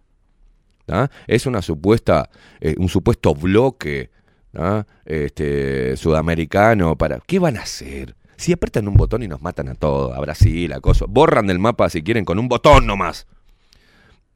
[0.84, 1.12] ¿tá?
[1.28, 2.28] Es una supuesta,
[2.58, 4.10] eh, un supuesto bloque
[4.58, 4.86] ¿tá?
[5.04, 7.20] este, sudamericano para.
[7.26, 8.16] ¿Qué van a hacer?
[8.36, 11.58] Si apretan un botón y nos matan a todos, a Brasil, a Kosovo, borran del
[11.58, 13.26] mapa si quieren con un botón nomás.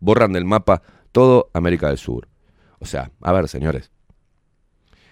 [0.00, 2.28] Borran del mapa todo América del Sur.
[2.78, 3.90] O sea, a ver, señores.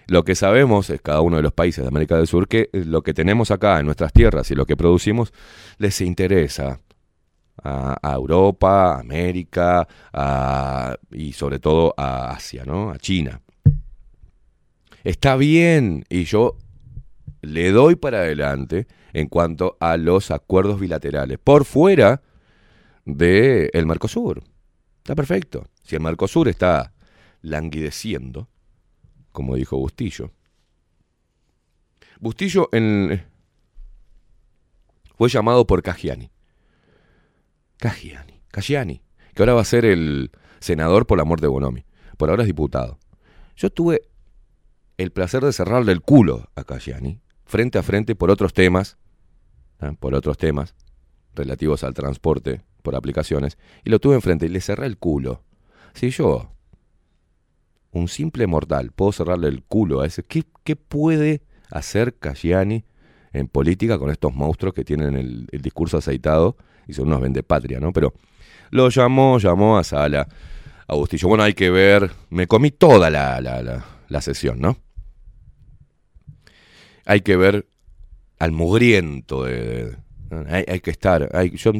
[0.07, 3.01] Lo que sabemos es cada uno de los países de América del Sur que lo
[3.01, 5.31] que tenemos acá en nuestras tierras y lo que producimos
[5.77, 6.79] les interesa
[7.63, 12.91] a, a Europa, a América a- y sobre todo a Asia, ¿no?
[12.91, 13.39] A China.
[15.03, 16.57] Está bien y yo
[17.41, 22.21] le doy para adelante en cuanto a los acuerdos bilaterales por fuera
[23.05, 24.43] del el Mercosur.
[24.97, 25.65] Está perfecto.
[25.83, 26.93] Si el Mercosur está
[27.41, 28.47] languideciendo,
[29.31, 30.31] como dijo Bustillo.
[32.19, 33.25] Bustillo en-
[35.17, 36.31] fue llamado por Cagiani.
[37.77, 39.01] Cagiani, Cagiani,
[39.33, 40.29] que ahora va a ser el
[40.59, 41.83] senador por la muerte de Bonomi.
[42.17, 42.99] Por ahora es diputado.
[43.55, 44.01] Yo tuve
[45.01, 48.97] el placer de cerrarle el culo a Cagiani, frente a frente por otros temas,
[49.79, 49.93] ¿ah?
[49.99, 50.75] por otros temas
[51.33, 55.43] relativos al transporte por aplicaciones, y lo tuve enfrente y le cerré el culo.
[55.93, 56.51] Si yo,
[57.91, 62.85] un simple mortal, puedo cerrarle el culo a ese, ¿qué, puede hacer Cagiani
[63.33, 67.93] en política con estos monstruos que tienen el, discurso aceitado y son unos vendepatria, ¿no?
[67.93, 68.13] Pero
[68.71, 70.27] lo llamó, llamó a Sala,
[70.87, 71.27] a Bustillo.
[71.27, 74.77] Bueno, hay que ver, me comí toda la, la, la, la sesión, ¿no?
[77.11, 77.67] Hay que ver
[78.39, 79.97] al mugriento de...
[80.47, 81.73] hay, que estar, yo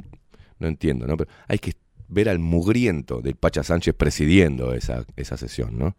[0.60, 1.16] no entiendo, ¿no?
[1.16, 1.72] Pero hay que
[2.10, 5.96] ver al mugriento del Pacha Sánchez presidiendo esa, esa sesión, ¿no?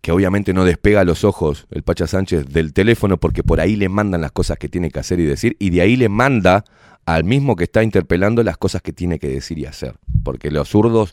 [0.00, 3.88] que obviamente no despega los ojos el Pacha Sánchez del teléfono porque por ahí le
[3.88, 6.64] mandan las cosas que tiene que hacer y decir y de ahí le manda
[7.04, 9.94] al mismo que está interpelando las cosas que tiene que decir y hacer.
[10.24, 11.12] Porque los zurdos,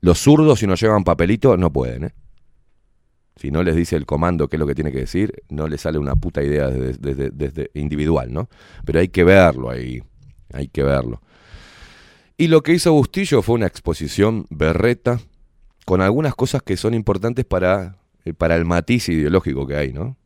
[0.00, 2.12] los zurdos si no llevan papelito no pueden, ¿eh?
[3.38, 5.80] Si no les dice el comando qué es lo que tiene que decir, no les
[5.80, 8.48] sale una puta idea desde, desde- individual, ¿no?
[8.84, 10.02] Pero hay que verlo ahí,
[10.52, 11.22] hay que verlo.
[12.36, 15.20] Y lo que hizo Bustillo fue una exposición berreta
[15.84, 20.16] con algunas cosas que son importantes para, eh, para el matiz ideológico que hay, ¿no?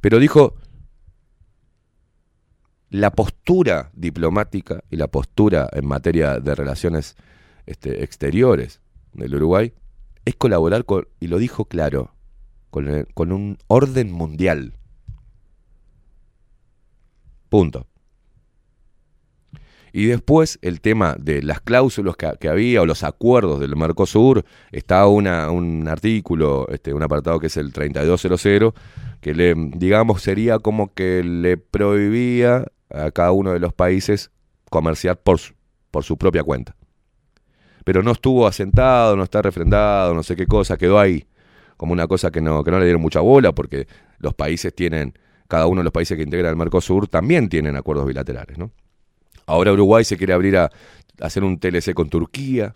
[0.00, 0.54] Pero dijo,
[2.90, 7.16] la postura diplomática y la postura en materia de relaciones
[7.66, 8.80] este, exteriores
[9.12, 9.72] del Uruguay
[10.24, 12.14] es colaborar con, y lo dijo claro,
[12.70, 14.74] con, con un orden mundial.
[17.48, 17.86] Punto.
[19.92, 24.44] Y después el tema de las cláusulas que, que había o los acuerdos del Mercosur,
[24.70, 28.74] está una, un artículo, este, un apartado que es el 3200,
[29.20, 34.30] que le, digamos, sería como que le prohibía a cada uno de los países
[34.70, 35.54] comerciar por su,
[35.90, 36.76] por su propia cuenta.
[37.84, 41.26] Pero no estuvo asentado, no está refrendado, no sé qué cosa, quedó ahí
[41.78, 43.86] como una cosa que no, que no le dieron mucha bola porque
[44.18, 45.14] los países tienen,
[45.46, 48.72] cada uno de los países que integran el Mercosur también tienen acuerdos bilaterales, ¿no?
[49.46, 50.70] Ahora Uruguay se quiere abrir a,
[51.20, 52.74] hacer un TLC con Turquía,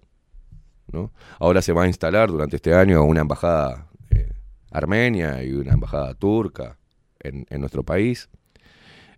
[0.90, 1.12] ¿no?
[1.38, 4.30] Ahora se va a instalar durante este año una embajada eh,
[4.70, 6.78] armenia y una embajada turca
[7.20, 8.30] en, en nuestro país.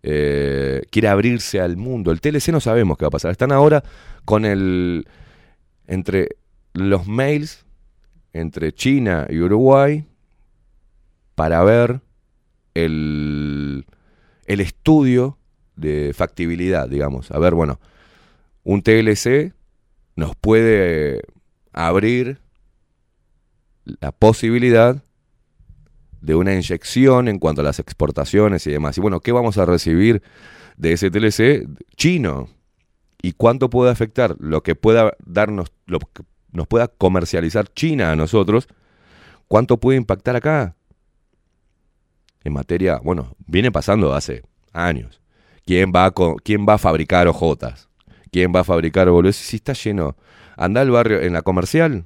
[0.02, 2.10] Eh, quiere abrirse al mundo.
[2.10, 3.30] El TLC no sabemos qué va a pasar.
[3.30, 3.84] Están ahora
[4.24, 5.06] con el.
[5.86, 6.36] entre
[6.72, 7.63] los mails
[8.34, 10.04] entre China y Uruguay
[11.34, 12.02] para ver
[12.74, 13.86] el,
[14.44, 15.38] el estudio
[15.76, 17.30] de factibilidad, digamos.
[17.30, 17.80] A ver, bueno,
[18.64, 19.54] un TLC
[20.16, 21.22] nos puede
[21.72, 22.40] abrir
[23.84, 25.02] la posibilidad
[26.20, 28.96] de una inyección en cuanto a las exportaciones y demás.
[28.98, 30.22] Y bueno, ¿qué vamos a recibir
[30.76, 32.48] de ese TLC chino?
[33.22, 35.72] ¿Y cuánto puede afectar lo que pueda darnos,
[36.54, 38.68] nos pueda comercializar China a nosotros?
[39.48, 40.76] ¿Cuánto puede impactar acá?
[42.42, 44.42] En materia, bueno, viene pasando hace
[44.72, 45.20] años.
[45.66, 47.88] ¿Quién va a, quién va a fabricar hojotas?
[48.30, 49.46] ¿Quién va a fabricar boludeces?
[49.46, 50.16] Si está lleno.
[50.56, 52.04] Anda al barrio, en la comercial,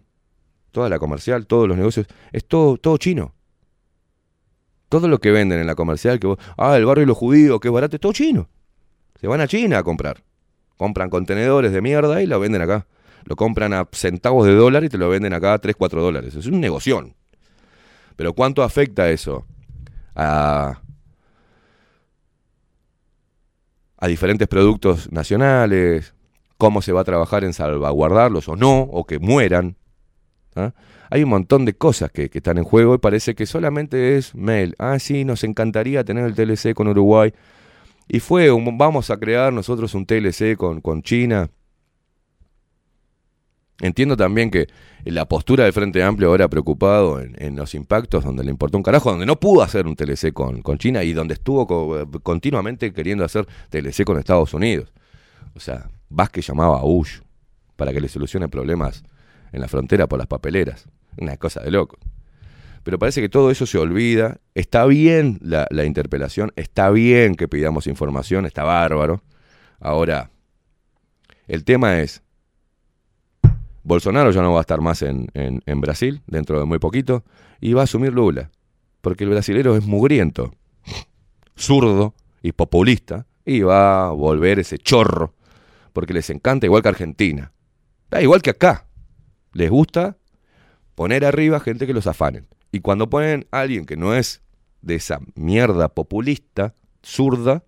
[0.71, 3.35] toda la comercial, todos los negocios, es todo, todo chino.
[4.89, 7.61] Todo lo que venden en la comercial, que vos, ah, el barrio de los judíos,
[7.63, 8.49] es barato, es todo chino.
[9.21, 10.23] Se van a China a comprar.
[10.77, 12.87] Compran contenedores de mierda y lo venden acá.
[13.29, 16.35] Lo compran a centavos de dólar y te lo venden acá a 3, 4 dólares.
[16.35, 17.15] Es un negoción.
[18.17, 19.45] Pero ¿cuánto afecta eso
[20.15, 20.81] a,
[23.99, 26.15] a diferentes productos nacionales?
[26.57, 28.81] ¿Cómo se va a trabajar en salvaguardarlos o no?
[28.81, 29.77] O que mueran.
[30.57, 30.73] ¿ah?
[31.11, 34.75] Hay un montón de cosas que, están en juego y parece que solamente es mail.
[34.79, 37.35] Ah, sí, nos encantaría tener el TLC con Uruguay.
[38.09, 41.51] Y fue, vamos a crear nosotros un TLC con China.
[43.81, 44.67] Entiendo también que
[45.05, 49.11] la postura del Frente Amplio ahora preocupado en, los impactos, donde le importó un carajo,
[49.11, 53.25] donde no pudo hacer un TLC con, con China y donde estuvo co- continuamente queriendo
[53.25, 54.93] hacer TLC con Estados Unidos.
[55.55, 57.21] O sea, Vázquez llamaba a Bush
[57.77, 59.05] para que le solucione problemas
[59.53, 60.89] en la frontera por las papeleras.
[61.17, 61.99] Una cosa de loco.
[62.83, 64.39] Pero parece que todo eso se olvida.
[64.55, 69.23] Está bien la interpelación, está bien que pidamos información, está bárbaro.
[69.79, 70.31] Ahora,
[71.47, 72.23] el tema es,
[73.89, 77.25] Bolsonaro ya no va a estar más en, en- Brasil dentro de muy poquito
[77.61, 78.51] y va a asumir Lula.
[79.01, 80.53] Porque el brasilero es mugriento,
[81.57, 85.35] zurdo y populista y va a volver ese chorro
[85.93, 87.53] porque les encanta igual que Argentina.
[88.11, 88.87] Da igual que acá.
[89.53, 90.19] Les gusta
[90.95, 92.47] poner arriba gente que los afanen.
[92.71, 94.43] Y cuando ponen a alguien que no es
[94.83, 97.65] de esa mierda populista, zurda,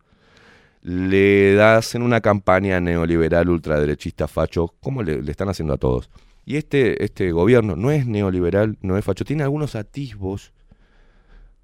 [0.83, 6.11] le hacen una campaña neoliberal, ultraderechista, facho, como le, están haciendo a todos.
[6.45, 10.53] Y este, este gobierno no es neoliberal, no es facho, tiene algunos atisbos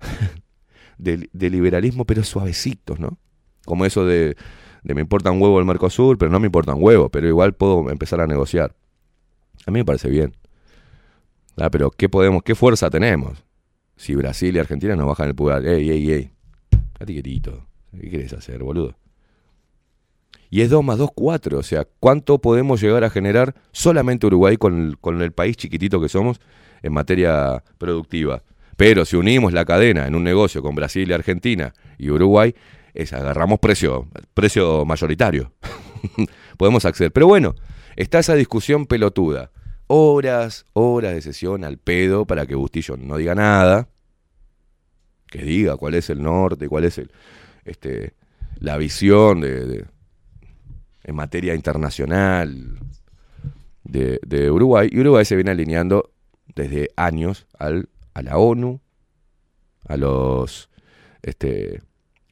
[0.99, 3.19] de, de liberalismo, pero suavecitos, ¿no?
[3.65, 4.37] Como eso de,
[4.83, 7.55] de me importa un huevo el Mercosur, pero no me importa un huevo, pero igual
[7.55, 8.77] puedo empezar a negociar.
[9.67, 10.37] A mí me parece bien.
[11.57, 13.43] Ah, pero ¿qué podemos, qué fuerza tenemos?
[13.97, 16.31] Si Brasil y Argentina nos bajan el pulgar, ey, ey, ey,
[17.01, 17.67] a ti querido,
[17.99, 18.95] ¿qué querés hacer, boludo?
[20.51, 21.59] Y es 2 más 2, 4.
[21.59, 26.01] O sea, ¿cuánto podemos llegar a generar solamente Uruguay con el, con el país chiquitito
[26.01, 26.41] que somos
[26.83, 28.43] en materia productiva?
[28.77, 32.55] Pero si unimos la cadena en un negocio con Brasil Argentina y Uruguay,
[32.95, 35.53] es agarramos precio, precio mayoritario.
[36.57, 37.13] podemos acceder.
[37.13, 37.55] Pero bueno,
[37.97, 39.51] está esa discusión pelotuda.
[39.89, 43.89] horas, horas de sesión al pedo para que Bustillo no diga nada,
[45.29, 47.11] que diga cuál es el norte, cuál es el,
[47.65, 48.15] este,
[48.59, 49.87] la visión de-
[51.07, 52.79] en materia internacional
[53.85, 54.89] de, de Uruguay.
[54.91, 56.11] Y Uruguay se viene alineando
[56.55, 58.81] desde años al, a la ONU,
[59.87, 60.69] a los
[61.23, 61.81] este,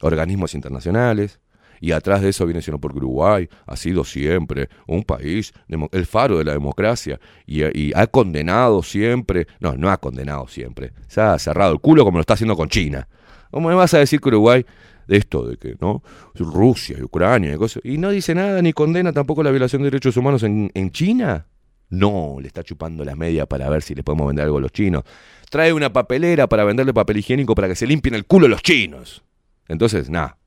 [0.01, 1.41] organismos internacionales.
[1.81, 5.53] Y atrás de eso viene siendo porque Uruguay ha sido siempre un país,
[5.93, 10.93] el faro de la democracia, y, y ha condenado siempre, no, no ha condenado siempre,
[11.09, 13.07] se ha cerrado el culo como lo está haciendo con China.
[13.51, 14.65] ¿Cómo me vas a decir que Uruguay,
[15.07, 16.03] de esto, de que, ¿no?
[16.35, 19.87] Rusia y Ucrania y cosas, y no dice nada ni condena tampoco la violación de
[19.87, 21.47] derechos humanos en, en China?
[21.91, 24.73] No, le está chupando las medias para ver si le podemos vender algo a los
[24.73, 25.05] chinos.
[25.51, 29.23] Trae una papelera para venderle papel higiénico para que se limpien el culo los chinos.
[29.69, 30.39] Entonces, nada.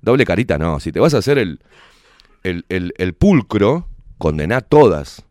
[0.00, 0.78] Doble carita, no.
[0.78, 1.60] Si te vas a hacer el,
[2.42, 5.24] el, el, el pulcro, condená todas.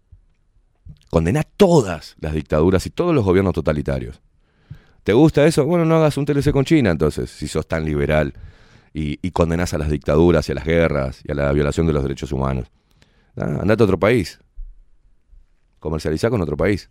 [1.10, 4.22] Condená todas las dictaduras y todos los gobiernos totalitarios.
[5.04, 5.66] ¿Te gusta eso?
[5.66, 8.34] Bueno, no hagas un TLC con China entonces, si sos tan liberal
[8.93, 11.93] y, y condenás a las dictaduras y a las guerras y a la violación de
[11.93, 12.68] los derechos humanos.
[13.36, 14.39] Ah, andate a otro país.
[15.80, 16.89] Comercializá con otro país.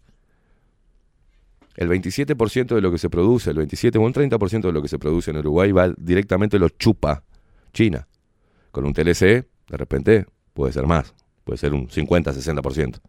[1.76, 4.88] El 27% de lo que se produce, el 27 o un 30% de lo que
[4.88, 7.22] se produce en Uruguay va directamente lo chupa
[7.72, 8.08] China.
[8.70, 11.14] Con un TLC, de repente, puede ser más.
[11.44, 12.62] Puede ser un 50, 60%.
[12.62, 13.00] Pero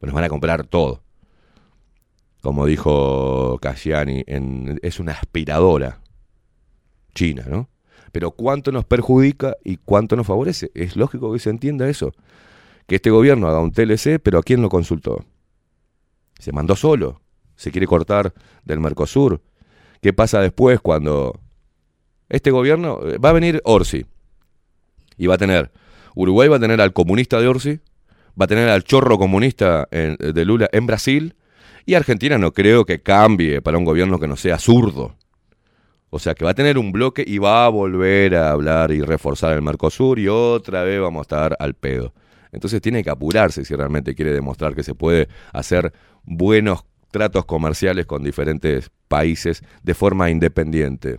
[0.00, 1.02] nos van a comprar todo.
[2.42, 6.00] Como dijo Casciani, en- es una aspiradora
[7.14, 7.68] China, ¿no?
[8.12, 10.70] Pero ¿cuánto nos perjudica y cuánto nos favorece?
[10.74, 12.12] Es lógico que se entienda eso.
[12.86, 15.24] Que este gobierno haga un TLC, pero ¿a quién lo consultó?
[16.38, 17.20] Se mandó solo.
[17.56, 18.32] Se quiere cortar
[18.64, 19.42] del Mercosur.
[20.00, 21.38] ¿Qué pasa después cuando
[22.28, 24.06] este gobierno eh, va a venir Orsi
[25.18, 25.70] y va a tener
[26.14, 27.80] Uruguay va a tener al comunista de Orsi,
[28.40, 31.34] va a tener al chorro comunista en- de Lula en Brasil
[31.90, 35.16] y Argentina no creo que cambie para un gobierno que no sea zurdo.
[36.08, 39.00] O sea que va a tener un bloque y va a volver a hablar y
[39.00, 42.14] reforzar el Mercosur y otra vez vamos a estar al pedo.
[42.52, 48.06] Entonces tiene que apurarse si realmente quiere demostrar que se puede hacer buenos tratos comerciales
[48.06, 51.18] con diferentes países de forma independiente.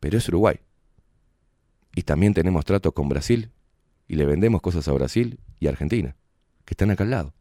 [0.00, 0.56] Pero es Uruguay.
[1.94, 3.52] Y también tenemos tratos con Brasil
[4.08, 6.16] y le vendemos cosas a Brasil y Argentina,
[6.64, 7.35] que están acá al lado.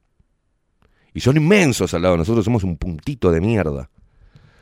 [1.16, 3.90] Y son inmensos al lado, nosotros somos un puntito de mierda.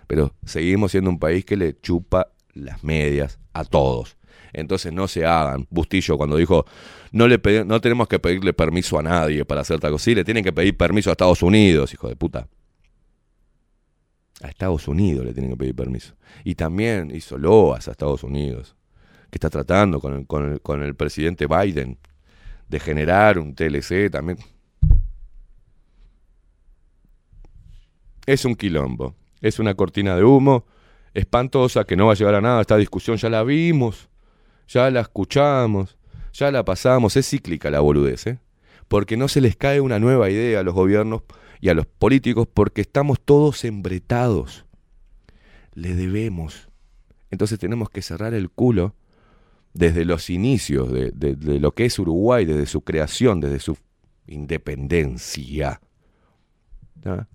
[0.05, 4.17] Pero seguimos siendo un país que le chupa las medias a todos.
[4.53, 5.65] Entonces no se hagan.
[5.71, 6.65] Bustillo cuando dijo,
[7.11, 10.05] no, le no tenemos que pedirle permiso a nadie para hacer tal cosa.
[10.05, 12.47] Sí, le tienen que pedir permiso a Estados Unidos, hijo de puta.
[14.43, 16.13] A Estados Unidos le tienen que pedir permiso.
[16.43, 18.75] Y también hizo loas a Estados Unidos,
[19.31, 21.97] que está tratando con el, con el, con el presidente Biden
[22.69, 24.37] de generar un TLC también.
[28.25, 29.15] Es un quilombo.
[29.41, 30.65] Es una cortina de humo
[31.13, 32.61] espantosa que no va a llegar a nada.
[32.61, 34.09] Esta discusión ya la vimos,
[34.67, 35.97] ya la escuchamos,
[36.33, 37.15] ya la pasamos.
[37.17, 38.39] Es cíclica la boludez, ¿eh?
[38.87, 41.23] Porque no se les cae una nueva idea a los gobiernos
[41.61, 44.65] y a los políticos porque estamos todos embretados.
[45.73, 46.69] Le debemos.
[47.31, 48.95] Entonces tenemos que cerrar el culo
[49.73, 53.75] desde los inicios de, lo que es Uruguay, desde su creación, desde su
[54.27, 55.81] independencia.
[57.01, 57.27] ¿tá?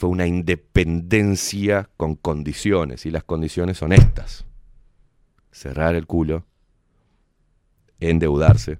[0.00, 4.46] Fue una independencia con condiciones, y las condiciones son estas.
[5.52, 6.46] Cerrar el culo,
[7.98, 8.78] endeudarse,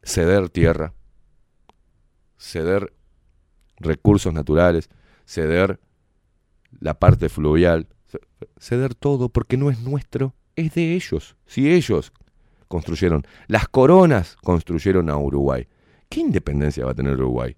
[0.00, 0.94] ceder tierra,
[2.38, 2.92] ceder
[3.78, 4.90] recursos naturales,
[5.26, 5.80] ceder
[6.78, 7.88] la parte fluvial,
[8.60, 11.34] ceder todo porque no es nuestro, es de ellos.
[11.46, 12.12] Si ellos
[12.68, 15.66] construyeron, las coronas construyeron a Uruguay,
[16.08, 17.56] ¿qué independencia va a tener Uruguay?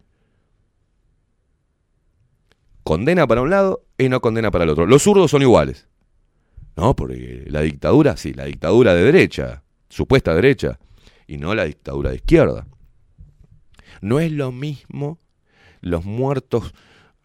[2.85, 4.87] Condena para un lado y no condena para el otro.
[4.87, 5.89] Los zurdos son iguales.
[6.77, 10.79] No, porque la dictadura, sí, la dictadura de derecha, supuesta derecha,
[11.27, 12.67] y no la dictadura de izquierda.
[14.01, 15.19] No es lo mismo
[15.81, 16.75] los muertos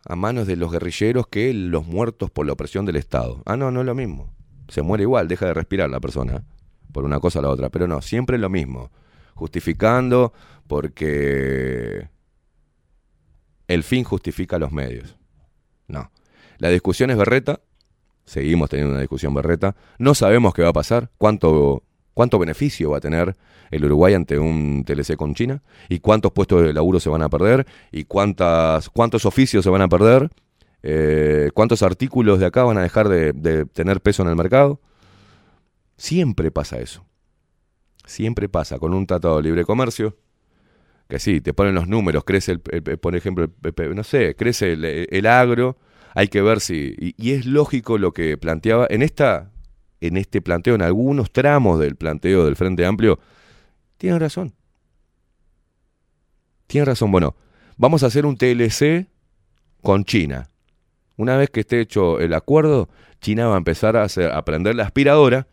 [0.06, 3.42] a manos de los guerrilleros que los muertos por la opresión del Estado.
[3.46, 4.34] Ah, no, no es lo mismo.
[4.70, 6.44] Se muere igual, deja de respirar la persona,
[6.94, 7.70] por una cosa o la otra.
[7.70, 8.92] Pero no, siempre es lo mismo.
[9.36, 10.32] Justificando
[10.68, 12.08] porque
[13.68, 15.18] el fin justifica los medios.
[15.90, 16.12] No.
[16.60, 17.60] La discusión es berreta.
[18.26, 19.76] Seguimos teniendo una discusión berreta.
[19.98, 21.84] No sabemos qué va a pasar, cuánto,
[22.14, 23.36] cuánto beneficio va a tener
[23.72, 27.30] el Uruguay ante un TLC con China, y cuántos puestos de laburo se van a
[27.30, 30.30] perder, y cuántas, cuántos oficios se van a perder,
[30.82, 34.80] eh, cuántos artículos de acá van a dejar de, de tener peso en el mercado.
[35.98, 37.06] Siempre pasa eso.
[38.06, 40.18] Siempre pasa con un tratado de libre comercio.
[41.10, 42.60] Que sí, te ponen los números, crece, el,
[43.00, 45.78] por ejemplo, el- no sé, crece el agro,
[46.16, 46.96] hay que ver si...
[47.00, 49.52] Y, y es lógico lo que planteaba en esta
[50.02, 53.20] en este planteo, en algunos tramos del planteo del Frente Amplio,
[53.98, 54.54] tienen razón.
[56.68, 57.12] Tienen razón.
[57.12, 57.36] Bueno,
[57.76, 59.08] vamos a hacer un TLC
[59.82, 60.48] con China.
[61.18, 62.88] Una vez que esté hecho el acuerdo,
[63.20, 65.48] China va a empezar a, hacer, a prender la aspiradora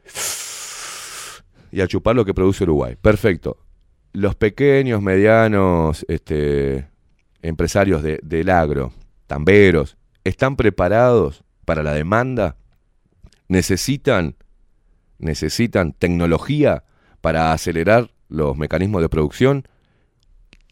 [1.73, 2.95] y a chupar lo que produce Uruguay.
[3.01, 3.59] Perfecto.
[4.17, 6.89] Los pequeños, medianos este,
[7.43, 8.95] empresarios de- del agro,
[9.27, 12.57] tamberos, ¿están preparados para la demanda?
[13.47, 14.37] ¿Necesitan,
[15.19, 16.85] necesitan tecnología
[17.21, 19.69] para acelerar los mecanismos de producción?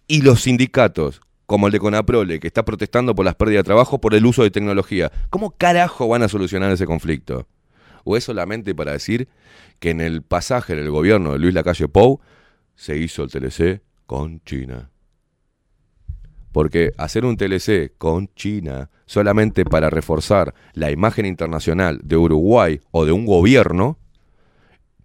[0.07, 4.01] Y los sindicatos, como el de Conaprole, que está protestando por las pérdidas de trabajo
[4.01, 7.47] por el uso de tecnología, ¿cómo carajo van a solucionar ese conflicto?
[8.05, 9.29] ¿O es solamente para decir
[9.81, 12.23] que en el pasaje del gobierno de Luis Lacalle Pou
[12.75, 14.91] se hizo el TLC con China?
[16.53, 23.05] Porque hacer un TLC con China solamente para reforzar la imagen internacional de Uruguay o
[23.05, 23.99] de un gobierno,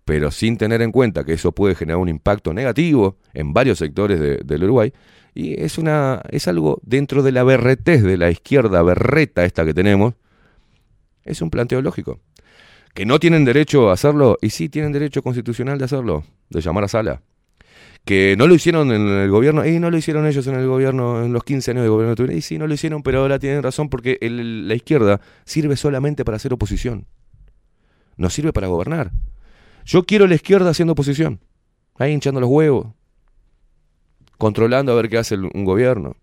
[0.05, 4.19] pero sin tener en cuenta que eso puede generar un impacto negativo en varios sectores
[4.19, 4.93] de- del Uruguay,
[5.33, 9.73] y es, una, es algo dentro de la berretez de la izquierda berreta esta que
[9.73, 10.13] tenemos,
[11.23, 12.19] es un planteo lógico.
[12.93, 16.83] Que no tienen derecho a hacerlo, y sí tienen derecho constitucional de hacerlo, de llamar
[16.83, 17.21] a sala.
[18.05, 21.23] Que no lo hicieron en el gobierno, y no lo hicieron ellos en el gobierno,
[21.23, 23.61] en los 15 años de gobierno de y sí, no lo hicieron, pero ahora tienen
[23.61, 27.05] razón porque la izquierda sirve solamente para hacer oposición.
[28.17, 29.11] No sirve para gobernar.
[29.85, 31.39] Yo quiero la izquierda haciendo oposición,
[31.97, 32.87] ahí hinchando los huevos,
[34.37, 36.15] controlando a ver qué hace un gobierno,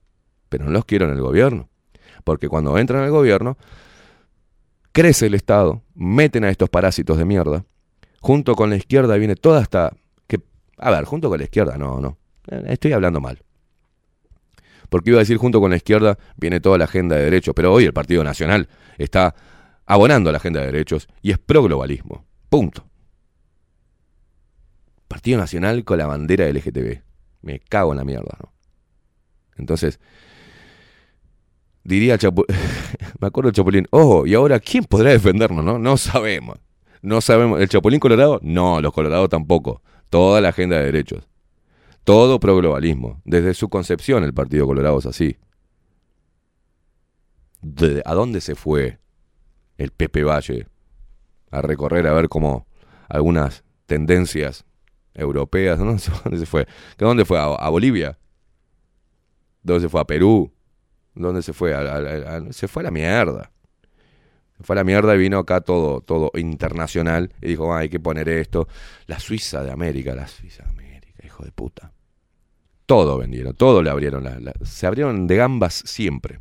[0.48, 1.68] pero no los quiero en el gobierno,
[2.24, 3.56] porque cuando entran al gobierno,
[4.92, 7.64] crece el Estado, meten a estos parásitos de mierda,
[8.20, 9.94] junto con la izquierda viene toda esta...
[10.78, 12.18] A ver, junto con la izquierda, no, no,
[12.66, 13.42] estoy hablando mal.
[14.88, 17.72] Porque iba a decir junto con la izquierda viene toda la agenda de derechos, pero
[17.72, 19.34] hoy el Partido Nacional está
[19.84, 22.24] abonando la agenda de derechos y es pro-globalismo.
[22.48, 22.84] Punto.
[25.08, 27.00] Partido Nacional con la bandera LGTB.
[27.42, 28.52] Me cago en la mierda, ¿no?
[29.56, 30.00] Entonces,
[31.82, 32.44] diría Chapu
[33.20, 35.78] me acuerdo del Chapulín, ojo, y ahora, ¿quién podrá defendernos, no?
[35.78, 36.58] No sabemos.
[37.02, 37.60] No sabemos.
[37.60, 38.40] ¿El Chapulín Colorado?
[38.42, 39.82] No, los Colorados tampoco.
[40.10, 41.28] Toda la agenda de derechos.
[42.04, 43.20] Todo pro-globalismo.
[43.24, 45.36] Desde su concepción el Partido Colorado es así.
[47.62, 48.98] De- ¿A dónde se fue
[49.76, 50.68] el Pepe Valle?
[51.50, 52.66] A recorrer a ver cómo
[53.08, 54.64] algunas tendencias
[55.14, 56.66] europeas, no dónde se fue.
[56.96, 57.38] ¿Que ¿Dónde fue?
[57.38, 58.18] ¿A, Bolivia?
[59.62, 60.00] ¿Dónde se fue?
[60.00, 60.52] ¿A Perú?
[61.14, 61.74] ¿Dónde se fue?
[61.74, 63.50] A- se fue a la mierda.
[64.60, 68.00] Fue a la mierda y vino acá todo, todo internacional y dijo, "Ah, hay que
[68.00, 68.68] poner esto.
[69.06, 71.92] La Suiza de América, la Suiza de América, hijo de puta.
[72.86, 74.24] Todo vendieron, todo le abrieron.
[74.24, 76.40] la- se abrieron de gambas siempre.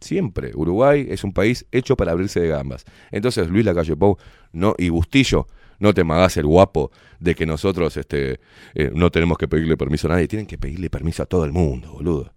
[0.00, 0.52] Siempre.
[0.54, 2.84] Uruguay es un país hecho para abrirse de gambas.
[3.10, 4.18] Entonces Luis Lacalle Pou
[4.52, 5.46] no, y Bustillo,
[5.80, 8.38] no te magas el guapo de que nosotros este,
[8.74, 10.28] eh, no tenemos que pedirle permiso a nadie.
[10.28, 12.32] Tienen que pedirle permiso a todo el mundo, boludo.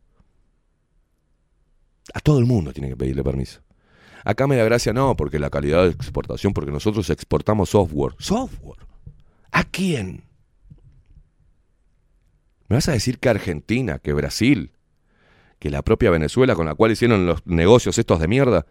[2.13, 3.59] A todo el mundo tienen que pedirle permiso.
[4.27, 8.13] Acá me da gracia, no, porque la calidad de exportación, porque nosotros exportamos software.
[8.19, 8.85] ¿Software?
[9.53, 10.25] ¿A quién?
[12.67, 14.73] ¿Me vas a decir que Argentina, que Brasil,
[15.59, 18.65] que la propia Venezuela con la cual hicieron los negocios estos de mierda,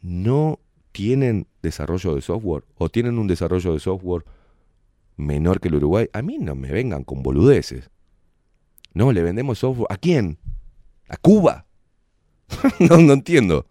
[0.00, 0.60] no
[0.92, 4.24] tienen desarrollo de software o tienen un desarrollo de software
[5.14, 6.08] menor que el Uruguay?
[6.14, 7.90] A mí no me vengan con boludeces.
[8.94, 9.88] No, le vendemos software.
[9.90, 10.38] ¿A quién?
[11.06, 11.66] ¿A Cuba?
[12.78, 13.66] no, no entiendo.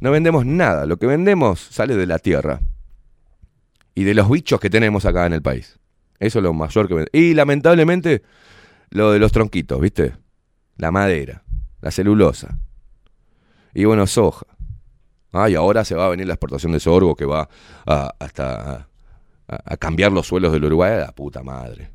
[0.00, 0.86] No vendemos nada.
[0.86, 2.60] Lo que vendemos sale de la tierra.
[3.94, 5.78] Y de los bichos que tenemos acá en el país.
[6.20, 7.14] Eso es lo mayor que vendemos.
[7.14, 8.22] Y lamentablemente,
[8.90, 10.14] lo de los tronquitos, ¿viste?
[10.76, 11.42] La madera,
[11.80, 12.58] la celulosa.
[13.74, 14.46] Y bueno, soja.
[15.32, 17.48] Ah, y ahora se va a venir la exportación de sorgo que va
[17.86, 18.88] a- hasta
[19.46, 21.90] a, cambiar los suelos del Uruguay la puta madre.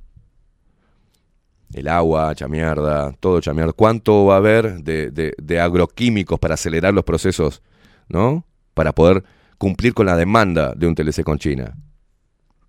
[1.73, 3.73] El agua, hecha mierda, todo hecha mierda.
[3.73, 7.63] ¿Cuánto va a haber de agroquímicos para acelerar los procesos,
[8.07, 8.45] ¿no?
[8.73, 9.23] Para poder
[9.57, 11.75] cumplir con la demanda de un TLC con China.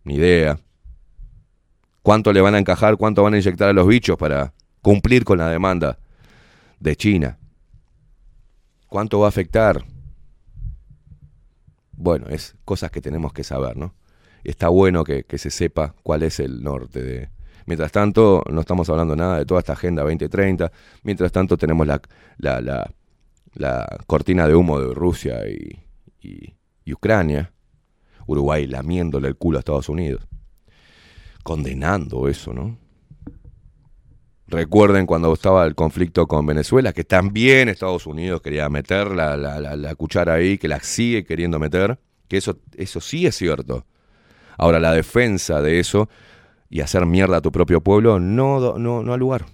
[0.05, 0.59] Ni idea.
[2.03, 4.53] ¿Cuánto le van a encajar, cuánto van a inyectar a los bichos para
[4.83, 5.99] cumplir con la demanda
[6.79, 7.39] de China?
[8.89, 9.85] ¿Cuánto va a afectar?
[11.93, 13.95] Bueno, es cosas que tenemos que saber, ¿no?
[14.45, 17.31] Está bueno que, se sepa cuál es el norte de...
[17.67, 20.71] Mientras tanto, no estamos hablando nada de toda esta Agenda 2030.
[21.03, 22.03] Mientras tanto, tenemos la,
[22.37, 22.93] la,
[23.55, 25.81] la cortina de humo de Rusia y,
[26.21, 26.55] y-
[26.93, 27.53] Ucrania.
[28.27, 30.27] Uruguay lamiéndole el culo a Estados Unidos.
[31.43, 32.79] Condenando eso, ¿no?
[34.47, 39.59] Recuerden cuando estaba el conflicto con Venezuela, que también Estados Unidos quería meter la, la-
[39.77, 41.99] la- cuchara ahí, que la sigue queriendo meter,
[42.29, 43.87] que eso, eso sí es cierto.
[44.59, 46.09] Ahora, la defensa de eso
[46.71, 49.47] y hacer mierda a tu propio pueblo no, no, no ha lugar.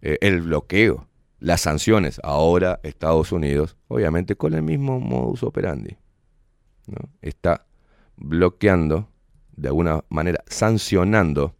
[0.00, 1.06] Eh, el bloqueo,
[1.42, 5.96] las sanciones, ahora Estados Unidos, obviamente con el mismo modus operandi,
[7.20, 7.66] está
[8.16, 9.08] bloqueando,
[9.56, 11.56] de alguna manera, sancionando,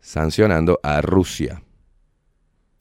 [0.00, 1.62] sancionando a Rusia.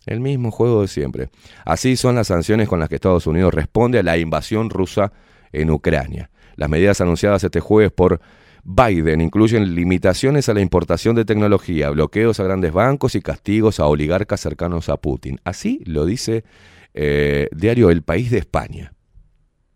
[0.07, 1.30] El mismo juego de siempre.
[1.65, 5.11] Así son las sanciones con las que Estados Unidos responde a la invasión rusa
[5.51, 6.31] en Ucrania.
[6.55, 8.22] Las medidas anunciadas este jueves por
[8.69, 13.85] Biden incluyen limitaciones a la importación de tecnología, bloqueos a grandes bancos y castigos a
[13.85, 15.39] oligarcas cercanos a Putin.
[15.45, 16.44] Así lo dice
[16.94, 18.94] eh, diario El País de España.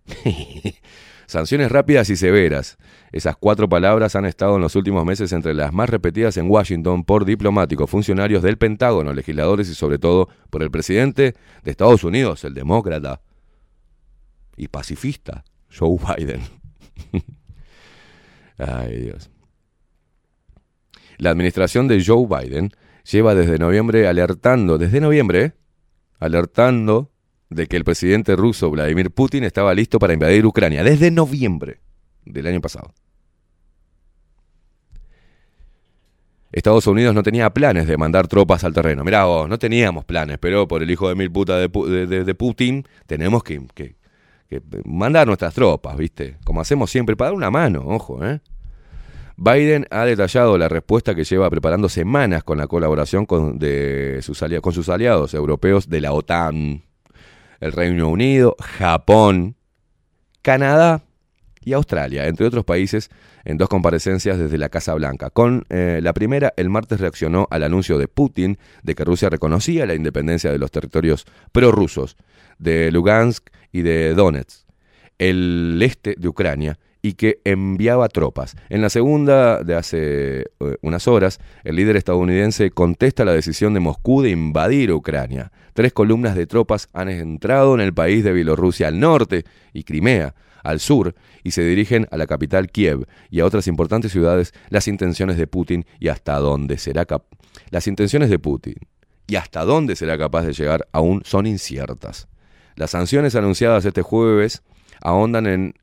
[1.26, 2.78] Sanciones rápidas y severas.
[3.14, 7.06] Esas cuatro palabras han estado en los últimos meses entre las más repetidas en Washington
[7.06, 12.44] por diplomáticos, funcionarios del Pentágono, legisladores y sobre todo por el presidente de Estados Unidos,
[12.44, 13.22] el demócrata
[14.58, 16.42] y pacifista, Joe Biden.
[18.68, 19.30] Ay Dios.
[21.18, 22.72] La administración de Joe Biden
[23.10, 25.54] lleva desde noviembre alertando, desde noviembre,
[26.20, 27.12] alertando
[27.50, 31.82] de que el presidente ruso Vladimir Putin estaba listo para invadir Ucrania, desde noviembre
[32.26, 32.94] del año pasado.
[36.52, 39.04] Estados Unidos no tenía planes de mandar tropas al terreno.
[39.04, 41.68] Mirá vos, no teníamos planes, pero por el hijo de mil puta de,
[42.08, 43.96] de- de- Putin tenemos que- que
[44.84, 46.38] mandar nuestras tropas, ¿viste?
[46.44, 48.42] Como hacemos siempre, para dar una mano, ojo, ¿eh?
[49.38, 54.42] Biden ha detallado la respuesta que lleva preparando semanas con la colaboración con, de sus
[54.42, 56.84] aliados europeos de la OTAN,
[57.60, 59.56] el Reino Unido, Japón,
[60.42, 61.04] Canadá
[61.64, 63.10] y Australia, entre otros países,
[63.46, 65.30] en dos comparecencias desde la Casa Blanca.
[65.30, 69.86] Con eh, la primera, el martes reaccionó al anuncio de Putin de que Rusia reconocía
[69.86, 72.18] la independencia de los territorios prorrusos
[72.58, 74.68] de Lugansk y de Donetsk,
[75.18, 78.56] el este de Ucrania, y que enviaba tropas.
[78.70, 80.46] En la segunda, de hace eh,
[80.82, 85.52] unas horas, el líder estadounidense contesta la decisión de Moscú de invadir Ucrania.
[85.74, 90.36] Tres columnas de tropas han entrado en el país de Bielorrusia al norte y Crimea
[90.64, 94.88] al sur y se dirigen a la capital Kiev y a otras importantes ciudades las
[94.88, 97.24] intenciones de Putin y hasta dónde será cap
[97.72, 98.76] las intenciones de Putin
[99.28, 102.28] y hasta dónde será capaz de llegar aún son inciertas.
[102.76, 104.62] Las sanciones anunciadas este jueves
[105.02, 105.74] ahondan en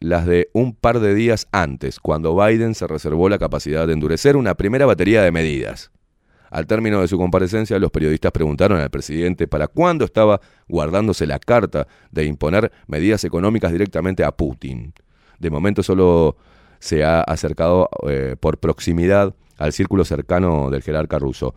[0.00, 4.36] las de un par de días antes, cuando Biden se reservó la capacidad de endurecer
[4.36, 5.90] una primera batería de medidas.
[6.50, 11.38] Al término de su comparecencia, los periodistas preguntaron al presidente para cuándo estaba guardándose la
[11.38, 14.94] carta de imponer medidas económicas directamente a Putin.
[15.38, 16.36] De momento solo
[16.78, 21.54] se ha acercado eh, por proximidad al círculo cercano del jerarca ruso.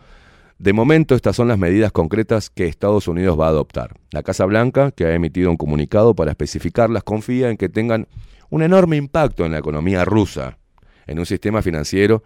[0.62, 3.96] De momento estas son las medidas concretas que Estados Unidos va a adoptar.
[4.12, 8.08] La Casa Blanca, que ha emitido un comunicado para especificarlas, confía en que tengan
[8.52, 10.60] un enorme impacto en la economía rusa,
[11.08, 12.22] en un sistema financiero,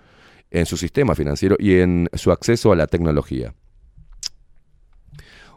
[0.52, 3.54] en su sistema financiero y en su acceso a la tecnología.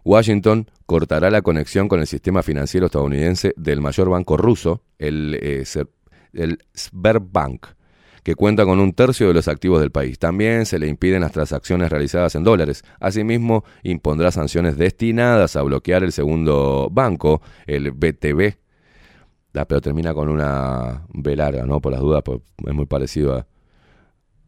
[0.04, 5.64] Washington cortará la conexión con el sistema financiero estadounidense del mayor banco ruso, el, eh,
[6.32, 7.66] el Sberbank,
[8.28, 10.18] que cuenta con un tercio de los activos del país.
[10.18, 12.84] También se le impiden las transacciones realizadas en dólares.
[13.00, 18.52] Asimismo, impondrá sanciones destinadas a bloquear el segundo banco, el BTB.
[19.54, 21.80] La, pero termina con una B larga, ¿no?
[21.80, 23.46] Por las dudas, pues es muy parecido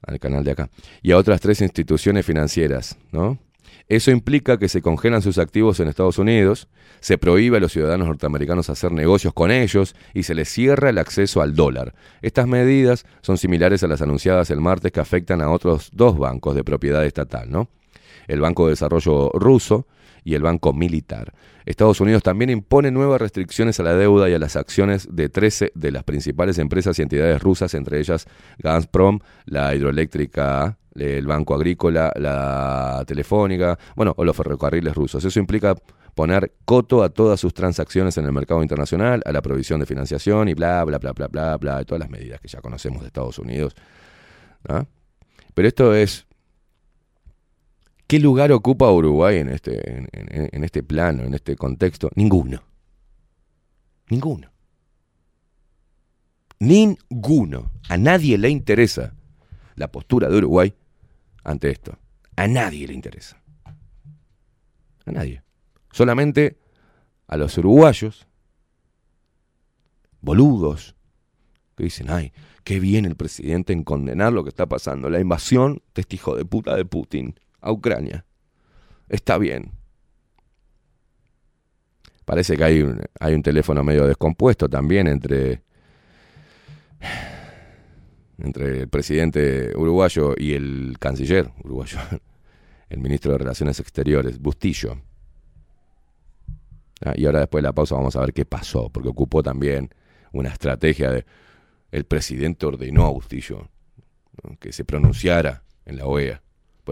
[0.03, 0.69] al canal de acá.
[1.01, 3.39] Y a otras tres instituciones financieras, ¿no?
[3.91, 6.69] Eso implica que se congelan sus activos en Estados Unidos,
[7.01, 10.99] se prohíbe a los ciudadanos norteamericanos hacer negocios con ellos y se les cierra el
[10.99, 11.93] acceso al dólar.
[12.23, 16.55] Estas medidas son similares a las anunciadas el martes que afectan a otros dos bancos
[16.55, 17.69] de propiedad estatal, ¿no?
[18.29, 19.89] El Banco de Desarrollo ruso
[20.23, 21.33] y el Banco Militar.
[21.71, 25.73] Estados Unidos también impone nuevas restricciones a la deuda y a las acciones de 13
[25.75, 28.27] de las principales empresas y entidades rusas, entre ellas
[28.59, 35.25] Gazprom, la hidroeléctrica, el Banco Agrícola, la Telefónica, bueno, o los ferrocarriles rusos.
[35.25, 35.75] Eso implica
[36.15, 40.49] poner coto a todas sus transacciones en el mercado internacional, a la provisión de financiación
[40.49, 43.39] y bla, bla, bla, bla, bla, bla, todas las medidas que ya conocemos de Estados
[43.39, 43.75] Unidos.
[45.55, 46.27] Pero esto es
[48.11, 52.11] ¿Qué lugar ocupa Uruguay en este, en, este plano, en este contexto?
[52.17, 52.61] Ninguno.
[54.09, 54.51] Ninguno.
[56.59, 57.71] Ninguno.
[57.89, 59.15] A nadie le interesa
[59.77, 60.75] la postura de Uruguay
[61.45, 61.97] ante esto.
[62.35, 63.41] A nadie le interesa.
[65.07, 65.45] A nadie.
[65.93, 66.59] Solamente
[67.29, 68.27] a los uruguayos,
[70.21, 70.97] boludos,
[71.77, 72.33] que dicen, ay,
[72.65, 76.45] qué bien el presidente en condenar lo que está pasando, la invasión de hijo de
[76.45, 78.25] puta de Putin a Ucrania.
[79.09, 79.73] Está bien.
[82.25, 85.63] Parece que hay un, hay un teléfono medio descompuesto también entre,
[88.39, 91.99] entre el presidente uruguayo y el canciller uruguayo,
[92.89, 95.03] el ministro de Relaciones Exteriores, Bustillo.
[97.05, 99.91] Ah, y ahora después de la pausa vamos a ver qué pasó, porque ocupó también
[100.33, 101.25] una estrategia de...
[101.91, 103.69] El presidente ordenó a Bustillo
[104.59, 106.43] que se pronunciara en la OEA.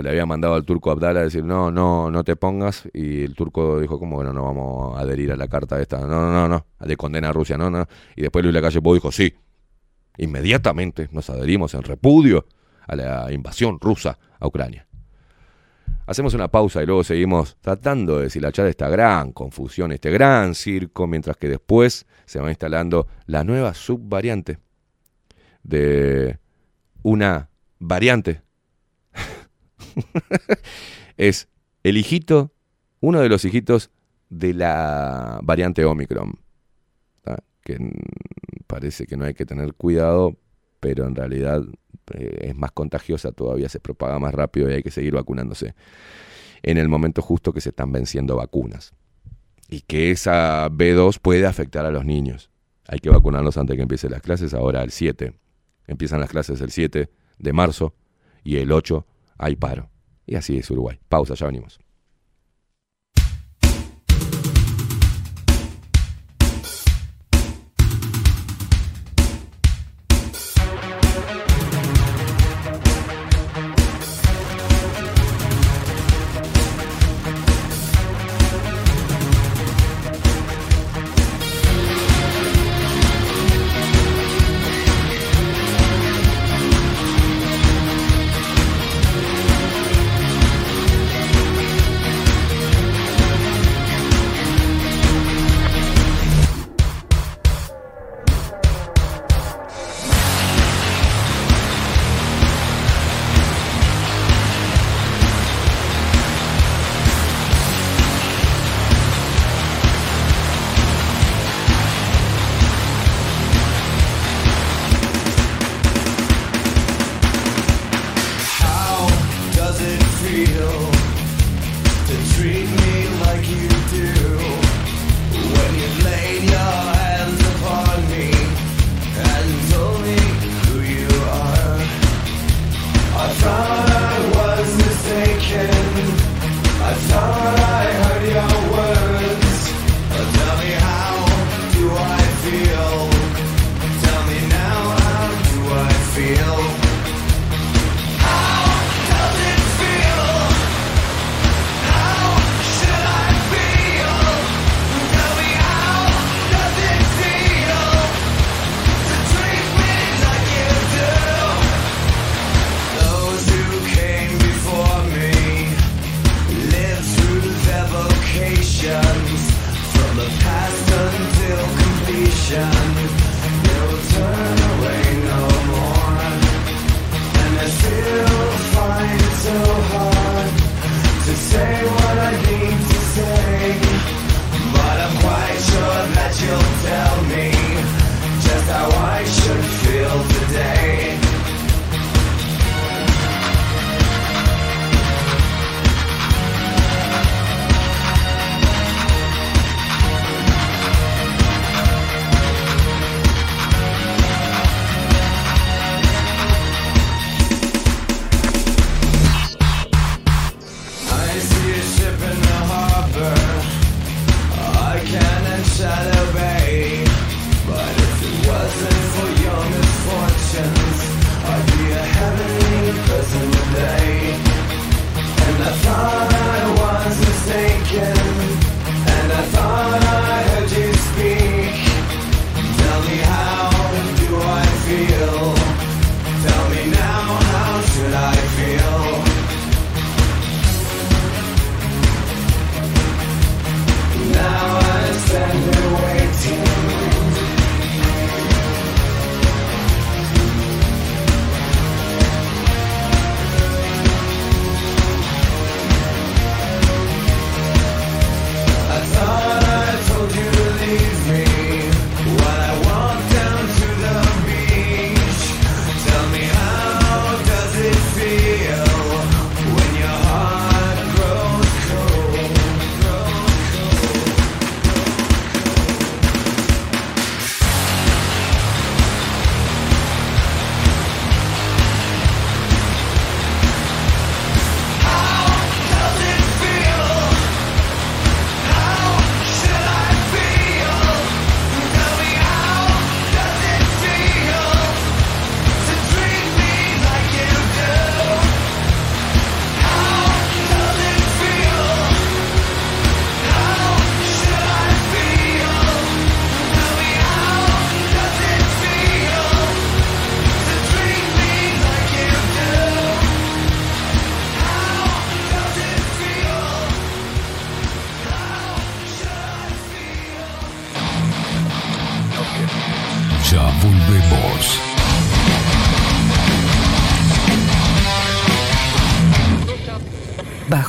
[0.02, 2.88] Le había mandado al turco Abdala a decir, no, no, no te pongas.
[2.92, 6.00] Y el turco dijo, ¿cómo bueno, no vamos a adherir a la carta esta?
[6.00, 7.86] No, no, no, no, de condena a Rusia, no, no.
[8.16, 9.34] Y después Luis Lacalle Pou dijo, sí.
[10.16, 12.46] Inmediatamente nos adherimos en repudio
[12.86, 14.88] a la invasión rusa a Ucrania.
[16.06, 21.06] Hacemos una pausa y luego seguimos tratando de deshilachar esta gran confusión, este gran circo,
[21.06, 24.58] mientras que después se va instalando la nueva subvariante
[25.62, 26.38] de
[27.02, 28.40] una variante.
[31.16, 31.48] es
[31.82, 32.52] el hijito,
[33.00, 33.90] uno de los hijitos
[34.30, 36.38] de la variante Omicron.
[37.62, 37.78] Que
[38.66, 40.36] parece que no hay que tener cuidado,
[40.80, 41.62] pero en realidad
[42.14, 45.74] eh, es más contagiosa, todavía se propaga más rápido y hay que seguir vacunándose
[46.62, 48.94] en el momento justo que se están venciendo vacunas.
[49.68, 52.50] Y que esa B2 puede afectar a los niños.
[52.86, 55.34] Hay que vacunarlos antes de que empiecen las clases, ahora el 7.
[55.86, 57.94] Empiezan las clases el 7 de marzo
[58.42, 59.06] y el 8
[59.38, 59.90] hay paro.
[60.26, 60.98] Y así es Uruguay.
[61.08, 61.80] Pausa, ya venimos.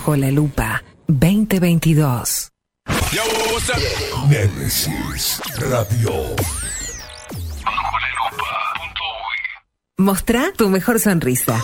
[0.10, 2.50] Bajo la lupa 2022.
[4.28, 6.36] Nemesis Radio.
[10.00, 11.64] Mostrá tu mejor sonrisa.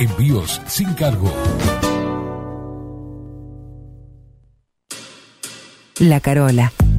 [0.00, 1.32] Envíos sin cargo.
[5.98, 6.72] La Carola.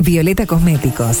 [0.00, 1.20] Violeta Cosméticos.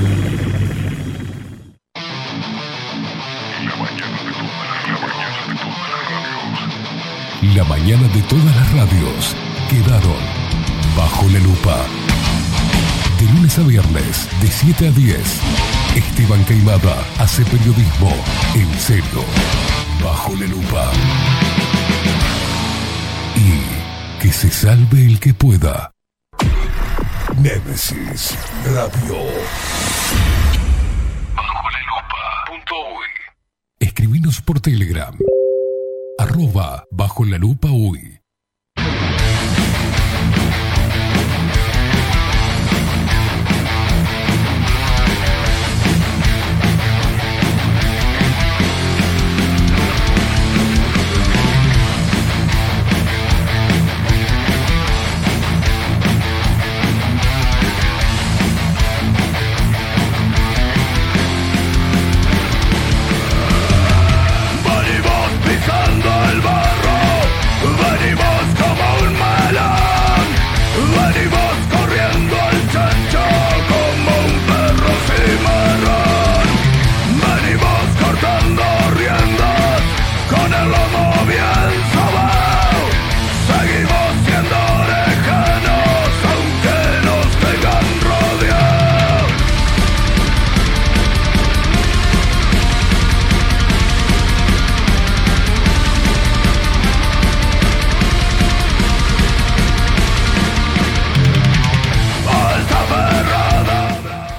[7.41, 9.35] La mañana de todas las radios
[9.67, 10.15] quedaron
[10.95, 11.75] bajo la lupa.
[13.19, 15.41] De lunes a viernes, de 7 a 10,
[15.95, 18.11] Esteban Caimada hace periodismo
[18.53, 19.25] en serio,
[20.03, 20.91] bajo la lupa.
[23.35, 25.91] Y que se salve el que pueda.
[27.37, 29.17] Némesis Radio.
[31.35, 32.61] Bajo la lupa.
[33.79, 35.17] Escribinos por Telegram.
[36.21, 38.20] Arroba bajo la lupa uy.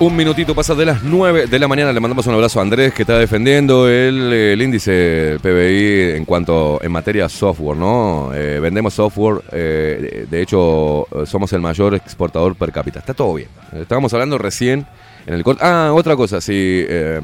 [0.03, 1.93] Un minutito pasa de las 9 de la mañana.
[1.93, 6.83] Le mandamos un abrazo a Andrés que está defendiendo el, el índice PBI en cuanto
[6.83, 8.35] en materia software, ¿no?
[8.35, 12.99] Eh, vendemos software, eh, de hecho eh, somos el mayor exportador per cápita.
[12.99, 13.49] Está todo bien.
[13.73, 14.89] Estábamos hablando recién
[15.25, 15.45] en el...
[15.61, 16.85] Ah, otra cosa, sí.
[16.89, 17.21] eh,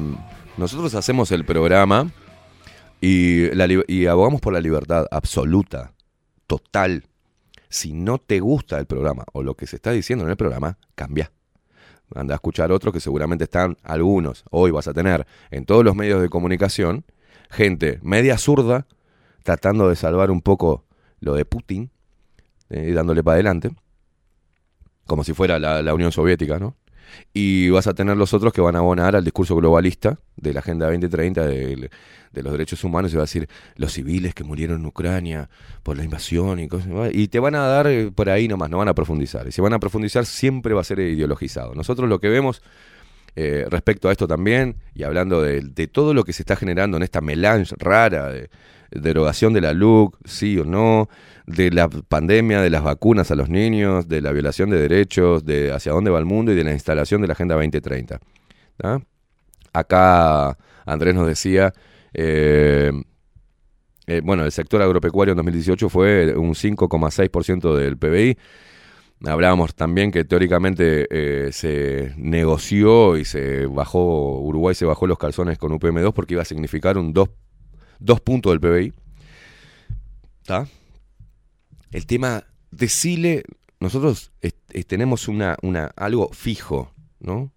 [0.55, 2.09] nosotros hacemos el programa
[3.01, 5.91] y abogamos por la libertad absoluta,
[6.47, 7.03] total.
[7.67, 10.77] Si no te gusta el programa o lo que se está diciendo en el programa,
[10.95, 11.29] cambia.
[12.15, 14.43] Anda a escuchar otros que seguramente están algunos.
[14.49, 17.05] Hoy vas a tener en todos los medios de comunicación
[17.49, 18.85] gente media zurda
[19.43, 20.85] tratando de salvar un poco
[21.19, 21.91] lo de Putin
[22.69, 23.71] eh, dándole para adelante,
[25.05, 26.75] como si fuera la, la Unión Soviética, ¿no?
[27.33, 30.59] Y vas a tener los otros que van a abonar al discurso globalista de la
[30.59, 31.89] Agenda 2030 de,
[32.31, 35.49] de los derechos humanos y va a decir los civiles que murieron en Ucrania
[35.83, 36.89] por la invasión y cosas.
[37.13, 39.47] Y te van a dar eh, por ahí nomás, no van a profundizar.
[39.47, 41.73] Y si van a profundizar siempre va a ser ideologizado.
[41.73, 42.61] Nosotros lo que vemos
[43.35, 47.03] eh, respecto a esto también, y hablando de, todo lo que se está generando en
[47.03, 48.49] esta melange rara de
[48.91, 51.09] derogación de la LUC, sí o no,
[51.45, 55.71] de la pandemia, de las vacunas a los niños, de la violación de derechos, de
[55.71, 58.19] hacia dónde va el mundo y de la instalación de la Agenda 2030.
[58.77, 59.01] ¿tá?
[59.73, 61.73] Acá Andrés nos decía,
[62.13, 62.91] eh,
[64.07, 68.37] eh, bueno, el sector agropecuario en 2018 fue un 5,6% del PBI.
[69.25, 75.57] Hablábamos también que teóricamente eh, se negoció y se bajó, Uruguay se bajó los calzones
[75.57, 77.29] con UPM2 porque iba a significar un 2
[77.99, 78.93] dos puntos del PBI.
[80.41, 80.67] ¿Está?
[81.91, 83.43] El tema, decile,
[83.81, 87.51] nosotros es- es- tenemos una, una, algo fijo, ¿no?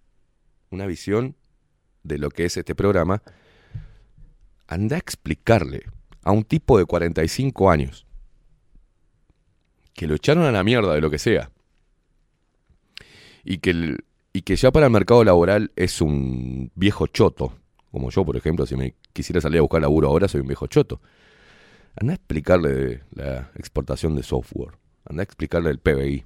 [0.71, 1.37] Una visión
[2.03, 3.23] de lo que es este programa.
[4.67, 5.83] Anda a explicarle
[6.25, 8.05] a un tipo de 45 años
[9.95, 11.51] que lo echaron a la mierda de lo que sea
[13.45, 17.55] y que, el- y que ya para el mercado laboral es un viejo choto,
[17.91, 20.67] como yo, por ejemplo, si me quisiera salir a buscar laburo ahora, soy un viejo
[20.67, 21.01] choto.
[22.01, 24.75] Anda a explicarle la exportación de software,
[25.05, 26.25] anda a explicarle del PBI,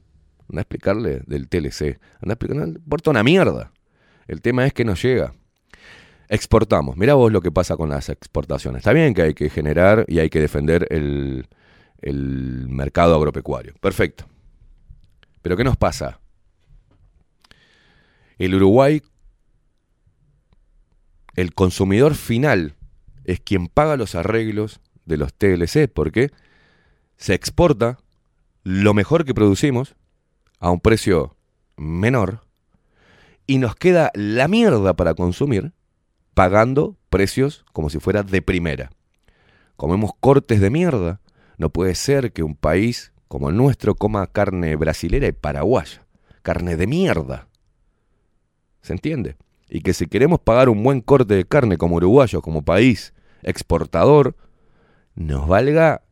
[0.48, 3.72] anda a explicarle del TLC, anda a explicarle, no una mierda.
[4.28, 5.34] El tema es que nos llega.
[6.28, 6.96] Exportamos.
[6.96, 8.80] Mirá vos lo que pasa con las exportaciones.
[8.80, 11.46] Está bien que hay que generar y hay que defender el,
[12.00, 13.74] el mercado agropecuario.
[13.80, 14.26] Perfecto.
[15.42, 16.20] Pero ¿qué nos pasa?
[18.38, 19.02] El Uruguay,
[21.34, 22.74] el consumidor final,
[23.24, 26.30] es quien paga los arreglos de los TLC, porque
[27.16, 27.98] se exporta
[28.62, 29.94] lo mejor que producimos
[30.58, 31.36] a un precio
[31.76, 32.40] menor
[33.46, 35.72] y nos queda la mierda para consumir
[36.34, 38.90] pagando precios como si fuera de primera.
[39.76, 41.20] Comemos cortes de mierda.
[41.58, 46.06] No puede ser que un país como el nuestro coma carne brasilera y paraguaya.
[46.42, 47.48] Carne de mierda.
[48.82, 49.36] ¿Se entiende?
[49.68, 54.36] Y que si queremos pagar un buen corte de carne como uruguayo, como país exportador,
[55.14, 56.02] nos valga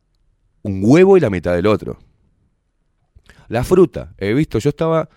[0.61, 1.99] un huevo y la mitad del otro.
[3.47, 5.09] La fruta, he visto, yo estaba,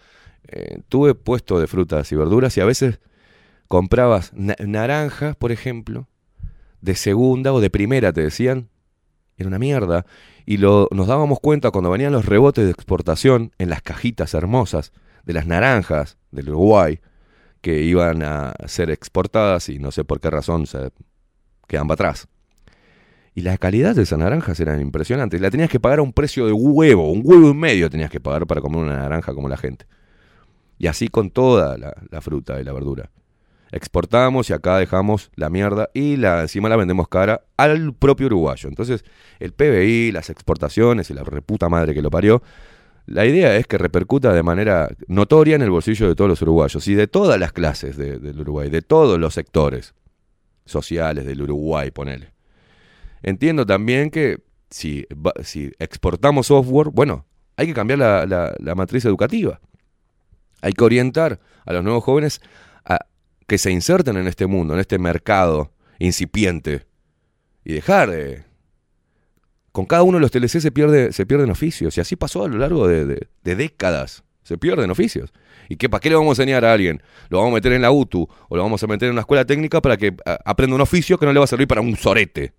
[0.46, 3.00] eh, tuve puesto de frutas y verduras y a veces
[3.66, 6.06] comprabas na- naranjas, por ejemplo,
[6.80, 8.68] de segunda o de primera, te decían,
[9.39, 10.05] era una mierda.
[10.44, 14.93] Y lo, nos dábamos cuenta cuando venían los rebotes de exportación en las cajitas hermosas
[15.24, 17.01] de las naranjas del Uruguay,
[17.60, 20.90] que iban a ser exportadas y no sé por qué razón se
[21.66, 22.28] quedan para atrás.
[23.35, 25.40] Y la calidad de esas naranjas eran impresionantes.
[25.40, 28.20] La tenías que pagar a un precio de huevo, un huevo y medio tenías que
[28.20, 29.86] pagar para comer una naranja como la gente.
[30.78, 33.10] Y así con toda la, la fruta y la verdura.
[33.70, 38.69] Exportamos y acá dejamos la mierda y la, encima la vendemos cara al propio uruguayo.
[38.69, 39.05] Entonces,
[39.40, 42.43] el PBI, las exportaciones y la reputa madre que lo parió,
[43.07, 46.86] la idea es que repercuta de manera notoria en el bolsillo de todos los uruguayos
[46.89, 49.95] y de todas las clases de- del Uruguay, de todos los sectores
[50.65, 52.32] sociales del Uruguay, ponele.
[53.23, 54.39] Entiendo también que
[54.70, 55.07] si,
[55.43, 57.24] si exportamos software, bueno,
[57.57, 59.61] hay que cambiar la, la- matriz educativa.
[60.61, 62.40] Hay que orientar a los nuevos jóvenes
[63.49, 66.87] que se inserten en este mundo, en este mercado incipiente
[67.65, 68.45] y dejar de...
[69.73, 72.49] Con cada uno de los TLC se, pierde, se pierden oficios y así pasó a
[72.49, 74.23] lo largo de, de- décadas.
[74.43, 75.33] Se pierden oficios.
[75.69, 77.03] ¿Y qué, para qué le vamos a enseñar a alguien?
[77.29, 79.45] ¿Lo vamos a meter en la UTU o lo vamos a meter en una escuela
[79.45, 80.15] técnica para que
[80.45, 82.55] aprenda un oficio que no le va a servir para un sorete?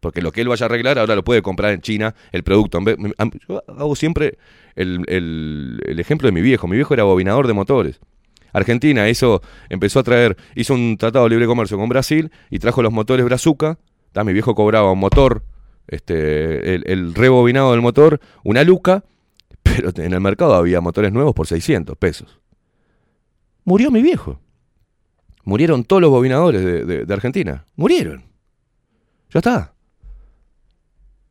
[0.00, 2.78] Porque lo que él vaya a arreglar ahora lo puede comprar en China el producto.
[3.48, 4.38] Yo hago siempre
[4.74, 6.66] el, el- el ejemplo de mi viejo.
[6.68, 8.00] Mi viejo era bobinador de motores.
[8.54, 12.82] Argentina hizo, empezó a traer, hizo un tratado de libre comercio con Brasil y trajo
[12.82, 13.78] los motores Brazuca.
[14.24, 15.42] Mi viejo cobraba un motor,
[15.88, 19.04] este, el, rebobinado del motor, una luca,
[19.64, 22.40] pero en el mercado había motores nuevos por 600 pesos.
[23.64, 24.38] Murió mi viejo.
[25.42, 27.66] Murieron todos los bobinadores de, Argentina.
[27.74, 28.24] Murieron.
[29.30, 29.74] Ya está.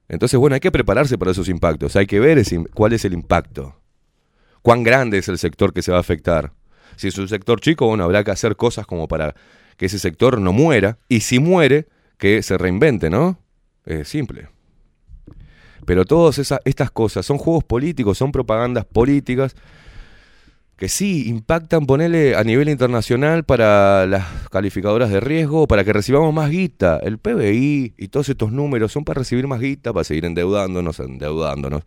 [0.09, 1.95] Entonces, bueno, hay que prepararse para esos impactos.
[1.95, 2.43] Hay que ver
[2.73, 3.79] cuál es el impacto.
[4.61, 6.51] Cuán grande es el sector que se va a afectar.
[6.95, 9.35] Si es un sector chico, bueno, habrá que hacer cosas como para
[9.77, 10.97] que ese sector no muera.
[11.09, 11.87] Y si muere,
[12.17, 13.39] que se reinvente, ¿no?
[13.85, 14.47] Es simple.
[15.85, 19.55] Pero todas esa- estas cosas son juegos políticos, son propagandas políticas
[20.77, 26.33] que sí impactan, ponele a nivel internacional para las calificadoras de riesgo, para que recibamos
[26.33, 26.99] más guita.
[27.03, 31.83] El PBI y todos estos números son para recibir más guita, para seguir endeudándonos, endeudándonos.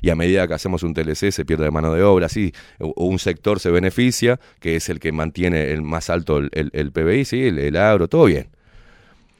[0.00, 3.18] Y a medida que hacemos un TLC se pierde mano de obra, sí, o un
[3.18, 7.42] sector se beneficia, que es el que mantiene el más alto el, el- PBI, sí,
[7.48, 8.48] el, el agro, todo bien.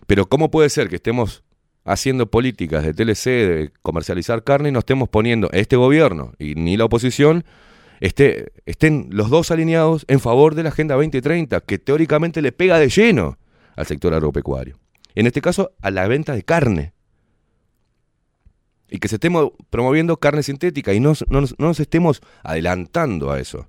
[0.07, 1.43] Pero ¿cómo puede ser que estemos
[1.85, 6.77] haciendo políticas de TLC, de comercializar carne, y nos estemos poniendo este gobierno y ni
[6.77, 7.45] la oposición
[8.01, 12.79] esté, estén los dos alineados en favor de la Agenda 2030, que teóricamente le pega
[12.79, 13.39] de lleno
[13.77, 14.79] al sector agropecuario.
[15.15, 16.93] En este caso, a la venta de carne.
[18.91, 23.41] Y que se estemos promoviendo carne sintética y no, no no nos estemos adelantando a
[23.41, 23.69] eso.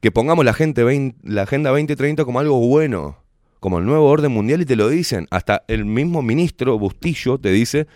[0.00, 3.18] Que pongamos la, gente 20 la Agenda 2030 como algo bueno,
[3.60, 5.26] como el nuevo orden mundial y te lo dicen.
[5.30, 7.86] Hasta el mismo ministro Bustillo te dice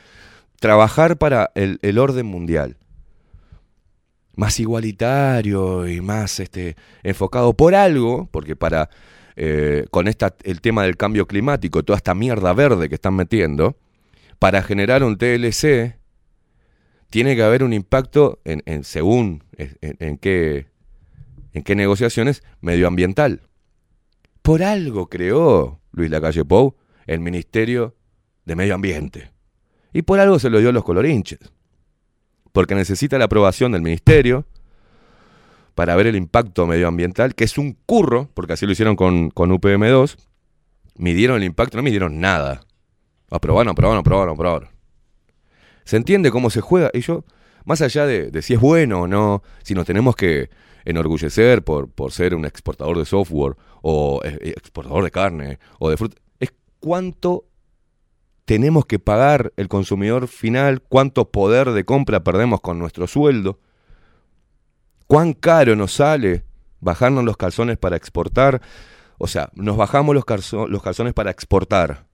[0.60, 2.76] trabajar para el, el orden mundial
[4.40, 8.88] más igualitario y más este, enfocado por algo, porque para
[9.36, 13.76] eh, con esta, el tema del cambio climático, toda esta mierda verde que están metiendo,
[14.38, 15.98] para generar un TLC,
[17.10, 20.66] tiene que haber un impacto en, según en qué,
[21.52, 23.42] en qué negociaciones medioambiental.
[24.42, 26.76] Por algo creó Luis Lacalle Pou
[27.06, 27.96] el Ministerio
[28.44, 29.32] de Medio Ambiente.
[29.92, 31.40] Y por algo se lo dio a los colorinches
[32.52, 34.44] porque necesita la aprobación del ministerio
[35.74, 39.50] para ver el impacto medioambiental, que es un curro, porque así lo hicieron con, con
[39.50, 40.16] UPM2,
[40.96, 42.62] midieron el impacto, no midieron nada.
[43.30, 44.68] Aprobaron, aprobaron, aprobaron, aprobaron.
[45.90, 47.24] Se entiende cómo se juega, y yo,
[47.64, 50.48] más allá de, si es bueno o no, si nos tenemos que
[50.84, 55.96] enorgullecer por, por ser un exportador de software, o eh, exportador de carne, o de
[55.96, 57.46] fruta, es cuánto
[58.44, 63.58] tenemos que pagar el consumidor final, cuánto poder de compra perdemos con nuestro sueldo,
[65.08, 66.44] cuán caro nos sale
[66.78, 68.62] bajarnos los calzones para exportar,
[69.18, 72.06] o sea, nos bajamos los calzones para exportar,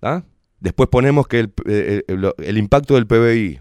[0.00, 0.22] ¿ah?
[0.60, 3.60] Después ponemos que el, eh, el- el impacto del PBI,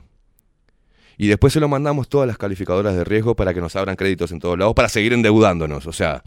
[1.17, 4.31] y después se lo mandamos todas las calificadoras de riesgo para que nos abran créditos
[4.31, 6.23] en todos lados para seguir endeudándonos, o sea,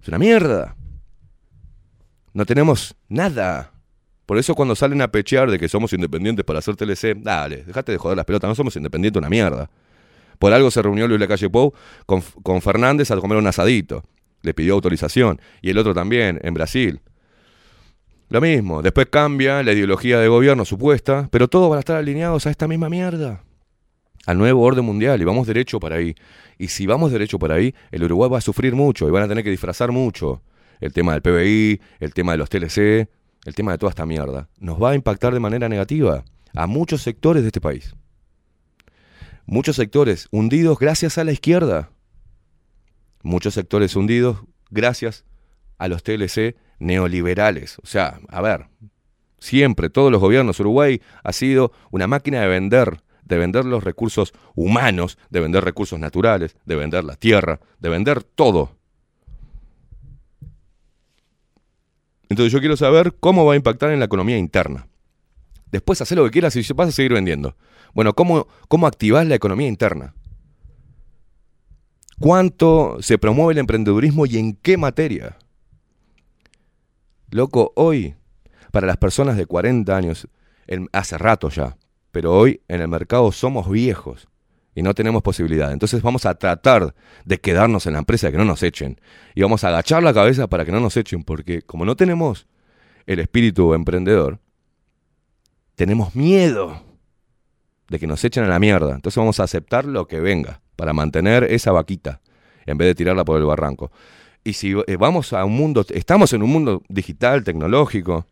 [0.00, 0.76] es una mierda.
[2.32, 3.72] No tenemos nada.
[4.26, 7.92] Por eso cuando salen a pechear de que somos independientes para hacer TLC, dale, dejate
[7.92, 9.68] de joder las pelotas, no somos independientes una mierda.
[10.38, 11.72] Por algo se reunió Luis Lacalle Pou
[12.06, 14.04] con, con Fernández a comer un asadito.
[14.42, 15.40] Le pidió autorización.
[15.60, 17.00] Y el otro también, en Brasil.
[18.32, 18.80] Lo mismo.
[18.80, 22.66] Después cambia la ideología de gobierno supuesta, pero todos van a estar alineados a esta
[22.66, 23.44] misma mierda.
[24.24, 25.20] Al nuevo orden mundial.
[25.20, 26.14] Y vamos derecho para ahí.
[26.56, 29.28] Y si vamos derecho para ahí, el Uruguay va a sufrir mucho y van a
[29.28, 30.40] tener que disfrazar mucho.
[30.80, 33.06] El tema del PBI, el tema de los TLC,
[33.44, 34.48] el tema de toda esta mierda.
[34.58, 37.94] Nos va a impactar de manera negativa a muchos sectores de este país.
[39.44, 41.90] Muchos sectores hundidos gracias a la izquierda.
[43.22, 44.38] Muchos sectores hundidos
[44.70, 45.26] gracias
[45.76, 47.78] a los TLC neoliberales.
[47.82, 48.66] O sea, a ver,
[49.38, 54.32] siempre todos los gobiernos, Uruguay ha sido una máquina de vender, de vender los recursos
[54.54, 58.76] humanos, de vender recursos naturales, de vender la tierra, de vender todo.
[62.28, 64.88] Entonces yo quiero saber cómo va a impactar en la economía interna.
[65.70, 67.56] Después hacer lo que quieras y vas a seguir vendiendo.
[67.94, 70.14] Bueno, ¿cómo, cómo activás la economía interna?
[72.18, 75.38] ¿Cuánto se promueve el emprendedurismo y en qué materia?
[77.32, 78.14] Loco, hoy,
[78.72, 80.28] para las personas de 40 años,
[80.92, 81.78] hace rato ya,
[82.10, 84.28] pero hoy en el mercado somos viejos
[84.74, 85.72] y no tenemos posibilidad.
[85.72, 86.94] Entonces vamos a tratar
[87.24, 89.00] de quedarnos en la empresa, que no nos echen.
[89.34, 92.46] Y vamos a agachar la cabeza para que no nos echen, porque como no tenemos
[93.06, 94.38] el espíritu emprendedor,
[95.74, 96.82] tenemos miedo
[97.88, 98.94] de que nos echen a la mierda.
[98.94, 102.20] Entonces vamos a aceptar lo que venga para mantener esa vaquita
[102.66, 103.90] en vez de tirarla por el barranco.
[104.44, 108.26] Y si eh, vamos a un mundo, estamos en un mundo digital, tecnológico,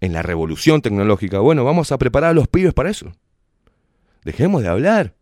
[0.00, 3.12] en la revolución tecnológica, bueno, vamos a preparar a los pibes para eso.
[4.24, 5.14] Dejemos de hablar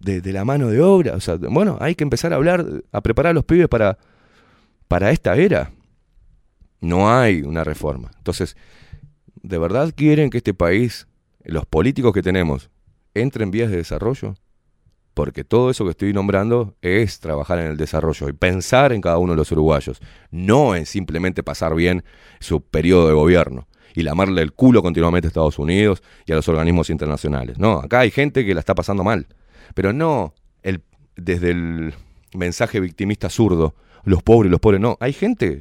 [0.00, 1.14] de, la mano de obra.
[1.14, 3.98] O sea, bueno, hay que empezar a hablar, a preparar a los pibes para,
[4.88, 5.72] para esta era.
[6.80, 8.10] No hay una reforma.
[8.16, 8.56] Entonces,
[9.42, 11.06] ¿de verdad quieren que este país,
[11.44, 12.70] los políticos que tenemos,
[13.14, 14.34] entren en vías de desarrollo?
[15.14, 19.18] Porque todo eso que estoy nombrando es trabajar en el desarrollo y pensar en cada
[19.18, 22.02] uno de los uruguayos, no en simplemente pasar bien
[22.40, 26.48] su periodo de gobierno y lamarle el culo continuamente a Estados Unidos y a los
[26.48, 27.58] organismos internacionales.
[27.58, 29.26] No, acá hay gente que la está pasando mal,
[29.74, 30.32] pero no
[30.62, 30.82] el,
[31.14, 31.92] desde el
[32.34, 33.74] mensaje victimista zurdo,
[34.04, 35.60] los pobres, los pobres, no, hay gente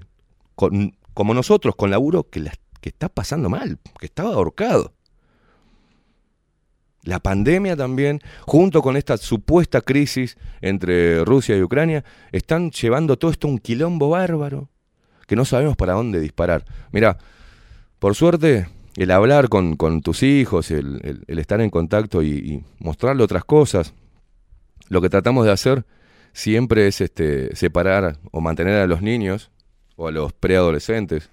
[0.56, 2.42] con- como nosotros, con laburo, que,
[2.80, 4.94] que está pasando mal, que estaba ahorcado.
[7.04, 13.32] La pandemia también, junto con esta supuesta crisis entre Rusia y Ucrania, están llevando todo
[13.32, 14.70] esto a un quilombo bárbaro
[15.28, 16.66] que no sabemos para dónde disparar.
[16.92, 17.18] Mira,
[18.00, 18.68] por suerte,
[18.98, 23.94] el hablar con, tus hijos, el estar en contacto y, y mostrarle otras cosas,
[24.90, 25.86] lo que tratamos de hacer
[26.34, 29.52] siempre es este, separar o mantener a los niños
[29.96, 31.32] o a los preadolescentes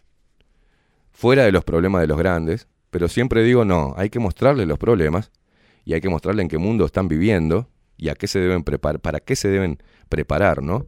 [1.10, 4.78] fuera de los problemas de los grandes, pero siempre digo no, hay que mostrarles los
[4.78, 5.32] problemas
[5.88, 7.66] y hay que mostrarles en qué mundo están viviendo
[7.96, 10.86] y a qué se deben preparar, para qué se deben preparar, ¿no?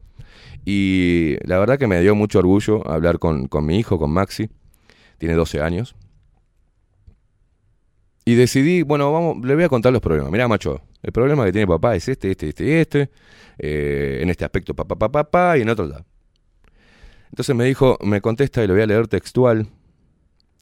[0.67, 4.51] Y la verdad que me dio mucho orgullo hablar con, con mi hijo, con Maxi,
[5.17, 5.97] tiene 12 años.
[8.27, 10.31] Y decidí, bueno, vamos, le voy a contar los problemas.
[10.31, 13.11] Mira, macho, el problema que tiene papá es este, este, este y este.
[13.57, 16.05] eh, en este aspecto, papá, papá, papá, y en otro lado.
[17.31, 19.67] Entonces me dijo, me contesta y lo voy a leer textual.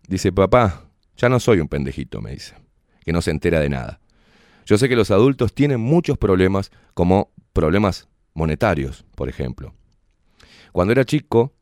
[0.07, 0.85] Dice, papá,
[1.17, 2.55] ya no soy un pendejito, me dice,
[3.05, 3.99] que no se entera de nada.
[4.69, 9.73] Yo sé que los adultos tienen muchos problemas, como problemas monetarios, por ejemplo.
[10.73, 11.55] Cuando era chico,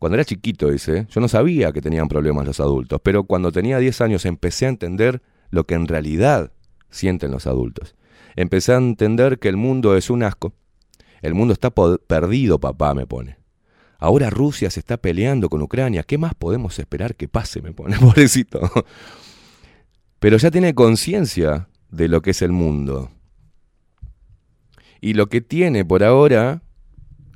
[0.00, 3.78] cuando era chiquito, dice, yo no sabía que tenían problemas los adultos, pero cuando tenía
[3.78, 6.50] 10 años empecé a entender lo que en realidad
[6.90, 7.94] sienten los adultos.
[8.34, 10.52] Empecé a entender que el mundo es un asco.
[11.22, 13.38] El mundo está perdido, papá, me pone.
[13.96, 16.02] Ahora Rusia se está peleando con Ucrania.
[16.02, 17.62] ¿Qué más podemos esperar que pase?
[17.62, 18.58] Me pone, pobrecito.
[20.18, 23.10] Pero ya tiene conciencia de lo que es el mundo.
[25.00, 26.62] Y lo que tiene por ahora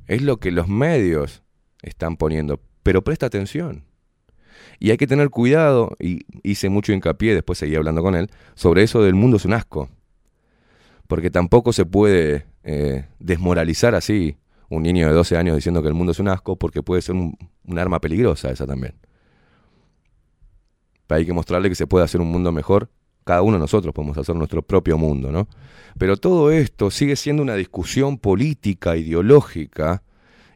[0.07, 1.43] es lo que los medios
[1.81, 2.61] están poniendo.
[2.83, 3.83] Pero presta atención.
[4.79, 8.83] Y hay que tener cuidado, y hice mucho hincapié, después seguí hablando con él, sobre
[8.83, 9.89] eso del mundo es un asco.
[11.07, 14.37] Porque tampoco se puede eh, desmoralizar así
[14.69, 17.15] un niño de 12 años diciendo que el mundo es un asco, porque puede ser
[17.15, 18.95] un, un arma peligrosa esa también.
[21.07, 22.89] Hay que mostrarle que se puede hacer un mundo mejor.
[23.25, 25.49] Cada uno de nosotros podemos hacer nuestro propio mundo, ¿no?
[25.97, 30.01] Pero todo esto sigue siendo una discusión política, ideológica,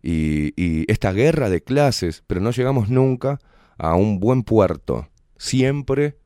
[0.02, 3.40] y, esta guerra de clases, pero no llegamos nunca
[3.78, 5.10] a un buen puerto.
[5.38, 6.18] Siempre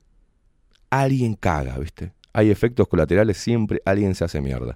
[0.89, 2.13] alguien caga, ¿viste?
[2.33, 4.75] Hay efectos colaterales, siempre alguien se hace mierda.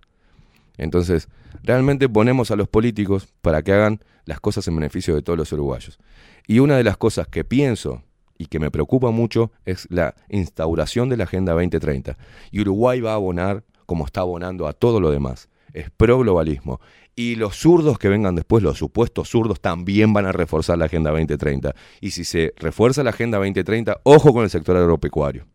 [0.78, 1.28] Entonces,
[1.64, 5.52] realmente ponemos a los políticos para que hagan las cosas en beneficio de todos los
[5.52, 6.00] uruguayos.
[6.46, 8.04] Y una de las cosas que pienso
[8.38, 12.18] y que me preocupa mucho es la instauración de la Agenda 2030.
[12.52, 15.50] Y Uruguay va a abonar como está abonando a todo lo demás.
[15.74, 16.80] Es pro globalismo.
[17.16, 21.10] Y los zurdos que vengan después, los supuestos zurdos, también van a reforzar la Agenda
[21.10, 21.74] 2030.
[22.00, 25.48] Y si se refuerza la Agenda 2030, ojo con el sector agropecuario.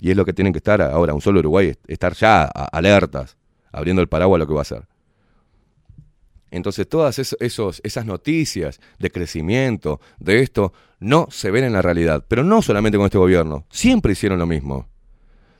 [0.00, 3.36] Y es lo que tienen que estar ahora, un solo Uruguay, estar ya alertas,
[3.72, 4.86] abriendo el paraguas a lo que va a hacer.
[6.50, 11.82] Entonces todas es- esos, esas noticias de crecimiento, de esto, no se ven en la
[11.82, 12.24] realidad.
[12.28, 14.88] Pero no solamente con este gobierno, siempre hicieron lo mismo.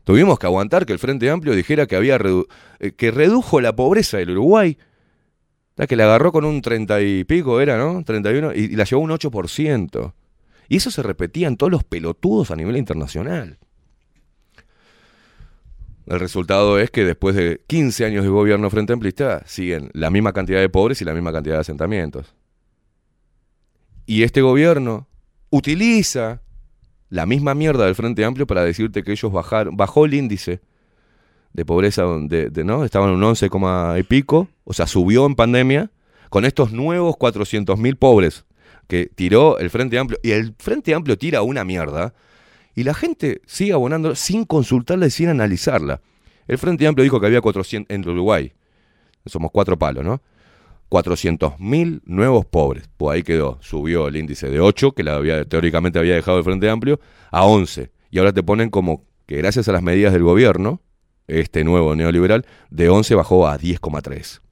[0.05, 2.19] Tuvimos que aguantar que el Frente Amplio dijera que había
[2.79, 4.79] eh, que redujo la pobreza del Uruguay.
[5.75, 8.03] La que la agarró con un 30 y pico era, ¿no?
[8.05, 10.15] 31 y, y la llevó un 8%.
[10.69, 13.59] Y eso se repetía en todos los pelotudos a nivel internacional.
[16.07, 20.33] El resultado es que después de 15 años de gobierno frente amplista siguen la misma
[20.33, 22.35] cantidad de pobres y la misma cantidad de asentamientos.
[24.07, 25.09] Y este gobierno
[25.51, 26.43] utiliza
[27.09, 30.61] la misma mierda del Frente Amplio para decirte que ellos bajaron, bajó el índice
[31.53, 32.85] de pobreza, de, de- ¿no?
[32.85, 35.91] Estaban en un 11, coma y pico, o sea, subió en pandemia,
[36.31, 38.45] con estos nuevos 400.000 pobres
[38.89, 40.19] que tiró el Frente Amplio.
[40.23, 42.15] Y el Frente Amplio tira una mierda
[42.77, 46.03] y la gente sigue abonando sin consultarla y sin analizarla.
[46.47, 48.53] El Frente Amplio dijo que había 400 en Uruguay.
[49.25, 50.21] Somos cuatro palos, ¿no?
[50.91, 52.89] 400.000 nuevos pobres.
[52.99, 53.59] Pues ahí quedó.
[53.63, 57.01] Subió el índice de 8, que la había, teóricamente había dejado el Frente Amplio,
[57.31, 57.91] a 11.
[58.11, 60.83] Y ahora te ponen como que gracias a las medidas del gobierno,
[61.27, 64.43] este nuevo neoliberal, de 11 bajó a 10,3.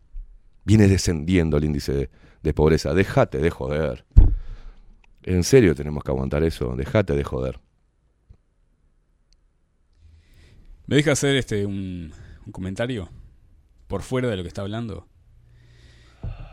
[0.65, 2.11] Viene descendiendo el índice de,
[2.43, 2.95] de pobreza.
[2.95, 4.07] Déjate de joder.
[5.25, 6.75] En serio tenemos que aguantar eso.
[6.75, 7.61] Déjate de joder.
[10.87, 12.13] ¿Me deja hacer este un,
[12.47, 13.09] un comentario?
[13.87, 15.07] Por fuera de lo que está hablando.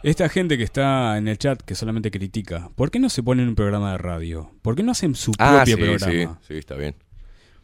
[0.04, 3.48] Esta gente que está en el chat que solamente critica, ¿por qué no se ponen
[3.48, 4.52] un programa de radio?
[4.64, 6.40] ¿Por qué no hacen su Ah, propio sí, programa?
[6.42, 6.96] sí, sí, está bien.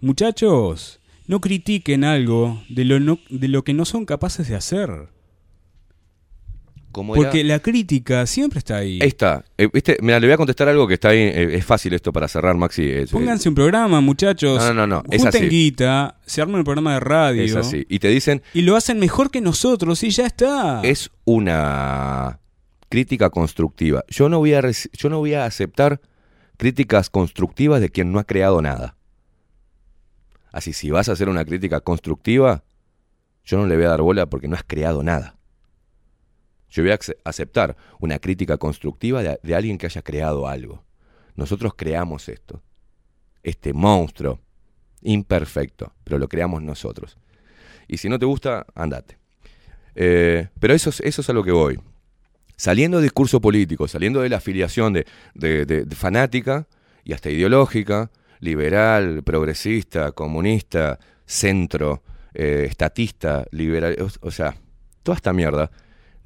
[0.01, 5.09] Muchachos, no critiquen algo de lo, no- de lo que no son capaces de hacer.
[6.91, 8.99] Como era- Porque la crítica siempre está ahí.
[9.01, 9.43] Ahí está.
[9.57, 9.97] Eh, ¿viste?
[10.01, 11.19] Mira, le voy a contestar algo que está ahí.
[11.19, 12.89] eh, es fácil esto para cerrar, Maxi.
[12.89, 14.63] Es, eh, Pónganse un programa, muchachos.
[14.63, 15.49] No, no, no, es Junten así.
[15.49, 17.43] guita, se arman un programa de radio.
[17.43, 17.85] es así.
[17.89, 20.81] Y te dicen, Y lo hacen mejor que nosotros y ya está.
[20.83, 22.39] es una
[22.89, 24.03] crítica constructiva.
[24.07, 24.61] Yo no voy a
[24.93, 25.99] yo no voy a aceptar
[26.57, 28.95] críticas constructivas de quien no ha creado nada.
[30.51, 32.63] Así, si vas a hacer una crítica constructiva,
[33.45, 35.36] yo no le voy a dar bola porque no has creado nada.
[36.69, 40.83] Yo voy a ace- aceptar una crítica constructiva de, alguien que haya creado algo.
[41.35, 42.61] Nosotros creamos esto.
[43.43, 44.39] Este monstruo
[45.01, 47.17] imperfecto, pero lo creamos nosotros.
[47.87, 49.17] Y si no te gusta, andate.
[49.95, 51.79] Eh, pero eso es, eso es a lo que voy.
[52.57, 56.67] Saliendo del discurso político, saliendo de la afiliación de, fanática
[57.03, 62.03] y hasta ideológica, liberal, progresista, comunista, centro,
[62.33, 64.55] eh, estatista, liberal, o sea,
[65.03, 65.71] toda esta mierda,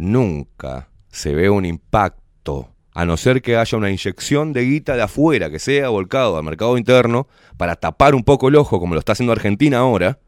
[0.01, 5.03] nunca se ve un impacto, a no ser que haya una inyección de guita de
[5.03, 8.99] afuera, que sea volcado al mercado interno, para tapar un poco el ojo, como lo
[8.99, 10.19] está haciendo Argentina ahora,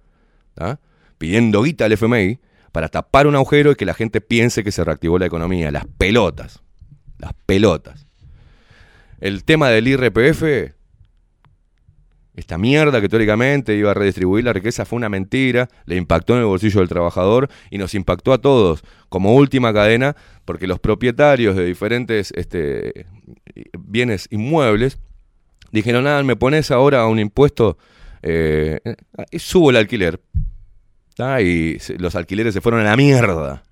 [0.54, 0.80] ¿tá?
[1.18, 2.40] pidiendo guita al FMI,
[2.72, 5.72] para tapar un agujero y que la gente piense que se reactivó la economía.
[5.72, 6.64] Las pelotas.
[7.18, 8.08] Las pelotas.
[9.20, 10.74] El tema del IRPF,
[12.35, 16.39] esta mierda que teóricamente iba a redistribuir la riqueza fue una mentira, le impactó en
[16.39, 20.15] el bolsillo del trabajador y nos impactó a todos como última cadena,
[20.45, 23.05] porque los propietarios de diferentes este,
[23.77, 24.97] bienes inmuebles
[25.72, 27.77] dijeron, ah, me pones ahora un impuesto,
[28.23, 30.19] eh, eh, subo el alquiler.
[31.19, 33.64] Ah, y los alquileres se fueron a la mierda.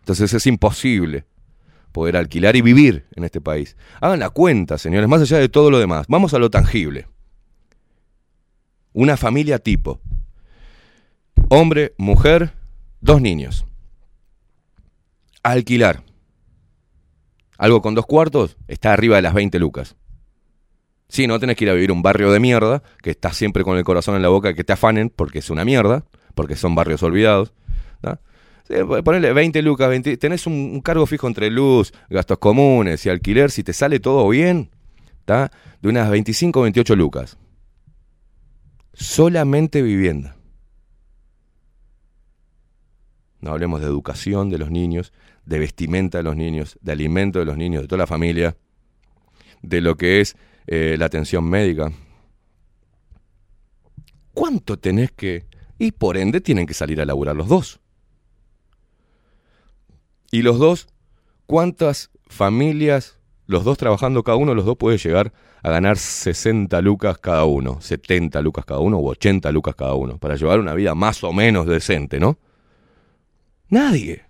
[0.00, 1.24] Entonces es imposible
[1.92, 3.74] poder alquilar y vivir en este país.
[4.02, 6.06] Hagan la cuenta, señores, más allá de todo lo demás.
[6.08, 7.06] Vamos a lo tangible.
[8.96, 10.00] Una familia tipo.
[11.50, 12.54] Hombre, mujer,
[13.02, 13.66] dos niños.
[15.42, 16.02] Alquilar.
[17.58, 19.96] Algo con dos cuartos está arriba de las 20 lucas.
[21.10, 23.76] Sí, no tenés que ir a vivir un barrio de mierda, que estás siempre con
[23.76, 27.02] el corazón en la boca, que te afanen, porque es una mierda, porque son barrios
[27.02, 27.52] olvidados.
[28.00, 28.18] ¿tá?
[28.66, 33.50] Sí, ponele 20 lucas, 20, tenés un, cargo fijo entre luz, gastos comunes y alquiler,
[33.50, 34.70] si te sale todo bien,
[35.26, 35.50] de
[35.82, 37.36] unas 25 o 28 lucas.
[38.96, 40.36] Solamente vivienda.
[43.40, 45.12] No hablemos de educación de los niños,
[45.44, 48.56] de vestimenta de los niños, de alimento de los niños, de toda la familia,
[49.60, 50.34] de lo que es
[50.66, 51.92] eh, la atención médica.
[54.32, 55.44] ¿Cuánto tenés que...?
[55.78, 57.80] Y por ende tienen que salir a laburar los dos.
[60.30, 60.88] Y los dos,
[61.44, 63.15] ¿cuántas familias,
[63.46, 65.32] los dos trabajando cada uno, los dos puede llegar
[65.62, 70.18] a ganar 60 lucas cada uno, 70 lucas cada uno o 80 lucas cada uno,
[70.18, 72.38] para llevar una vida más o menos decente, ¿no?
[73.68, 74.22] Nadie.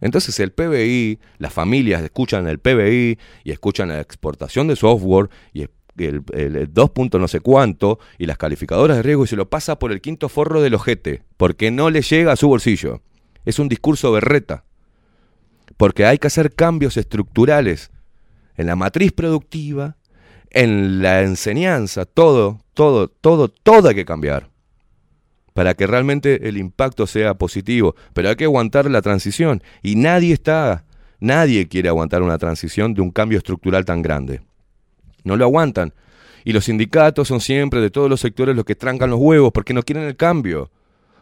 [0.00, 5.62] Entonces el PBI, las familias escuchan el PBI y escuchan la exportación de software y
[5.62, 5.70] el,
[6.32, 9.48] el- el 2 punto no sé cuánto y las calificadoras de riesgo y se lo
[9.50, 13.02] pasa por el quinto forro del ojete, porque no le llega a su bolsillo.
[13.44, 14.64] Es un discurso berreta.
[15.76, 17.90] Porque hay que hacer cambios estructurales
[18.58, 19.96] en la matriz productiva,
[20.50, 24.50] en la enseñanza, todo, todo, todo, todo hay que cambiar
[25.58, 27.96] para que realmente el impacto sea positivo.
[28.12, 29.60] Pero hay que aguantar la transición.
[29.82, 30.84] Y nadie está,
[31.18, 34.40] nadie quiere aguantar una transición de un cambio estructural tan grande.
[35.24, 35.94] No lo aguantan.
[36.44, 39.74] Y los sindicatos son siempre de todos los sectores los que trancan los huevos porque
[39.74, 40.70] no quieren el cambio.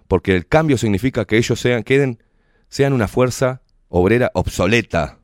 [0.06, 2.22] Porque el cambio significa que ellos sean, queden,
[2.68, 5.18] sean una fuerza obrera obsoleta,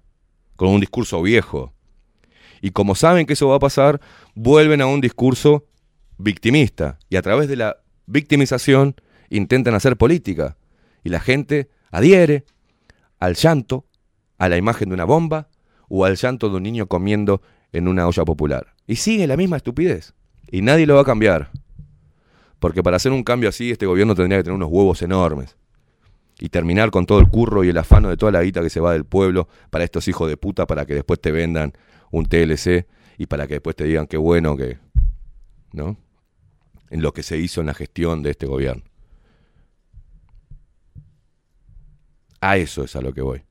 [0.56, 1.74] con un discurso viejo.
[2.62, 4.00] Y como saben que eso va a pasar,
[4.34, 5.66] vuelven a un discurso
[6.16, 6.98] victimista.
[7.10, 8.94] Y a través de la victimización
[9.28, 10.56] intentan hacer política.
[11.02, 12.44] Y la gente adhiere
[13.18, 13.84] al llanto,
[14.38, 15.48] a la imagen de una bomba
[15.88, 18.74] o al llanto de un niño comiendo en una olla popular.
[18.86, 20.14] Y sigue la misma estupidez.
[20.48, 21.50] Y nadie lo va a cambiar.
[22.60, 25.56] Porque para hacer un cambio así, este gobierno tendría que tener unos huevos enormes.
[26.38, 28.78] Y terminar con todo el curro y el afano de toda la guita que se
[28.78, 31.72] va del pueblo para estos hijos de puta, para que después te vendan
[32.12, 32.86] un TLC
[33.18, 34.78] y para que después te digan qué bueno que.
[35.72, 35.96] ¿No?
[36.90, 38.84] En lo que se hizo en la gestión de este gobierno.
[42.40, 43.42] A eso es a lo que voy.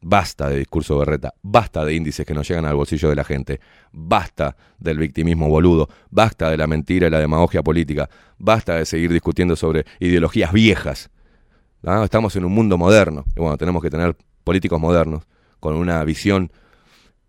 [0.00, 3.60] Basta de discurso berreta, basta de índices que no llegan al bolsillo de la gente,
[3.92, 8.08] basta del victimismo boludo, basta de la mentira y la demagogia política,
[8.38, 11.10] basta de seguir discutiendo sobre ideologías viejas.
[11.84, 12.02] ¿ah?
[12.02, 15.24] Estamos en un mundo moderno y bueno, tenemos que tener políticos modernos
[15.60, 16.50] con una visión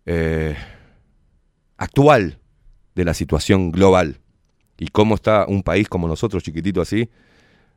[0.05, 0.55] eh,
[1.77, 2.39] actual
[2.95, 4.19] de la situación global.
[4.77, 7.09] Y cómo está un país como nosotros, chiquitito así,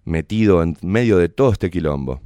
[0.05, 2.21] metido en medio de todo este quilombo.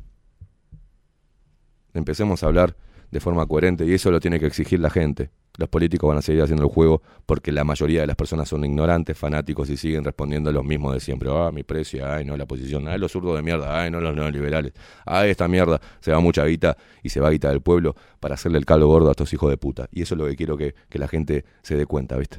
[1.93, 2.77] Empecemos a hablar
[3.11, 5.31] de forma coherente y eso lo tiene que exigir la gente.
[5.61, 8.65] Los políticos van a seguir haciendo el juego porque la mayoría de las personas son
[8.65, 11.29] ignorantes, fanáticos y siguen respondiendo los mismos de siempre.
[11.31, 14.17] Ah, mi precio, ay, no, la posición, ay, los zurdos de mierda, ay, no, los
[14.17, 14.73] neoliberales,
[15.05, 18.57] ay, esta mierda, se va mucha guita y se va guita del pueblo para hacerle
[18.57, 19.87] el caldo gordo a estos hijos de puta.
[19.93, 22.39] Y eso es lo que quiero que, que la gente se dé cuenta, ¿viste?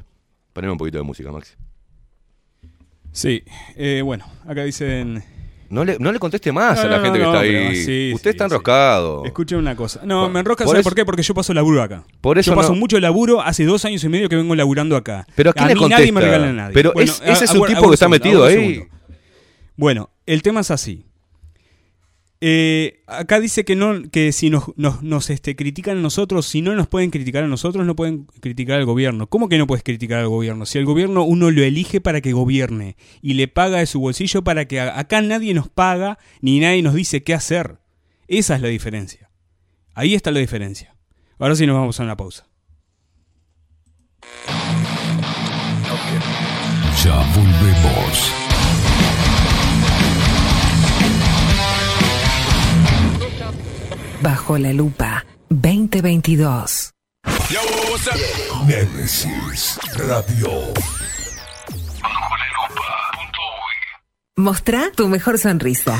[0.52, 1.54] Poneme un poquito de música, Maxi.
[3.12, 3.44] Sí,
[3.76, 5.24] eh, bueno, acá dicen...
[5.72, 7.76] No le, no le conteste más a la No, gente que está ahí.
[7.78, 9.24] sí, Usted sí, está enroscado.
[9.26, 10.02] Escuchen una cosa.
[10.04, 11.06] No, Por- me enrosca, por ¿sabe eso- por qué?
[11.06, 12.04] Porque yo paso laburo acá.
[12.20, 15.26] Por eso yo paso mucho laburo, hace dos años y medio que vengo laburando acá.
[15.36, 16.20] Pero ¿a quién le mí nadie me contesta?
[16.38, 16.74] regala a nadie.
[16.74, 18.54] Pero es- ese es un tipo que está metido ahí.
[18.76, 18.96] segundo.
[19.78, 21.06] Bueno, el tema es así.
[22.44, 26.64] Eh, acá dice que no que si nos, nos, nos, este, critican a nosotros, si
[26.64, 29.28] no nos pueden criticar a nosotros, no pueden criticar al gobierno.
[29.28, 30.66] ¿Cómo que no puedes criticar al gobierno?
[30.66, 34.44] Si el gobierno uno lo elige para que gobierne y le paga de su bolsillo
[34.44, 37.78] para que haga- acá nadie nos paga ni nadie nos dice qué hacer.
[38.28, 39.30] Esa es la diferencia.
[39.94, 40.96] Ahí está la diferencia.
[41.38, 42.48] Ahora sí nos vamos a una pausa.
[47.04, 48.41] Ya volvemos.
[54.22, 56.92] Bajo la lupa 2022.
[58.68, 60.74] Nemesis Radio.
[64.36, 66.00] Mostrá tu mejor sonrisa.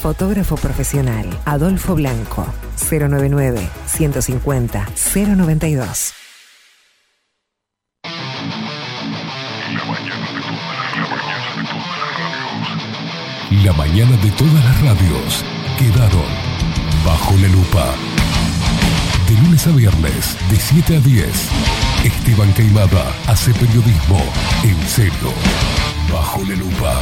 [0.00, 2.46] Fotógrafo profesional, Adolfo Blanco,
[2.88, 4.86] 099 150
[5.36, 6.14] 092.
[13.64, 15.44] La mañana de todas las radios
[15.76, 16.22] quedaron
[17.04, 17.94] bajo la lupa.
[19.26, 21.26] De lunes a viernes, de 7 a 10,
[22.04, 24.22] Esteban Queimada hace periodismo
[24.62, 25.32] en serio,
[26.12, 27.00] bajo la lupa.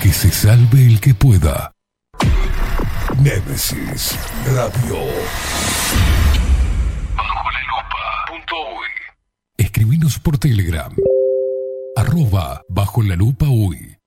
[0.00, 1.72] Que se salve el que pueda.
[3.22, 4.96] Némesis Radio.
[7.16, 7.98] Bajo la lupa.
[9.58, 10.94] Escribinos por Telegram.
[11.96, 13.99] Arroba bajo la lupa uy.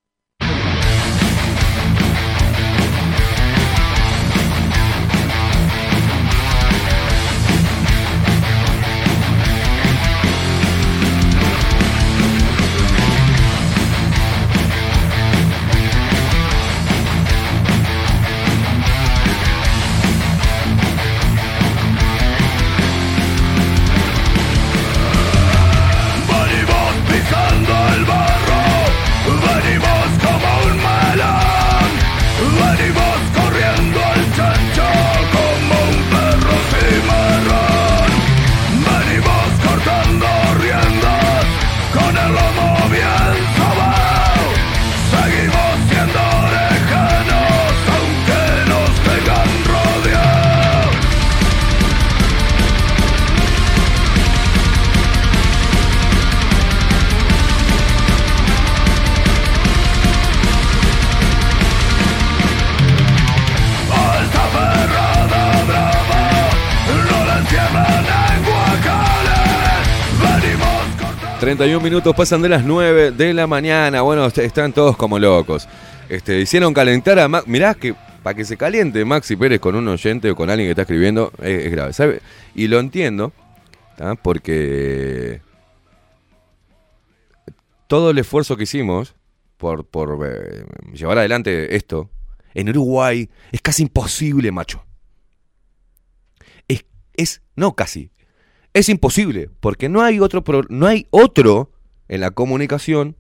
[71.58, 74.02] 31 minutos pasan de las 9 de la mañana.
[74.02, 75.68] Bueno, est- están todos como locos.
[76.10, 77.48] Este, hicieron calentar a Max.
[77.48, 77.94] Mirá que
[78.24, 81.32] para que se caliente Maxi Pérez con un oyente o con alguien que está escribiendo
[81.44, 82.22] es, grave.
[82.56, 83.34] Y lo entiendo,
[83.98, 84.16] ¿tá?
[84.16, 85.42] porque
[87.86, 89.14] todo el esfuerzo que hicimos
[89.58, 92.10] por, por eh, llevar adelante esto
[92.56, 94.84] en Uruguay es casi imposible, macho.
[96.68, 98.10] Es, es no casi,
[98.74, 101.72] es imposible, porque no hay otro, no hay otro
[102.08, 103.16] en la comunicación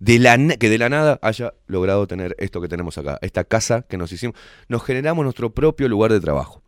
[0.00, 3.82] de la, que de la nada haya logrado tener esto que tenemos acá, esta casa
[3.88, 4.36] que nos hicimos.
[4.68, 6.62] Nos generamos nuestro propio lugar de trabajo,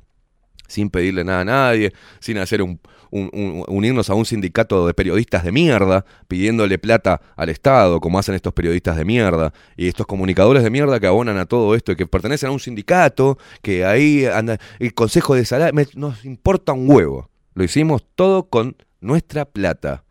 [0.67, 2.81] sin pedirle nada a nadie, sin hacer un,
[3.11, 8.19] un- un- unirnos a un sindicato de periodistas de mierda, pidiéndole plata al Estado, como
[8.19, 11.93] hacen estos periodistas de mierda, y estos comunicadores de mierda que abonan a todo esto
[11.93, 16.73] y que pertenecen a un sindicato, que ahí anda el Consejo de Salario, nos importa
[16.73, 17.30] un huevo.
[17.55, 20.05] Lo hicimos todo con nuestra plata.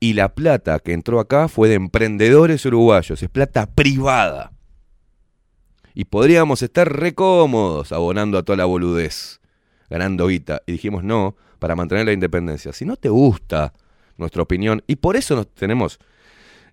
[0.00, 4.52] Y la plata que entró acá fue de emprendedores uruguayos, es plata privada.
[5.94, 9.40] Y podríamos estar recómodos abonando a toda la boludez,
[9.90, 10.62] ganando guita.
[10.66, 12.72] Y dijimos no, para mantener la independencia.
[12.72, 13.72] Si no te gusta
[14.16, 15.98] nuestra opinión, y por eso nos tenemos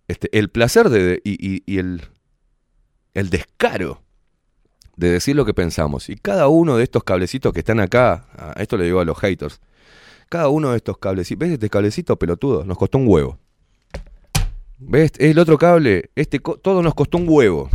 [0.08, 2.04] este, el placer de, y, y- el,
[3.16, 4.04] el descaro
[4.96, 6.10] de decir lo que pensamos.
[6.10, 8.28] Y cada uno de estos cablecitos que están acá,
[8.58, 9.60] esto le digo a los haters,
[10.30, 12.64] cada uno de estos cablecitos, ¿ves este cablecito pelotudo?
[12.66, 13.40] Nos costó un huevo.
[14.78, 15.14] ¿Ves?
[15.18, 17.70] El otro cable, este, todo nos costó un huevo.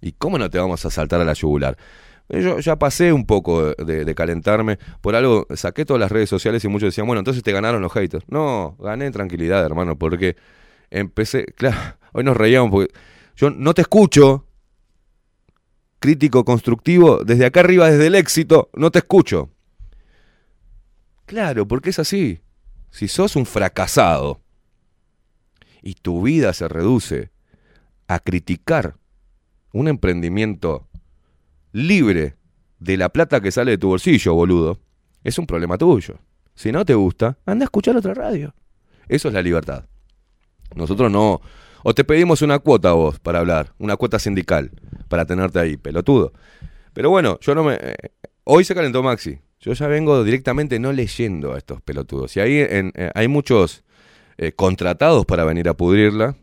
[0.00, 1.76] ¿Y cómo no te vamos a saltar a la yugular?
[2.28, 6.28] Eh, Yo ya pasé un poco de, de calentarme por algo, saqué todas las redes
[6.28, 8.24] sociales y muchos decían, bueno, entonces te ganaron los haters.
[8.28, 10.36] No, gané en tranquilidad, hermano, porque
[10.90, 11.78] empecé, claro,
[12.12, 12.92] hoy nos reíamos porque
[13.36, 14.46] yo no te escucho,
[15.98, 19.50] crítico constructivo, desde acá arriba, desde el éxito, no te escucho.
[21.26, 22.40] Claro, porque es así.
[22.90, 24.40] Si sos un fracasado
[25.82, 27.30] y tu vida se reduce
[28.06, 28.96] a criticar
[29.72, 30.86] un emprendimiento
[31.72, 32.36] libre
[32.78, 34.78] de la plata que sale de tu bolsillo, boludo,
[35.24, 36.18] es un problema tuyo.
[36.54, 38.54] Si no te gusta, anda a escuchar otra radio.
[39.08, 39.86] Eso es la libertad.
[40.74, 41.40] Nosotros no.
[41.82, 44.70] O te pedimos una cuota vos para hablar, una cuota sindical,
[45.08, 46.32] para tenerte ahí, pelotudo.
[46.92, 47.74] Pero bueno, yo no me.
[47.74, 47.94] eh,
[48.44, 49.38] hoy se calentó Maxi.
[49.64, 52.36] Yo ya vengo directamente no leyendo a estos pelotudos.
[52.36, 53.82] Y ahí eh, hay muchos
[54.36, 56.36] eh, contratados para venir a pudrirla,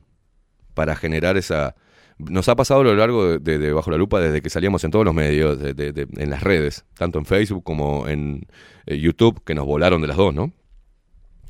[0.73, 1.75] para generar esa.
[2.17, 5.05] Nos ha pasado a lo largo de, Bajo la Lupa desde que salíamos en todos
[5.05, 8.47] los medios, en las redes, tanto en Facebook como en
[8.87, 10.51] eh, YouTube, que nos volaron de las dos, ¿no?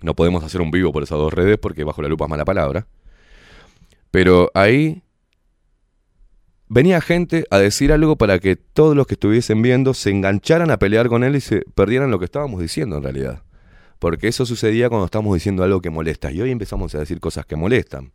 [0.01, 2.43] No podemos hacer un vivo por esas dos redes porque Bajo la Lupa es mala
[2.43, 2.85] palabra.
[4.11, 5.03] Pero ahí
[6.73, 10.79] venía gente a decir algo para que todos los que estuviesen viendo se engancharan a
[10.79, 13.43] pelear con él y se perdieran lo que estábamos diciendo en realidad.
[13.99, 16.31] Porque eso sucedía cuando estamos diciendo algo que molesta.
[16.31, 18.13] Y hoy empezamos a decir cosas que molestan.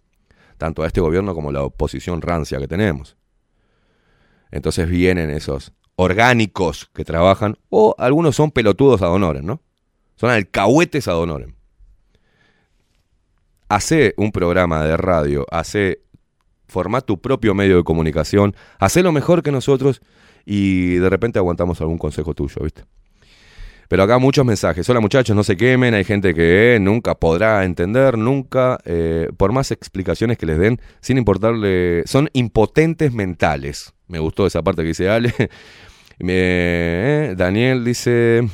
[0.57, 3.19] Tanto a este gobierno como a la oposición rancia que tenemos.
[4.51, 9.61] Entonces vienen esos orgánicos que trabajan, o algunos son pelotudos ad honorem, ¿no?
[10.15, 11.55] Son alcahuetes ad honorem.
[13.69, 16.06] Hace un programa de radio, hace
[16.66, 20.01] formá tu propio medio de comunicación, hacé lo mejor que nosotros
[20.44, 22.84] y de repente aguantamos algún consejo tuyo, ¿viste?
[23.88, 24.88] Pero acá muchos mensajes.
[24.90, 25.94] Hola muchachos, no se quemen.
[25.94, 30.80] Hay gente que eh, nunca podrá entender, nunca, eh, por más explicaciones que les den,
[31.01, 32.02] sin importarle.
[32.06, 33.93] Son impotentes mentales.
[34.09, 35.32] Me gustó esa parte que dice Ale.
[36.18, 38.48] Eh, Daniel dice.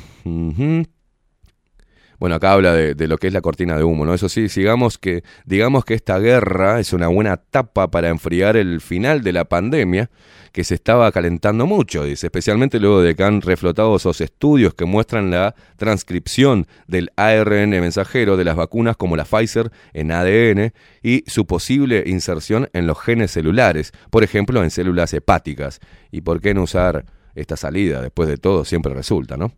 [2.19, 4.13] Bueno, acá habla de, lo que es la cortina de humo, ¿no?
[4.13, 8.81] Eso sí, sigamos que, digamos que esta guerra es una buena tapa para enfriar el
[8.81, 10.09] final de la pandemia,
[10.53, 14.85] que se estaba calentando mucho, dice, especialmente luego de que han reflotado esos estudios que
[14.85, 20.71] muestran la transcripción del ARN mensajero de las vacunas como la Pfizer en ADN
[21.01, 25.79] y su posible inserción en los genes celulares, por ejemplo, en células hepáticas.
[26.11, 27.99] ¿Y por qué no usar esta salida?
[28.01, 29.51] Después de todo, siempre resulta, ¿no?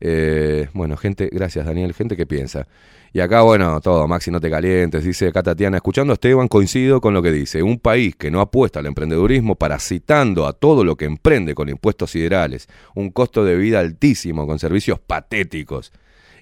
[0.00, 2.66] Eh, bueno, gente, gracias Daniel, gente que piensa.
[3.14, 5.76] Y acá, bueno, todo, Maxi, no te calientes, dice acá Tatiana.
[5.76, 7.62] Escuchando a Esteban, coincido con lo que dice.
[7.62, 12.12] Un país que no apuesta al emprendedurismo, parasitando a todo lo que emprende con impuestos
[12.12, 15.92] siderales, un costo de vida altísimo, con servicios patéticos,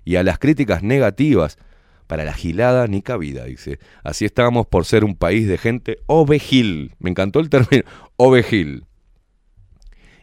[0.04, 1.58] y a las críticas negativas,
[2.06, 3.78] para la gilada ni cabida, dice.
[4.02, 6.94] Así estamos por ser un país de gente ovejil.
[6.98, 7.84] Me encantó el término,
[8.16, 8.84] ovejil.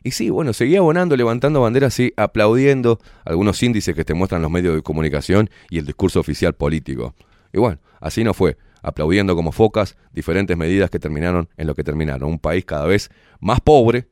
[0.07, 4.49] Y sí, bueno, seguía abonando, levantando banderas y aplaudiendo algunos índices que te muestran los
[4.49, 7.13] medios de comunicación y el discurso oficial político.
[7.51, 11.83] Y bueno, así no fue, aplaudiendo como focas diferentes medidas que terminaron en lo que
[11.83, 12.29] terminaron.
[12.29, 13.09] Un país cada vez
[13.41, 14.07] más pobre,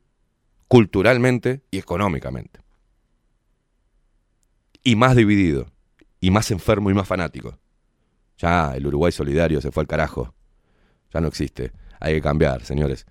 [0.68, 2.60] culturalmente y económicamente.
[4.82, 5.72] Y más dividido,
[6.20, 7.58] y más enfermo y más fanático.
[8.36, 10.34] Ya, el Uruguay solidario se fue al carajo.
[11.14, 11.72] Ya no existe.
[12.00, 13.06] Hay que cambiar, señores.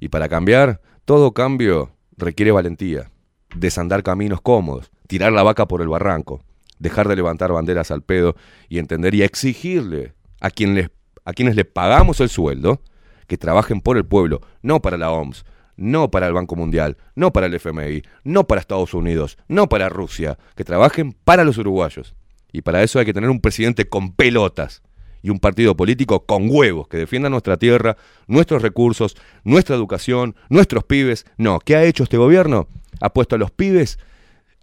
[0.00, 3.10] Y para cambiar, todo cambio requiere valentía.
[3.54, 6.42] Desandar caminos cómodos, tirar la vaca por el barranco,
[6.78, 8.36] dejar de levantar banderas al pedo
[8.68, 10.90] y entender y exigirle a, quien les,
[11.24, 12.80] a quienes les pagamos el sueldo
[13.26, 15.44] que trabajen por el pueblo, no para la OMS,
[15.76, 19.88] no para el Banco Mundial, no para el FMI, no para Estados Unidos, no para
[19.88, 22.14] Rusia, que trabajen para los uruguayos.
[22.52, 24.82] Y para eso hay que tener un presidente con pelotas
[25.24, 27.96] y un partido político con huevos que defienda nuestra tierra,
[28.26, 31.24] nuestros recursos, nuestra educación, nuestros pibes.
[31.38, 32.68] No, ¿qué ha hecho este gobierno?
[33.00, 33.98] Ha puesto a los pibes,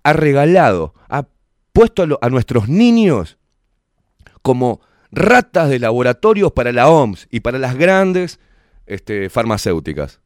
[0.03, 1.25] ha regalado, ha
[1.73, 3.39] puesto a, nuestros niños
[4.43, 4.81] como
[5.11, 8.39] ratas de laboratorios para la OMS y para las grandes
[8.85, 10.21] este, farmacéuticas.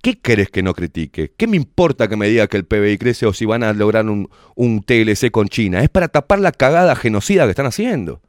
[0.00, 1.34] ¿Qué querés que no critique?
[1.36, 4.06] ¿Qué me importa que me diga que el PBI crece o si van a lograr
[4.06, 5.82] un, un TLC con China?
[5.82, 8.22] Es para tapar la cagada genocida que están haciendo.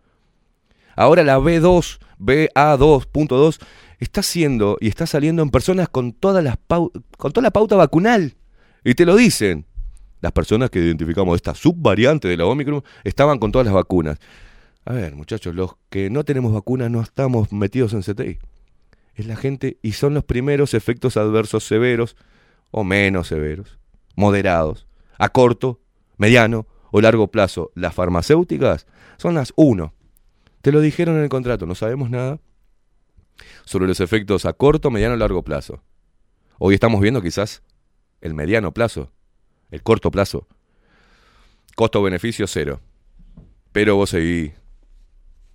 [1.02, 3.60] Ahora la B2, BA2.2,
[3.98, 8.36] está haciendo y está saliendo en personas con, todas las con toda la pauta vacunal.
[8.84, 9.66] Y te lo dicen.
[10.20, 14.20] Las personas que identificamos esta subvariante de la Omicron estaban con todas las vacunas.
[14.86, 18.38] A ver, muchachos, los que no tenemos vacunas no estamos metidos en CTI.
[19.16, 22.16] Es la gente y son los primeros efectos adversos severos
[22.70, 23.80] o menos severos,
[24.16, 24.86] moderados,
[25.18, 25.80] a corto,
[26.18, 27.72] mediano o largo plazo.
[27.74, 28.86] Las farmacéuticas
[29.18, 29.96] son las uno.
[30.62, 32.40] Te lo dijeron en el contrato, no sabemos nada
[33.66, 35.82] sobre los efectos a corto, mediano o largo plazo.
[36.60, 37.64] Hoy estamos viendo quizás
[38.22, 39.12] el mediano plazo,
[39.72, 40.48] el corto plazo.
[41.76, 42.80] Costo-beneficio cero.
[43.72, 44.52] Pero vos seguís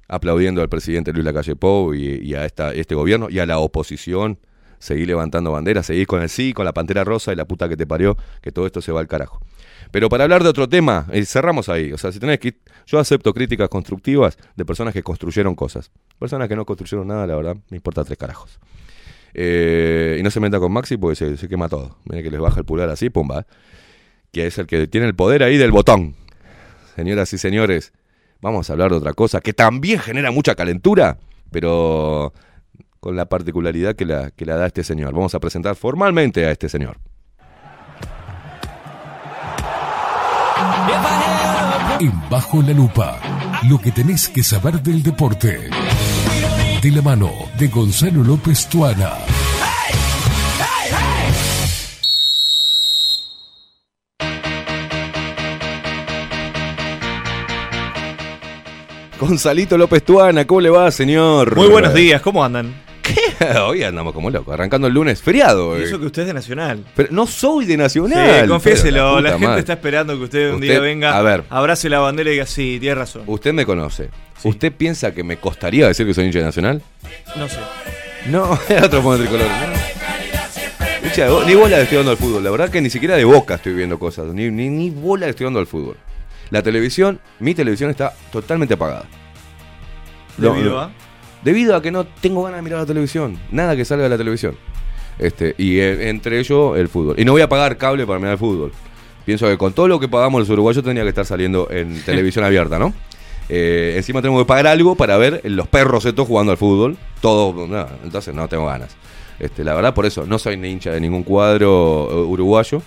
[0.08, 3.58] aplaudiendo al presidente Luis Lacalle Pou y, y a esta, este gobierno y a la
[3.58, 4.40] oposición.
[4.78, 7.76] Seguís levantando banderas, seguís con el sí, con la pantera rosa y la puta que
[7.76, 9.40] te parió, que todo esto se va al carajo.
[9.96, 11.90] Pero para hablar de otro tema, eh, cerramos ahí.
[11.90, 12.58] O sea, si tenés que.
[12.84, 15.90] Yo acepto críticas constructivas de personas que construyeron cosas.
[16.18, 18.60] Personas que no construyeron nada, la verdad, me importa tres carajos.
[19.32, 21.96] Eh, y no se meta con Maxi porque se, se quema todo.
[22.04, 23.46] Mira que les baja el pulgar así, pumba.
[24.32, 26.14] Que es el que tiene el poder ahí del botón.
[26.94, 27.94] Señoras y señores,
[28.42, 31.16] vamos a hablar de otra cosa que también genera mucha calentura,
[31.50, 32.34] pero
[33.00, 35.14] con la particularidad que la, que la da este señor.
[35.14, 36.98] Vamos a presentar formalmente a este señor.
[41.98, 43.18] En Bajo la Lupa,
[43.68, 45.70] lo que tenés que saber del deporte.
[46.82, 49.12] De la mano de Gonzalo López Tuana.
[59.18, 61.56] Gonzalito López Tuana, ¿cómo le va, señor?
[61.56, 62.85] Muy buenos días, ¿cómo andan?
[63.66, 65.78] Hoy andamos como locos, arrancando el lunes, feriado.
[65.78, 66.84] Y eso que usted es de Nacional.
[66.94, 68.42] Pero no soy de Nacional.
[68.42, 69.60] Sí, confiéselo, la, gente madre.
[69.60, 71.44] está esperando que usted un Usted- día venga, a ver.
[71.50, 73.22] abrace la bandera y diga, sí, tiene razón.
[73.26, 74.10] Usted me conoce.
[74.42, 76.82] ¿Usted piensa que me costaría decir que soy hincha de Nacional?
[77.36, 77.58] No sé.
[78.28, 79.46] No, es otro fondo tricolor.
[79.46, 81.06] ¿no?
[81.06, 82.42] Hincha ni bola le estoy dando al fútbol.
[82.44, 84.26] La verdad que ni siquiera de boca estoy viendo cosas.
[84.34, 85.96] Ni, ni, ni bola le estoy dando al fútbol.
[86.50, 89.06] La televisión, mi televisión está totalmente apagada.
[90.36, 90.80] Debido no.
[90.80, 90.90] a...
[91.46, 93.38] Debido a que no tengo ganas de mirar la televisión.
[93.52, 94.56] Nada que salga de la televisión.
[95.16, 97.14] Este, y eh, entre ellos el fútbol.
[97.20, 98.72] Y no voy a pagar cable para mirar el fútbol.
[99.24, 102.44] Pienso que con todo lo que pagamos los uruguayos tenía que estar saliendo en televisión
[102.44, 102.92] abierta, ¿no?
[103.48, 106.96] Eh, encima tengo que pagar algo para ver los perros estos jugando al fútbol.
[107.20, 108.96] Todo, no, entonces no tengo ganas.
[109.38, 112.82] Este, la verdad, por eso no soy ni hincha de ningún cuadro eh, uruguayo.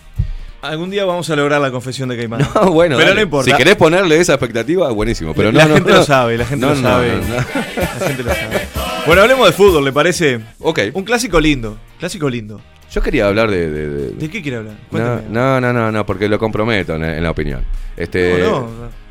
[0.61, 2.41] Algún día vamos a lograr la confesión de Caimán.
[2.55, 3.21] No, bueno, pero dale.
[3.21, 3.49] no importa.
[3.51, 5.33] Si querés ponerle esa expectativa, buenísimo.
[5.33, 5.97] Pero no, la no, gente no.
[5.97, 7.07] lo sabe, la gente No, lo sabe.
[7.77, 8.67] La gente lo sabe.
[9.05, 10.39] Bueno, hablemos de fútbol, ¿le parece?
[10.59, 10.79] Ok.
[10.93, 12.59] Un clásico lindo, clásico lindo.
[12.91, 14.75] Yo quería hablar de- de- de, ¿De qué quiere hablar?
[14.91, 17.63] No, no, no, no, no, porque lo comprometo en, en la opinión.
[17.95, 18.65] Este, No, no,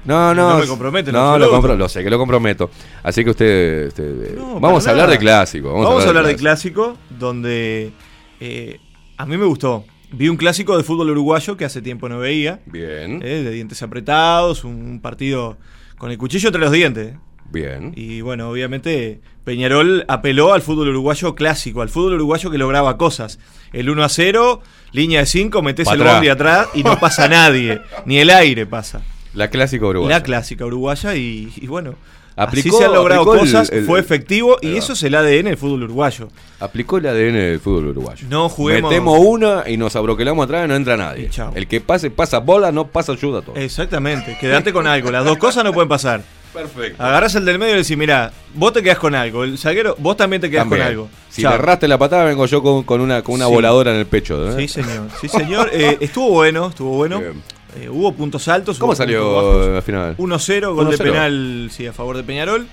[0.04, 2.70] no, no, no me compromete en No, lo, compro- lo sé que lo comprometo.
[3.04, 5.12] Así que usted, este, vamos a hablar nada.
[5.12, 5.72] de clásico.
[5.72, 7.92] Vamos, a hablar de clásico, donde
[8.40, 8.78] eh,
[9.16, 9.84] a mí me gustó.
[10.10, 12.60] Vi un clásico de fútbol uruguayo que hace tiempo no veía.
[12.66, 15.58] Bien, eh, de dientes apretados, un partido
[15.98, 17.14] con el cuchillo entre los dientes.
[17.50, 17.92] bien.
[17.96, 23.38] Y bueno, obviamente Peñarol apeló al fútbol uruguayo clásico, al fútbol uruguayo que lograba cosas.
[23.72, 24.62] El 1 a 0,
[24.92, 29.02] línea de 5, metes el bondi atrás y no pasa nadie, ni el aire pasa.
[29.34, 30.18] La clásica uruguaya.
[30.18, 31.94] La clásica uruguaya y, y bueno,
[32.38, 35.44] Aplicó- así se han logrado el- cosas, el- fue efectivo y eso es el ADN
[35.50, 36.28] del fútbol uruguayo.
[36.60, 38.26] Aplicó el ADN del fútbol uruguayo.
[38.30, 41.30] No juguemos- Metemos una y nos abroquelamos atrás y no entra nadie.
[41.54, 43.56] El que pase, pasa bola, no pasa ayuda a todo.
[43.56, 46.22] Exactamente, quedate con algo, las dos cosas no pueden pasar.
[46.52, 47.02] Perfecto.
[47.02, 49.94] Agarras el del medio y le decís, mirá, vos te quedás con algo, el zaguero,
[49.98, 50.80] vos también te quedás También.
[50.82, 51.08] con algo.
[51.28, 51.54] Si Chao.
[51.54, 53.52] erraste la patada, vengo yo con, con una, con una Sí.
[53.52, 54.48] voladora en el pecho.
[54.48, 54.54] ¿eh?
[54.56, 55.08] Sí, señor.
[55.20, 55.68] Sí, señor.
[55.72, 57.20] Eh, estuvo bueno, estuvo bueno.
[57.20, 57.42] Bien.
[57.76, 58.78] Eh, hubo puntos altos.
[58.78, 60.16] ¿Cómo salió la final?
[60.16, 61.02] 1-0, gol de 1-0.
[61.02, 62.66] penal sí, a favor de Peñarol.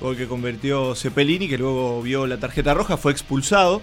[0.00, 3.82] Gol que convirtió Cepelini, que luego vio la tarjeta roja, fue expulsado.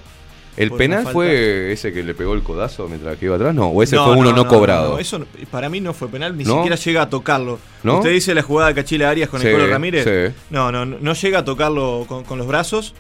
[0.58, 3.54] ¿El penal fue ese que le pegó el codazo mientras que iba atrás?
[3.54, 4.94] No, o ese No, fue uno no, no, cobrado.
[4.94, 7.60] no, eso para mí no fue penal, ni siquiera llega a tocarlo.
[7.84, 7.98] ¿No?
[8.00, 10.04] Usted dice la jugada de Cachila Arias con Sí, el Colo Ramírez.
[10.04, 10.36] sí.
[10.50, 12.96] No, no, no, no llega a tocarlo con, con los brazos.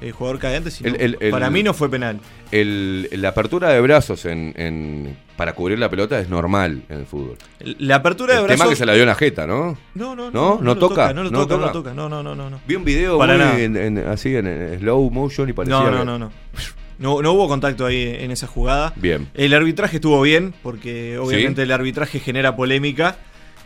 [0.00, 0.74] El jugador cae antes.
[0.74, 2.20] sino- El- el- el- para mí no fue penal.
[2.50, 7.06] El- la apertura de brazos en, en- para cubrir la pelota es normal en el
[7.06, 7.36] fútbol.
[7.78, 8.60] La apertura de el brazos.
[8.60, 9.78] tema que se la dio en la jeta, ¿no?
[9.94, 10.56] No, no, no.
[10.56, 10.60] ¿No?
[10.62, 11.12] ¿No toca?
[11.14, 11.66] No lo ¿No toca, no toca?
[11.66, 11.94] lo toca.
[11.94, 12.50] No, no, no, no.
[12.50, 12.60] no.
[12.66, 15.78] Vi un video Para muy en- en- así en, slow motion y parecía.
[15.80, 16.30] No, no, no, no.
[16.98, 18.92] No, no hubo contacto ahí en esa jugada.
[18.96, 19.28] Bien.
[19.34, 23.16] El arbitraje estuvo bien, porque obviamente el arbitraje genera polémica.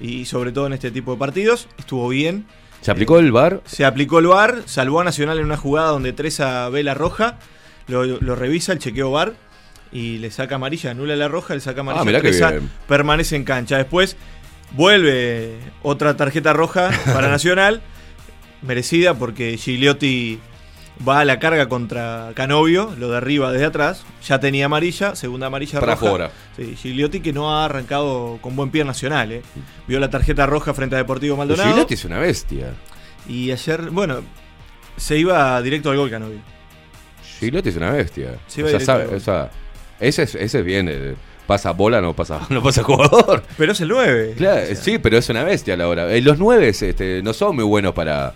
[0.01, 1.69] Y sobre todo en este tipo de partidos.
[1.77, 2.47] Estuvo bien.
[2.81, 3.63] ¿Se aplicó el VAR?
[3.67, 7.39] Se aplicó el VAR, salvó a Nacional en una jugada donde Treza ve la roja,
[7.87, 9.35] lo, lo revisa, el chequeo VAR
[9.93, 12.03] y le saca amarilla, anula la roja, le saca amarilla.
[12.03, 12.53] Ah, mirá Treza
[12.87, 13.79] permanece en cancha.
[13.79, 14.17] Después
[14.73, 17.83] vuelve otra tarjeta roja para Nacional,
[18.63, 20.39] merecida porque Gigliotti
[21.07, 25.81] va a la carga contra Canovio, lo derriba desde atrás, ya tenía amarilla, segunda amarilla
[25.81, 26.07] Para roja.
[26.07, 26.31] afuera.
[26.57, 29.43] Sí, Gigliotti que no ha arrancado con buen pie Nacional, eh.
[29.87, 31.69] vio la tarjeta roja frente a Deportivo Maldonado.
[31.69, 32.73] Gigliotti es una bestia.
[33.29, 34.21] Y ayer, bueno,
[34.97, 36.41] se iba directo al gol Canovio.
[37.39, 38.33] Gigliotti es una bestia.
[38.49, 39.17] O sea, sabe- al gol.
[39.17, 39.51] o sea,
[40.01, 40.89] ese, es- ese es bien.
[40.91, 41.15] eh,
[41.47, 43.43] pasa bola, no pasa, no pasa jugador.
[43.57, 44.35] Pero es el 9.
[44.37, 46.13] Claro, sí, pero es una bestia a la hora.
[46.13, 48.35] Eh, los 9 este, no son muy buenos para,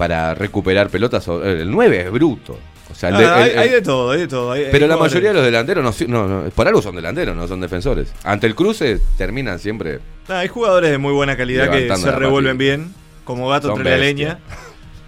[0.00, 1.28] para recuperar pelotas.
[1.28, 2.58] El 9 es bruto.
[2.90, 4.50] O sea, el de- Ah, hay, el- hay el- de todo, hay de todo.
[4.50, 6.96] hay- hay pero la jugadores- mayoría de los delanteros no, no, no, por algo son
[6.96, 8.12] delanteros, no son defensores.
[8.24, 10.00] Ante el cruce terminan siempre.
[10.26, 13.90] Ah, hay jugadores de muy buena calidad que se revuelven bien, como gato Son entre
[13.92, 14.38] la leña.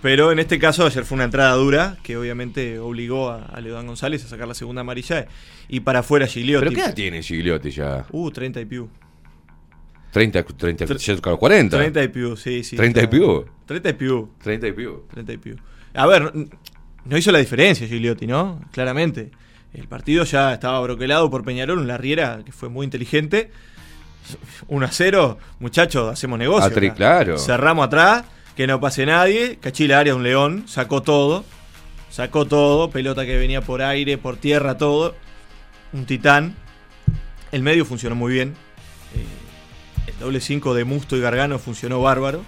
[0.02, 3.86] Pero en este caso ayer fue una entrada dura que obviamente obligó a, a Leodán
[3.86, 5.26] González a sacar la segunda amarilla
[5.68, 6.64] y para afuera Gigliotti.
[6.66, 8.04] ¿Pero qué edad tiene Gigliotti ya?
[8.10, 8.88] Uh, 30 y piu.
[10.12, 11.76] 30, 30, ya claro, 40.
[11.76, 12.76] 30 y piu, sí, sí.
[12.76, 13.46] 30 y piu.
[13.64, 14.30] 30 y piu.
[14.42, 15.06] 30 y pico.
[15.10, 15.56] 30 y piu.
[15.94, 16.32] A ver,
[17.06, 18.60] no hizo la diferencia Gigliotti, ¿no?
[18.72, 19.30] Claramente.
[19.72, 23.50] El partido ya estaba broquelado por Peñarol, un Larriera que fue muy inteligente.
[24.68, 26.66] 1 a 0, muchachos, hacemos negocio.
[26.66, 27.38] Atri, claro.
[27.38, 28.24] Cerramos atrás,
[28.54, 29.56] que no pase nadie.
[29.62, 31.46] Cachila área, un león, sacó todo.
[32.10, 35.16] Sacó todo, pelota que venía por aire, por tierra, todo.
[35.94, 36.54] Un titán.
[37.50, 38.54] El medio funcionó muy bien.
[39.14, 39.41] Eh,
[40.14, 42.42] el doble 5 de Musto y Gargano funcionó bárbaro.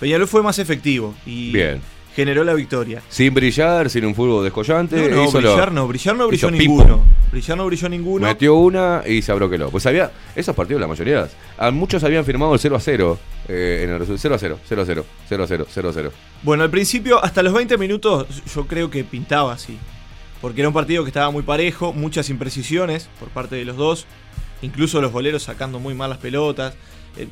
[0.00, 1.80] Peñarol fue más efectivo y Bien.
[2.14, 3.02] generó la victoria.
[3.08, 5.08] Sin brillar, sin un fútbol descollante.
[5.10, 7.04] No, no, hizo lo- brillar no, brillar no brilló ninguno.
[7.32, 8.26] Brillar no brilló ninguno.
[8.26, 9.70] Metió una y se abroqueló.
[9.70, 11.28] Pues había, esos partidos, la mayoría,
[11.58, 14.18] a muchos habían firmado el 0 a 0 eh, en el resultado.
[14.18, 16.12] 0 a 0, 0 a 0, 0 a 0, 0 a 0.
[16.42, 19.76] Bueno, al principio, hasta los 20 minutos, yo creo que pintaba así.
[20.40, 24.06] Porque era un partido que estaba muy parejo, muchas imprecisiones por parte de los dos.
[24.62, 26.74] Incluso los boleros sacando muy mal las pelotas.
[27.18, 27.28] El,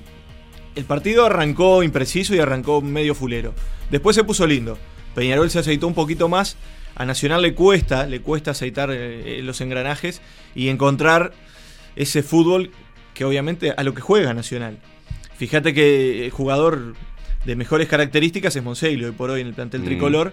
[0.74, 3.54] el partido arrancó impreciso y arrancó medio fulero.
[3.90, 4.76] Después se puso lindo.
[5.14, 6.56] Peñarol se aceitó un poquito más.
[6.94, 10.20] A Nacional le cuesta, le cuesta aceitar eh, los engranajes
[10.54, 11.32] y encontrar
[11.94, 12.70] ese fútbol
[13.14, 14.78] que obviamente a lo que juega Nacional.
[15.36, 16.94] Fíjate que el jugador
[17.44, 19.84] de mejores características es Monseilo hoy por hoy en el plantel Mm.
[19.84, 20.32] tricolor.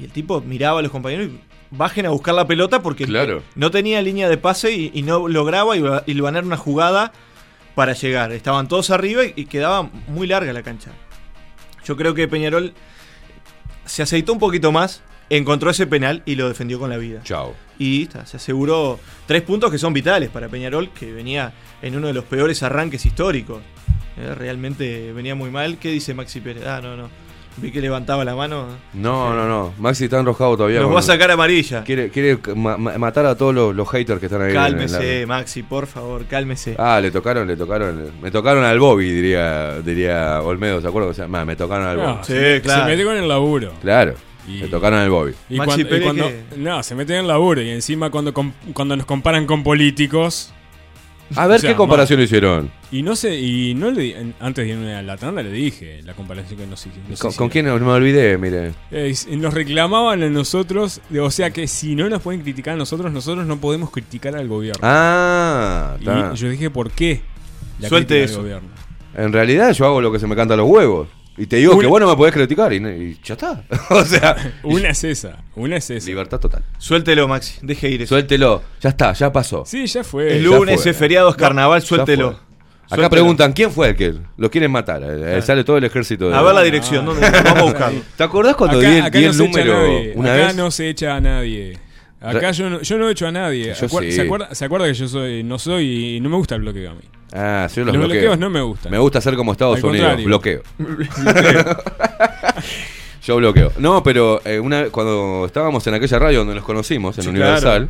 [0.00, 1.40] Y el tipo miraba a los compañeros y
[1.72, 3.42] bajen a buscar la pelota porque Claro.
[3.56, 7.12] no tenía línea de pase y, y no lograba iba- hilvanar una jugada
[7.80, 8.30] para llegar.
[8.32, 10.90] Estaban todos arriba y, y quedaba muy larga la cancha.
[11.82, 12.74] Yo creo que Peñarol
[13.86, 15.00] se aceitó un poquito más,
[15.30, 17.22] encontró ese penal y lo defendió con la vida.
[17.22, 17.54] Chao.
[17.78, 22.12] Y se aseguró tres puntos que son vitales para Peñarol, que venía en uno de
[22.12, 23.62] los peores arranques históricos.
[24.18, 25.78] Eh, realmente venía muy mal.
[25.78, 26.66] ¿Qué dice Maxi Pérez?
[26.66, 27.08] Ah, no, no.
[27.60, 28.66] Vi que levantaba la mano.
[28.94, 29.72] No, no, no.
[29.78, 30.80] Maxi está enrojado todavía.
[30.80, 31.84] Nos va a sacar amarilla.
[31.84, 34.50] Quiere, quiere ma- ma- matar a todos los, los haters que están ahí.
[34.50, 36.74] en- en Cálmese, la- Maxi, por favor, cálmese.
[36.78, 38.10] Ah, le tocaron, le tocaron.
[38.22, 41.10] Me tocaron al Bobby, diría, diría Olmedo, ¿se acuerdan?
[41.10, 42.24] O sea, me tocaron al No, Bobby.
[42.24, 42.84] Sí, se, claro.
[42.84, 43.72] se metió con el laburo.
[43.82, 44.14] Claro.
[44.48, 45.32] Y- Le tocaron al Bobby.
[45.50, 48.10] Y Maxi cuando, y Pérez cuando- que- no, se meten en el laburo y encima
[48.10, 50.52] cuando, cuando nos comparan con políticos
[51.36, 52.70] A ver O sea, qué comparación hicieron.
[52.90, 56.14] y no sé y no le antes de irme a la tanda le dije la
[56.14, 57.66] comparación que nos, nos ¿Con, quién?
[57.66, 58.72] No me olvidé, mire.
[58.90, 63.12] Eh, nos reclamaban a nosotros, o sea que si no nos pueden criticar a nosotros,
[63.12, 64.80] nosotros no podemos criticar al gobierno.
[64.82, 67.20] Ah, y yo dije, ¿por qué?
[67.78, 68.40] La Suelte crítica al eso.
[68.42, 68.68] gobierno.
[69.14, 71.08] En realidad yo hago lo que se me canta a los huevos.
[71.40, 73.64] Y te digo Una- que vos no me podés criticar y, no- y ya está.
[73.90, 76.06] o sea, Una es esa, una es esa.
[76.06, 76.62] libertad total.
[76.78, 77.58] Suéltelo, Maxi.
[77.62, 78.14] Deje ir eso.
[78.14, 78.62] Suéltelo.
[78.80, 79.64] Ya está, ya pasó.
[79.64, 80.36] Sí, ya fue.
[80.36, 82.28] Es ya lunes, es feriado, es carnaval, suéltelo.
[82.28, 83.08] Acá Suéltelo.
[83.10, 85.00] preguntan, ¿quién fue el que lo quieren matar?
[85.06, 86.34] Eh, Sale todo el ejército de...
[86.36, 87.22] A ver la dirección, ¿dónde?
[87.30, 88.00] Vamos a buscarlo.
[88.16, 90.12] ¿Te acordás cuando acá di el, acá di no el se echa a número nadie.
[90.16, 90.56] una acá vez?
[90.56, 91.78] no se echa a nadie.
[92.20, 93.74] Acá yo no, yo no he hecho a nadie.
[93.74, 94.12] Yo Acuer- sí.
[94.12, 96.90] ¿se, acuerda, se acuerda que yo soy no soy y no me gusta el bloqueo
[96.90, 97.00] a mí?
[97.32, 98.20] Ah, yo los, Los bloqueo.
[98.20, 98.92] bloqueos no me gustan.
[98.92, 100.26] Me gusta ser como Estados Al Unidos, contrario.
[100.26, 100.62] bloqueo.
[103.22, 103.72] Yo bloqueo.
[103.78, 107.88] No, pero eh, una, cuando estábamos en aquella radio donde nos conocimos, en Sí, Universal,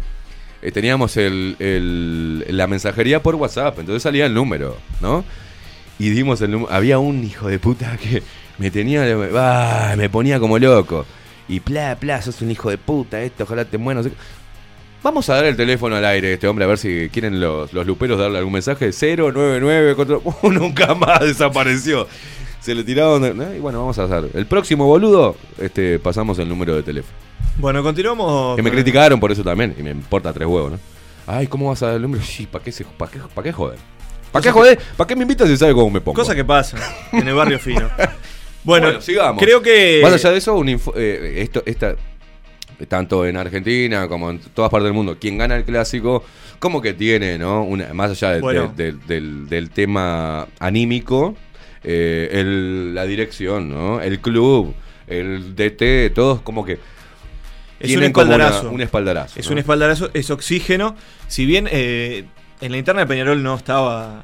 [0.61, 5.25] eh, teníamos el, el- la mensajería por WhatsApp, entonces salía el número, ¿no?
[5.99, 6.73] Y dimos el número.
[6.73, 8.23] Había un hijo de puta que
[8.59, 9.05] me tenía.
[9.37, 11.07] ah, me ponía como loco.
[11.51, 14.07] Y pla, pla, sos un hijo de puta, esto, ojalá te mueras.
[15.03, 17.87] Vamos a dar el teléfono al aire este hombre a ver si quieren los, los
[17.87, 18.91] luperos darle algún mensaje.
[18.93, 20.19] 099 contra-
[20.51, 22.07] nunca más desapareció.
[22.61, 23.37] Se le tiraron.
[23.37, 23.55] ¿no?
[23.55, 24.31] Y bueno, vamos a hacer.
[24.35, 27.17] El próximo boludo, este, pasamos el número de teléfono.
[27.57, 28.57] Bueno, continuamos.
[28.57, 29.75] Que me criticaron por eso también.
[29.79, 30.79] Y me importa tres huevos, ¿no?
[31.27, 32.23] Ay, ¿cómo vas a dar el número?
[32.23, 33.79] Sí, ¿para qué, se- pa' qué, pa' qué joder?
[34.31, 34.79] ¿Para qué joder?
[34.97, 36.15] ¿Para qué me invitas si sabe cómo me pongo?
[36.17, 36.77] Cosa que pasa
[37.13, 37.89] en el barrio fino.
[38.65, 39.43] Bueno, Bueno, sigamos.
[39.43, 40.01] creo que.
[40.03, 41.97] Más allá de eso, un info- eh, esto, esta,
[42.89, 46.25] tanto en Argentina como en todas partes del mundo, quien gana el clásico,
[46.59, 47.63] como que tiene, ¿no?
[47.65, 48.73] Una, más allá de- Bueno.
[48.77, 51.35] de- del- del, del tema anímico,
[51.83, 54.01] eh, el- la dirección, ¿no?
[54.01, 54.75] El club,
[55.07, 56.79] el DT, todos como que
[57.81, 58.71] Es un una- espaldarazo.
[58.71, 59.41] un espaldarazo.
[59.41, 59.53] Es ¿no?
[59.53, 60.97] un espaldarazo, es oxígeno.
[61.29, 62.25] Si bien eh,
[62.61, 64.23] en la interna de Peñarol no estaba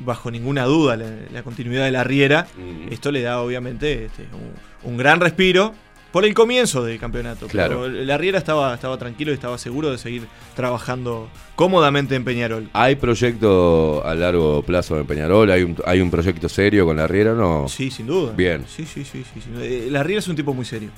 [0.00, 2.92] bajo ninguna duda la, la continuidad de la Riera, Mm.
[2.92, 5.74] esto le da obviamente este, un, un gran respiro
[6.12, 7.46] por el comienzo del campeonato.
[7.46, 7.82] Claro.
[7.82, 12.70] Pero la Riera estaba, estaba tranquilo y estaba seguro de seguir trabajando cómodamente en Peñarol.
[12.72, 15.50] ¿Hay proyecto a largo plazo en Peñarol?
[15.50, 17.34] ¿Hay un, hay un proyecto serio con la Riera?
[17.34, 17.66] No.
[17.68, 18.32] Sí, sin duda.
[18.34, 18.64] Bien.
[18.66, 19.24] Sí, sí, sí.
[19.34, 19.40] sí.
[19.60, 20.88] Eh, La Riera es un tipo muy serio.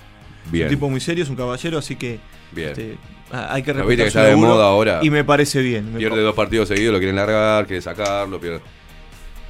[0.53, 0.67] Bien.
[0.67, 2.21] Es un tipo muy serio, es un caballero, así que
[2.53, 2.69] Bien.
[2.71, 2.97] este,
[3.31, 5.01] hay que ¿No respetar que está de moda ahora?
[5.03, 5.93] Y me parece bien.
[5.93, 8.61] Me Pierde dos partidos seguidos, lo quieren largar, quiere sacarlo, pierde.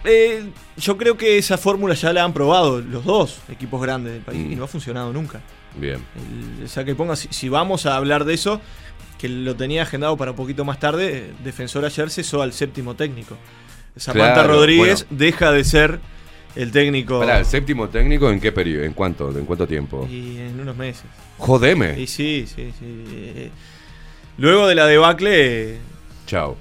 [0.04, 0.44] Eh,
[0.76, 4.46] yo creo que esa fórmula ya la han probado los dos equipos grandes del país
[4.46, 4.52] Mm.
[4.52, 5.40] y no ha funcionado nunca.
[5.76, 5.98] Bien.
[6.60, 8.60] El saque y ponga, si, si vamos a hablar de eso,
[9.18, 12.94] que lo tenía agendado para un poquito más tarde, eh, Defensor ayer cesó al séptimo
[12.94, 13.36] técnico.
[13.96, 15.24] Samantha Claro, Rodríguez bueno.
[15.24, 15.98] deja de ser
[16.54, 18.84] el técnico Pará, ¿el séptimo técnico en qué periodo?
[18.84, 19.36] ¿En cuánto?
[19.36, 20.06] ¿En cuánto tiempo?
[20.10, 21.04] y en unos meses.
[21.36, 22.00] Jodeme.
[22.00, 23.50] Y sí, sí, sí.
[24.38, 25.78] Luego de la debacle,
[26.26, 26.56] Chao.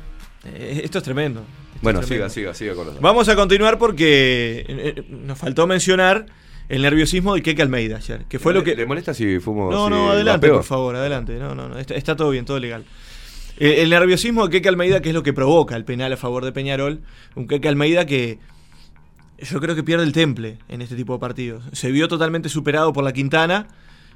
[0.45, 1.43] eh, esto es tremendo.
[1.81, 6.25] Bueno, siga, siga, siga con los Vamos a continuar porque eh, eh, nos faltó mencionar
[6.69, 8.75] el nerviosismo de Keke Almeida ayer, que fue lo que...
[8.75, 9.71] ¿Le molesta si fumo?
[9.71, 11.37] No, si no, adelante, por favor, adelante.
[11.39, 12.83] No, no, no, está, está todo bien, todo legal.
[13.57, 16.43] Eh, el nerviosismo de Keke Almeida, que es lo que provoca el penal a favor
[16.43, 17.01] de Peñarol.
[17.35, 18.39] Un Keke Almeida que
[19.39, 21.63] yo creo que pierde el temple en este tipo de partidos.
[21.71, 23.67] Se vio totalmente superado por la Quintana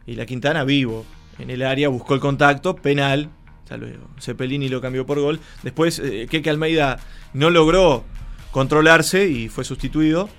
[0.06, 1.06] y la Quintana vivo.
[1.40, 3.30] En el área buscó el contacto, penal.
[3.78, 4.10] Luego.
[4.20, 5.40] Cepelini lo cambió por gol.
[5.64, 7.00] Después, eh, Keke Almeida
[7.34, 8.04] no logró
[8.52, 10.30] controlarse y fue sustituido.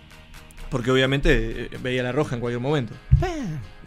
[0.70, 2.94] Porque obviamente eh, veía la roja en cualquier momento.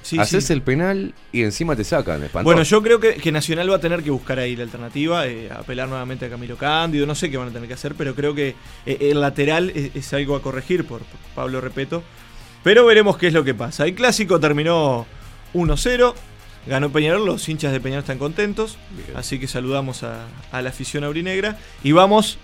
[0.04, 0.54] Sí, Haces sí.
[0.54, 2.44] el penal y encima te sacan, espantoso.
[2.44, 5.50] Bueno, yo creo que, que Nacional va a tener que buscar ahí la alternativa, eh,
[5.52, 8.36] apelar nuevamente a Camilo Cándido, no sé qué van a tener que hacer, pero creo
[8.36, 8.54] que
[8.86, 12.04] eh, el lateral es, es algo a corregir por, por Pablo Repeto.
[12.64, 13.86] Pero veremos qué es lo que pasa.
[13.86, 15.08] El clásico terminó
[15.56, 16.14] 1-0,
[16.68, 19.18] ganó Peñarol, los hinchas de Peñarol están contentos, Bien.
[19.18, 22.38] así que saludamos a, a la afición aurinegra y vamos,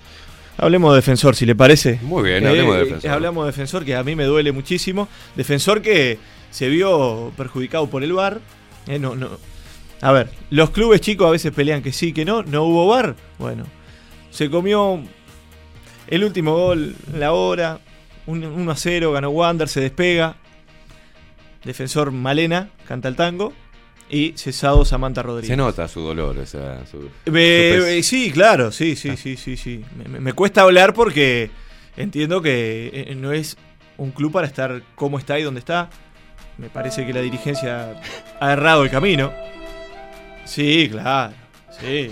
[0.57, 1.99] hablemos de defensor, si le parece.
[2.01, 3.11] Muy bien, hablemos de Eh, defensor.
[3.11, 5.07] Hablamos de defensor, que a mí me duele muchísimo.
[5.35, 6.17] Defensor que
[6.51, 8.39] se vio perjudicado por el VAR.
[8.87, 9.29] Eh, no, no.
[10.01, 12.43] A ver, los clubes chicos a veces pelean que sí, que no.
[12.43, 13.15] No hubo VAR.
[13.37, 13.65] Bueno,
[14.31, 14.99] se comió
[16.07, 17.79] el último gol, la hora.
[18.27, 20.35] un- 1 a 0, ganó Wander, se despega.
[21.63, 23.53] Defensor Malena, canta el tango.
[24.13, 25.47] Y cesado Samantha Rodríguez.
[25.47, 29.55] Se nota su dolor, o sea, su- pes- eh, sí, claro, sí, sí, sí, sí,
[29.55, 29.85] sí.
[30.19, 31.49] Me, cuesta hablar porque
[31.95, 33.55] entiendo que eh, no es
[33.97, 35.89] un club para estar como está y donde está.
[36.57, 38.01] Me parece que la dirigencia
[38.39, 39.31] ha errado el camino.
[40.45, 41.33] Sí, claro,
[41.79, 42.11] sí.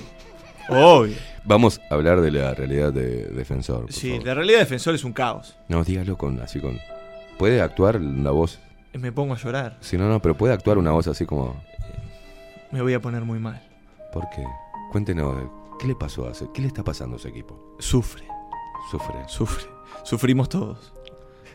[0.70, 1.16] Obvio.
[1.44, 3.92] Vamos a hablar de la realidad de defensor.
[3.92, 4.26] Sí, favor.
[4.26, 5.56] la realidad de defensor es un caos.
[5.68, 6.80] No, dígalo con, así con.
[7.38, 8.60] ¿Puede actuar una voz?
[8.94, 9.78] Me pongo a llorar.
[9.82, 11.62] Si no, no, pero puede actuar una voz así como.
[12.72, 13.62] Me voy a poner muy mal.
[14.14, 14.44] ¿Por qué?
[14.92, 15.36] Cuéntenos,
[15.80, 16.46] ¿qué le pasó a ese?
[16.54, 17.76] ¿Qué le está pasando a ese equipo?
[17.80, 18.24] Sufre,
[18.92, 19.16] Sufre.
[19.28, 19.66] sufre.
[20.04, 20.94] Sufrimos todos.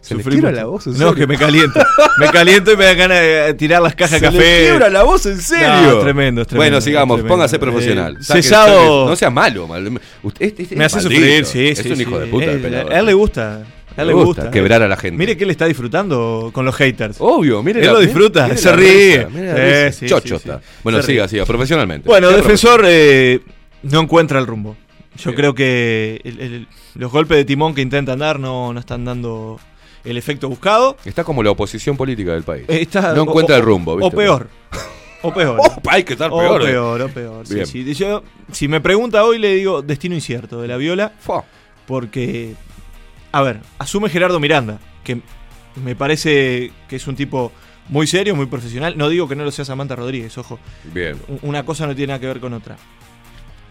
[0.00, 1.14] ¿Se le Sufrimos quiebra la voz, en No, serio?
[1.14, 1.80] que me caliento.
[2.18, 4.60] me caliento y me da ganas de tirar las cajas ¿Se de le café.
[4.68, 5.66] quiebra la voz en serio?
[5.68, 7.34] No, es tremendo, es tremendo, Bueno, sigamos, tremendo.
[7.34, 8.16] póngase profesional.
[8.16, 9.66] Eh, Saque- cesado- saque- no sea malo.
[9.66, 11.14] mal- Usted, este- este Me hace maldito.
[11.14, 11.88] sufrir, sí, Es sí.
[11.90, 12.02] un sí.
[12.02, 12.44] hijo de puta.
[12.44, 13.64] el Eh, a él le gusta.
[13.96, 14.50] Le gusta.
[14.50, 15.16] quebrar a la gente.
[15.16, 17.16] Mire que él está disfrutando con los haters.
[17.20, 17.80] Obvio, mire.
[17.80, 19.28] Él la- lo disfruta, mire se ríe.
[19.36, 20.60] Eh, sí, Chocho sí, está.
[20.82, 21.28] Bueno, Se siga, ríe.
[21.28, 22.08] siga, profesionalmente.
[22.08, 23.40] Bueno, Sea defensor eh,
[23.82, 24.76] no encuentra el rumbo.
[25.16, 29.04] Yo creo que el- el- los golpes de timón que intentan dar no, no están
[29.04, 29.60] dando
[30.04, 30.96] el efecto buscado.
[31.04, 32.64] Está como la oposición política del país.
[32.68, 33.92] Está- no encuentra o- el rumbo.
[33.92, 34.16] O ¿viste?
[34.16, 34.48] peor.
[35.22, 35.58] O peor.
[35.62, 36.62] Oh, hay que estar o peor.
[36.62, 36.64] eh.
[36.66, 37.46] peor, o peor.
[37.46, 37.94] sí, sí.
[37.94, 41.12] Yo, si me pregunta hoy, le digo destino incierto de la viola.
[41.20, 41.44] Fua.
[41.86, 42.54] Porque,
[43.34, 45.20] a ver, asume Gerardo Miranda, que
[45.82, 47.50] me parece que es un tipo
[47.88, 48.96] muy serio, muy profesional.
[48.96, 50.60] No digo que no lo sea Samantha Rodríguez, ojo.
[50.84, 51.16] Bien.
[51.42, 52.76] Una cosa no tiene nada que ver con otra.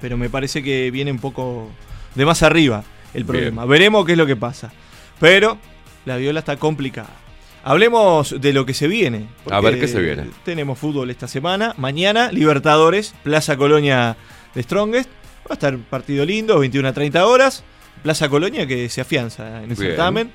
[0.01, 1.69] Pero me parece que viene un poco
[2.13, 2.83] de más arriba
[3.13, 3.63] el problema.
[3.63, 4.73] Veremos qué es lo que pasa.
[5.21, 5.57] Pero
[6.03, 7.15] la viola está complicada.
[7.63, 9.27] Hablemos de lo que se viene.
[9.49, 10.25] A ver, ¿qué se viene?
[10.43, 11.73] Tenemos fútbol esta semana.
[11.77, 14.17] Mañana, Libertadores, Plaza Colonia
[14.53, 15.09] de Strongest.
[15.49, 17.63] Va a estar partido lindo, 21 a 30 horas.
[18.01, 19.77] Plaza Colonia que se afianza en el Bien.
[19.77, 20.31] certamen.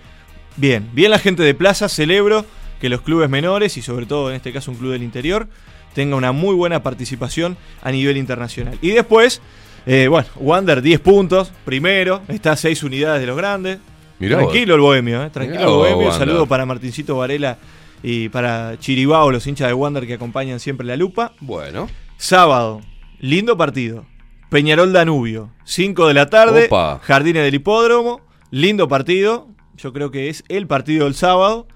[0.57, 2.45] Bien, bien la gente de Plaza, celebro
[2.81, 5.49] que los clubes menores y sobre todo en este caso un club del interior
[5.95, 8.79] tenga una muy buena participación a nivel internacional.
[8.83, 9.41] Y después,
[9.87, 13.79] eh, bueno, Wander 10 puntos, primero, está a 6 unidades de los grandes.
[14.19, 14.51] Mirá vos.
[14.51, 16.09] Tranquilo el bohemio, eh, tranquilo Mirá el vos, bohemio.
[16.09, 16.19] Wander.
[16.19, 17.59] Saludo para Martincito Varela
[18.03, 21.33] y para Chiribao, los hinchas de Wander que acompañan siempre la lupa.
[21.41, 21.89] Bueno.
[22.17, 22.81] Sábado,
[23.21, 24.07] lindo partido.
[24.51, 27.01] Peñarol Danubio, 5 de la tarde, Opa.
[27.03, 28.21] Jardines del Hipódromo,
[28.51, 29.49] lindo partido.
[29.77, 31.67] Yo creo que es el partido del sábado.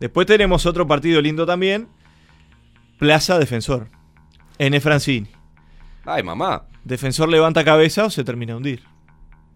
[0.00, 1.88] Después tenemos otro partido lindo también,
[2.98, 3.88] Plaza Defensor,
[4.58, 4.80] N.
[4.80, 5.28] Francini.
[6.04, 6.64] Ay, mamá.
[6.84, 8.82] Defensor levanta cabeza o se termina de hundir.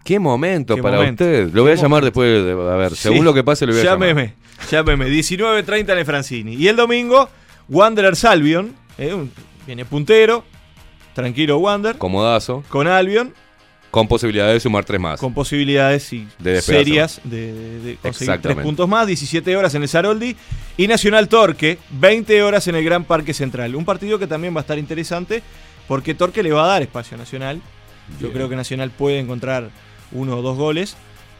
[0.05, 1.25] Qué momento Qué para momento.
[1.25, 1.53] usted.
[1.53, 2.45] Lo voy a llamar después.
[2.45, 3.09] De, a ver, Sí.
[3.09, 4.69] según lo que pase, lo voy a llámeme, llamar.
[4.71, 6.55] Llámeme, 19.30 en Francini.
[6.55, 7.29] Y el domingo,
[7.69, 9.31] Wanderers Albion, eh, un-
[9.67, 10.43] viene puntero,
[11.21, 12.63] tranquilo Wander, Comodazo.
[12.69, 13.33] con Albion,
[13.91, 15.19] Con posibilidad de sumar tres más.
[15.21, 20.37] con posibilidades y De serias de, conseguir tres puntos más, 17 horas en el Saroldi
[20.77, 23.75] y Nacional Torque, 20 horas en el Gran Parque Central.
[23.75, 25.43] Un partido que también va a estar interesante
[25.89, 27.61] porque Torque le va a dar espacio a Nacional.
[28.21, 29.71] Yo creo que Nacional puede encontrar
[30.13, 30.97] uno o dos goles,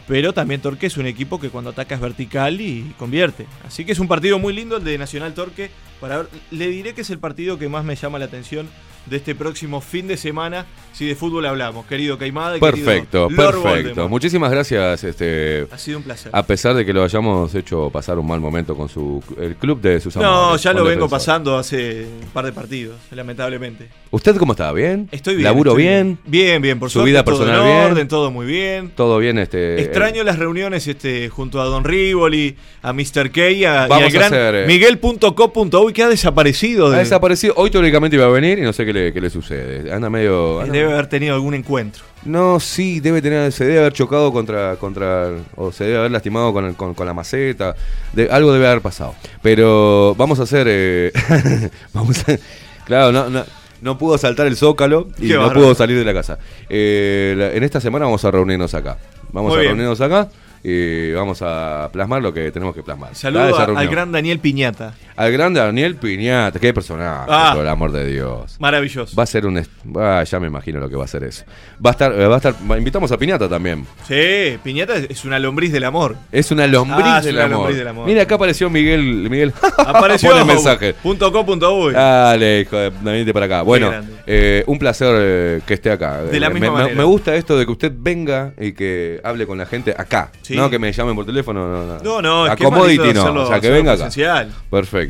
[0.09, 3.47] pero también Torque es un equipo que cuando ataca es vertical y convierte.
[3.67, 5.71] Así que es un partido muy lindo el de Nacional Torque.
[6.01, 8.69] Para ver- le diré que es el partido que más me llama la atención
[9.07, 12.57] de este próximo fin de semana, si de fútbol hablamos, querido Caimada.
[12.57, 13.69] y querido Perfecto, Lord perfecto.
[13.69, 14.11] Voldemort.
[14.11, 15.05] Muchísimas gracias.
[15.05, 16.31] Este, Ha sido un placer.
[16.35, 19.81] a pesar de que lo hayamos hecho pasar un mal momento con su el club
[19.81, 21.11] de sus No, amores, ya lo vengo Defensor.
[21.11, 23.89] pasando hace un par de partidos, lamentablemente.
[24.11, 24.73] ¿Usted cómo está?
[24.73, 25.09] ¿Bien?
[25.13, 25.45] Estoy bien.
[25.45, 26.19] ¿Laburo estoy bien?
[26.27, 27.85] Bien, bien, por ¿Su suerte, vida todo personal en bien?
[27.93, 28.91] orden, todo muy bien.
[28.95, 29.39] ¿Todo bien?
[29.39, 33.31] Este, Extraño las reuniones este, junto a Don Rivoli, a Mr.
[33.31, 36.87] K y, a, y Vamos al a gran hacer, eh, Miguel.co.uy que ha desaparecido.
[36.89, 37.55] Ha de- desaparecido.
[37.57, 39.93] Hoy teóricamente iba a venir y no sé qué le, qué le sucede.
[39.93, 40.61] Anda medio.
[40.61, 42.05] anda- Debe haber tenido algún encuentro.
[42.25, 46.53] No, sí, debe tener, se debe haber chocado contra, contra o se debe haber lastimado
[46.53, 47.75] con, el- con, con la maceta,
[48.13, 49.15] de, algo debe haber pasado.
[49.43, 51.13] Pero vamos a hacer, eh,
[51.95, 52.37] vamos a,
[52.85, 53.45] claro, no, no,
[53.81, 56.39] no pudo saltar el zócalo y Qué no pudo salir de la casa.
[56.69, 58.99] Eh, la- en esta semana vamos a reunirnos acá,
[59.33, 59.73] vamos Muy a bien.
[59.77, 60.29] reunirnos acá
[60.63, 63.09] y vamos a plasmar lo que tenemos que plasmar.
[63.13, 64.93] Dale Saludo esa a- al gran Daniel Piñata.
[65.21, 67.51] Al gran Daniel Piñata, qué personaje, Ah.
[67.55, 68.57] por el amor de Dios.
[68.59, 69.15] Maravilloso.
[69.17, 69.63] Va a ser un.
[69.99, 71.45] ah, ya me imagino lo que va a ser eso.
[71.85, 72.13] Va a estar.
[72.13, 73.87] eh, Va a estar invitamos a Piñata también.
[74.09, 76.17] Sí, Piñata es- una lombriz del amor.
[76.33, 77.57] Es una lombriz, Ah, es del, una amor.
[77.59, 78.07] lombriz del amor.
[78.07, 79.29] Mira, acá apareció Miguel.
[79.31, 79.53] Miguel.
[79.79, 80.95] Apareció Pone mensaje.
[80.95, 81.93] punto co punto uy.
[81.93, 82.91] Dale, hijo de.
[83.03, 83.63] Venite para acá.
[83.63, 83.93] Bueno,
[84.27, 86.23] eh, un placer eh, que esté acá.
[86.23, 86.97] De la Eh, misma me, manera.
[86.97, 90.31] me gusta esto de que usted venga y que hable con la gente acá.
[90.43, 90.57] Sí.
[90.57, 91.69] No que me llamen por teléfono.
[91.69, 91.99] No, no.
[92.03, 93.43] No, no, es A que es más Commodity lindo no.
[93.43, 94.05] o sea, que venga acá.
[94.05, 94.51] presencial.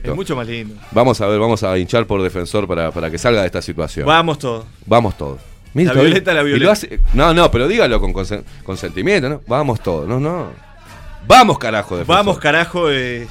[0.03, 0.11] Perfecto.
[0.13, 0.75] Es mucho más lindo.
[0.93, 4.07] Vamos a ver, vamos a hinchar por defensor para, para que salga de esta situación.
[4.07, 4.65] Vamos todos.
[4.87, 5.41] Vamos todos.
[5.75, 6.73] La violeta, la violeta.
[6.73, 9.41] hace- no, no, pero dígalo con consen- consentimiento, ¿no?
[9.47, 10.49] Vamos todos, no, no.
[11.27, 12.17] Vamos, carajo, defensor.
[12.17, 12.91] Vamos, carajo.
[12.91, 13.27] eh.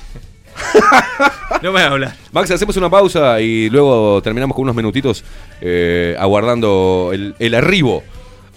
[1.62, 2.16] no me vas a hablar.
[2.32, 5.24] Max, hacemos una pausa y luego terminamos con unos minutitos
[5.62, 8.04] eh, aguardando el, el arribo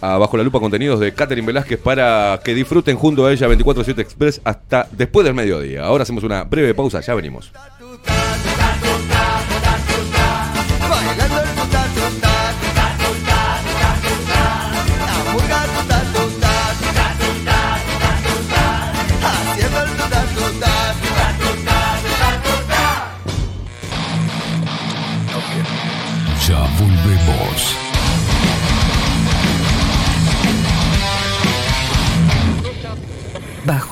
[0.01, 3.99] a Bajo la Lupa Contenidos de Catherine Velázquez para que disfruten junto a ella 24-7
[4.01, 5.85] Express hasta después del mediodía.
[5.85, 7.53] Ahora hacemos una breve pausa, ya venimos.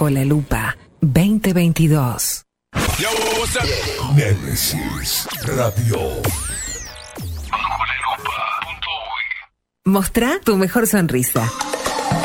[0.00, 2.46] Bajo la lupa 2022.
[4.14, 6.22] Nemesis Radio.
[9.84, 11.52] Mostrá tu mejor sonrisa.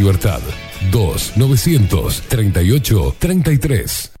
[0.91, 4.20] 2 900 38 33.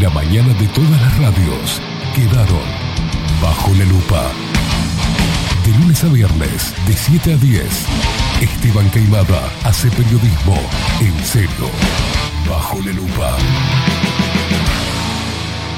[0.00, 1.80] La mañana de todas las radios
[2.14, 2.60] quedaron
[3.40, 4.30] bajo la lupa.
[5.64, 7.86] De lunes a viernes, de 7 a 10,
[8.42, 10.58] Esteban Queimada hace periodismo
[11.00, 11.70] en serio,
[12.46, 13.38] bajo la lupa.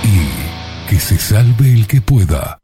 [0.03, 2.59] Y que se salve el que pueda.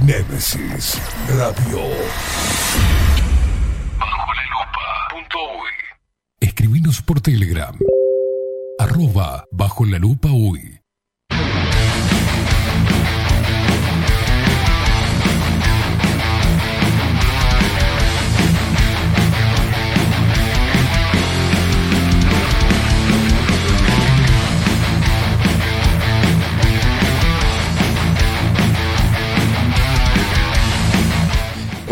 [0.00, 1.80] Némesis Radio.
[3.98, 5.08] Bajo la lupa.
[6.40, 7.76] Escribinos por Telegram.
[8.84, 10.83] Arroba bajo la lupa uy.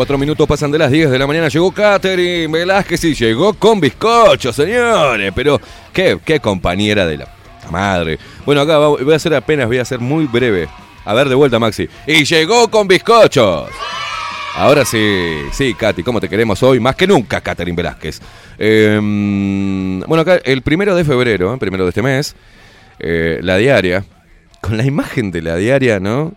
[0.03, 1.47] Cuatro minutos pasan de las 10 de la mañana.
[1.47, 5.33] Llegó Catherine Velázquez y llegó con bizcocho, señores.
[5.33, 5.61] Pero
[5.93, 7.29] qué, qué compañera de la
[7.71, 8.19] madre.
[8.45, 10.69] Bueno, acá voy a hacer apenas, voy a ser muy breve.
[11.05, 11.89] A ver, de vuelta, Maxi.
[12.05, 13.71] Y llegó con bizcochos.
[14.57, 16.81] Ahora sí, sí, Katy, ¿cómo te queremos hoy?
[16.81, 18.21] Más que nunca, Catherine Velázquez.
[18.59, 22.35] Eh, bueno, acá el primero de febrero, eh, primero de este mes,
[22.99, 24.05] eh, la diaria,
[24.61, 26.35] con la imagen de la diaria, ¿no?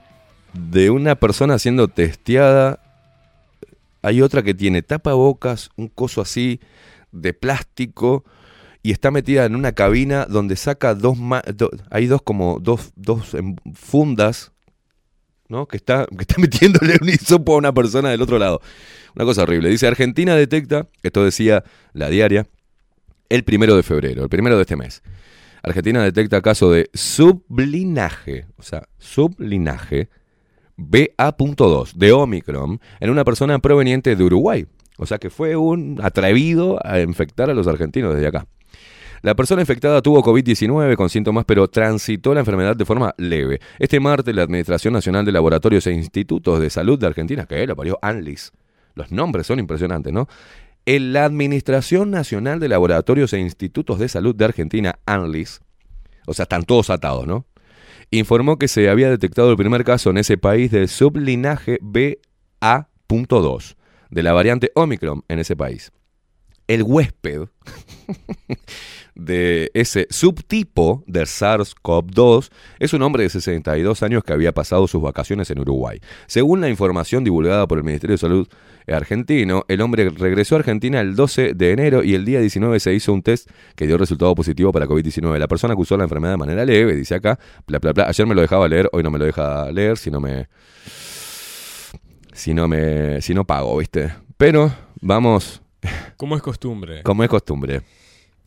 [0.53, 2.84] De una persona siendo testeada.
[4.06, 6.59] Hay otra que tiene tapabocas, un coso así
[7.11, 8.24] de plástico
[8.84, 11.17] y está metida en una cabina donde saca dos
[11.56, 14.51] do- hay dos como dos, dos em, fundas
[15.48, 15.67] ¿no?
[15.67, 18.61] Que está, que está metiéndole un hisopo a una persona del otro lado.
[19.16, 19.69] Una cosa horrible.
[19.69, 22.48] Dice, Argentina detecta, esto decía la diaria,
[23.30, 25.01] el primero de febrero, el primero de este mes.
[25.64, 30.09] Argentina detecta caso de sublinaje, o sea, sublinaje
[30.78, 34.66] BA.2 de Omicron en una persona proveniente de Uruguay.
[34.98, 38.48] O sea que fue un atrevido a infectar a los argentinos desde acá.
[39.22, 43.60] La persona infectada tuvo COVID-19 con síntomas, pero transitó la enfermedad de forma leve.
[43.80, 47.76] Este martes, la Administración Nacional de Laboratorios e Institutos de Salud de Argentina, que lo
[47.76, 48.52] parió ANLIS,
[48.94, 50.28] los nombres son impresionantes, ¿no?
[50.86, 55.62] En la Administración Nacional de Laboratorios e Institutos de Salud de Argentina, ANLIS,
[56.28, 57.45] o sea, están todos atados, ¿no?
[58.11, 63.75] Informó que se había detectado el primer caso en ese país del sublinaje BA.2
[64.09, 65.92] de la variante Omicron en ese país.
[66.67, 67.48] El huésped
[69.16, 75.02] de ese subtipo del SARS-CoV-2 es un hombre de 62 años que había pasado sus
[75.02, 76.00] vacaciones en Uruguay.
[76.27, 78.48] Según la información divulgada por el Ministerio de Salud
[78.88, 82.94] argentino, el hombre regresó a Argentina el 12 de enero y el día 19 se
[82.94, 85.38] hizo un test que dio resultado positivo para COVID-19.
[85.40, 88.08] La persona acusó la enfermedad de manera leve, dice acá, bla, bla, bla.
[88.10, 90.48] Ayer me lo dejaba leer, hoy no me lo deja leer, si no me...
[92.34, 93.22] Si no me...
[93.22, 94.14] Si no pago, ¿viste?
[94.38, 94.72] Pero
[95.02, 95.61] vamos,
[96.18, 97.02] Como es costumbre.
[97.03, 97.82] como es costumbre.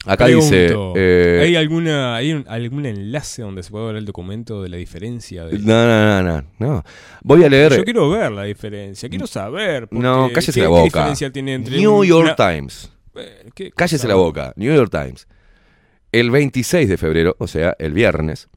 [0.08, 0.74] Acá Pregunto, dice...
[0.96, 4.76] eh, ¿Hay, alguna, ¿Hay un- algún enlace donde se puede ver el documento de la
[4.78, 5.44] diferencia?
[5.44, 5.58] De...
[5.58, 6.84] No, no, no, no, no.
[7.22, 7.76] Voy a leer...
[7.76, 9.86] Yo quiero ver la diferencia, quiero saber.
[9.90, 10.84] No, cállese ¿qué- la qué boca.
[10.84, 12.90] diferencia tiene entre New un- York una- Times.
[13.16, 14.52] Eh, ¿qué Cállese la boca.
[14.56, 15.26] New York Times.
[16.10, 18.48] El 26 de febrero, o sea, el viernes,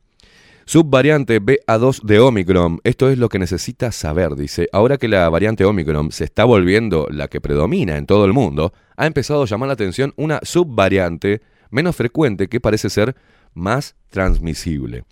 [0.72, 2.80] subvariante BA2 de Omicron.
[2.86, 4.70] Esto es lo que necesita saber, dice.
[4.72, 8.72] Ahora que la variante Omicron se está volviendo la que predomina en todo el mundo,
[8.96, 11.42] ha empezado a llamar la atención una subvariante
[11.72, 13.18] menos frecuente que parece ser
[13.54, 15.04] más transmisible.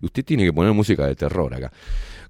[0.00, 1.70] Usted tiene que poner música de terror acá.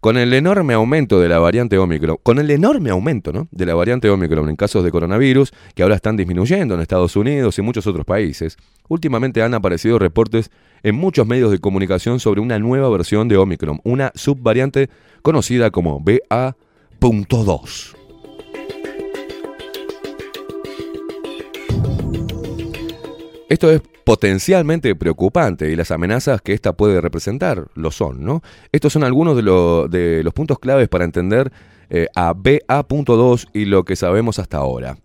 [0.01, 3.47] Con el enorme aumento de la variante Omicron, con el enorme aumento ¿no?
[3.53, 7.57] de la variante Omicron en casos de coronavirus, que ahora están disminuyendo en Estados Unidos
[7.61, 8.57] y muchos otros países,
[8.89, 10.51] últimamente han aparecido reportes
[10.83, 14.89] en muchos medios de comunicación sobre una nueva versión de Omicron, una subvariante
[15.23, 17.95] conocida como BA.2.
[23.49, 28.43] Esto es potencialmente preocupante y las amenazas que esta puede representar lo son, ¿no?
[28.73, 31.53] Estos son algunos de, lo- de los puntos claves para entender
[31.91, 34.97] eh, a BA.2 y lo que sabemos hasta ahora.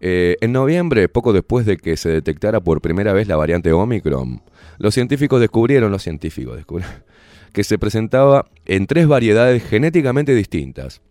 [0.00, 4.40] Eh, en noviembre, poco después de que se detectara por primera vez la variante Omicron,
[4.78, 7.04] los científicos descubrieron, los científicos descubrieron,
[7.52, 11.02] que se presentaba en tres variedades genéticamente distintas.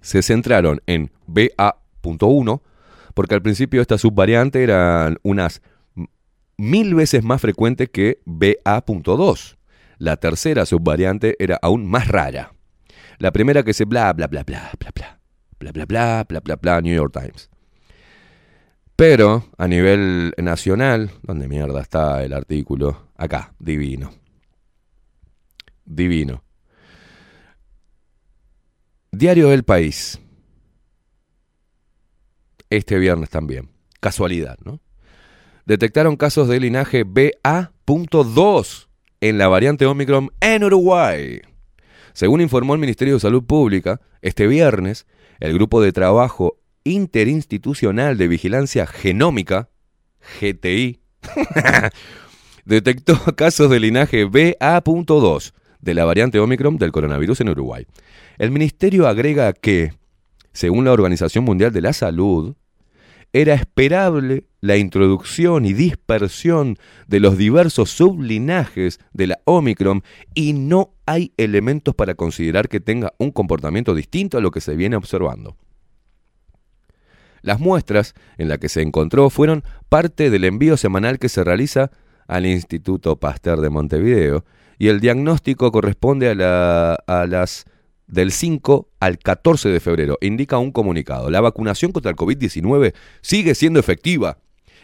[0.00, 2.60] Se centraron en BA.1,
[3.14, 5.62] porque al principio esta subvariante eran unas
[6.56, 9.56] mil veces más frecuente que BA.2.
[9.98, 12.52] La tercera subvariante era aún más rara.
[13.18, 15.18] La primera que se bla bla bla bla bla bla
[15.58, 17.48] bla bla bla bla bla bla New York Times.
[18.96, 23.08] Pero a nivel nacional, ¿dónde mierda está el artículo?
[23.16, 24.12] Acá, divino.
[25.84, 26.44] Divino.
[29.10, 30.20] Diario del País.
[32.70, 33.70] Este viernes también.
[34.00, 34.80] Casualidad, ¿no?
[35.66, 38.86] Detectaron casos de linaje BA.2
[39.20, 41.40] en la variante Omicron en Uruguay.
[42.12, 45.06] Según informó el Ministerio de Salud Pública, este viernes,
[45.40, 49.70] el Grupo de Trabajo Interinstitucional de Vigilancia Genómica,
[50.40, 51.00] GTI,
[52.64, 57.86] detectó casos de linaje BA.2 de la variante Omicron del coronavirus en Uruguay.
[58.38, 59.92] El ministerio agrega que,
[60.52, 62.54] según la Organización Mundial de la Salud,
[63.32, 70.04] era esperable la introducción y dispersión de los diversos sublinajes de la Omicron
[70.34, 74.76] y no hay elementos para considerar que tenga un comportamiento distinto a lo que se
[74.76, 75.56] viene observando.
[77.44, 81.90] Las muestras en las que se encontró fueron parte del envío semanal que se realiza
[82.26, 84.44] al Instituto Pasteur de Montevideo
[84.78, 87.66] y el diagnóstico corresponde a, la- a las
[88.06, 90.16] del 5 al 14 de febrero.
[90.22, 91.30] Indica un comunicado.
[91.30, 94.38] La vacunación contra el COVID-19 sigue siendo efectiva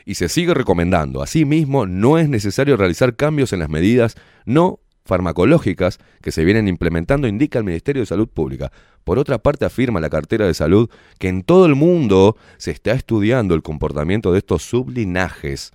[0.04, 1.22] y se sigue recomendando.
[1.22, 4.80] Asimismo, no es necesario realizar cambios en las medidas no
[5.10, 8.70] farmacológicas que se vienen implementando, indica el Ministerio de Salud Pública.
[9.02, 12.92] Por otra parte, afirma la cartera de salud que en todo el mundo se está
[12.92, 15.72] estudiando el comportamiento de estos sublinajes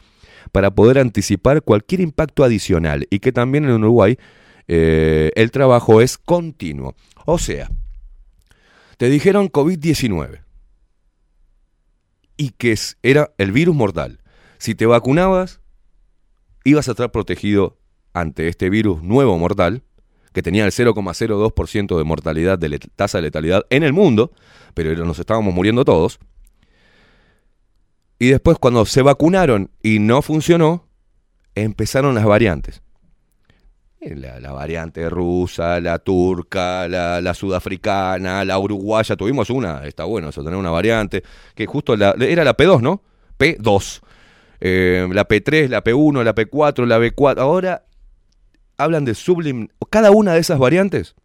[0.53, 4.17] para poder anticipar cualquier impacto adicional y que también en Uruguay
[4.69, 6.95] eh, el trabajo es continuo.
[7.25, 7.69] O sea,
[8.95, 10.43] te dijeron COVID-19
[12.37, 12.73] y que
[13.03, 14.21] era el virus mortal.
[14.59, 15.59] Si te vacunabas,
[16.63, 17.77] ibas a estar protegido
[18.15, 19.83] ante este virus nuevo mortal,
[20.33, 24.31] que tenía el 0,02% de mortalidad, de tasa de letalidad en el mundo,
[24.73, 26.17] pero nos estábamos muriendo todos.
[28.17, 30.87] Y después cuando se vacunaron y no funcionó,
[31.55, 32.81] empezaron las variantes.
[33.99, 40.05] Eh, La, la variante rusa, la turca, la, la sudafricana, la uruguaya, tuvimos una, está
[40.05, 41.21] bueno eso, tener una variante,
[41.53, 43.01] que justo la, era la P2, ¿no?
[43.37, 44.01] P2.
[44.61, 47.39] Eh, la P3, la P1, la P4, la B4.
[47.39, 47.83] Ahora
[48.77, 49.67] hablan de sublim...
[49.89, 51.15] Cada una de esas variantes,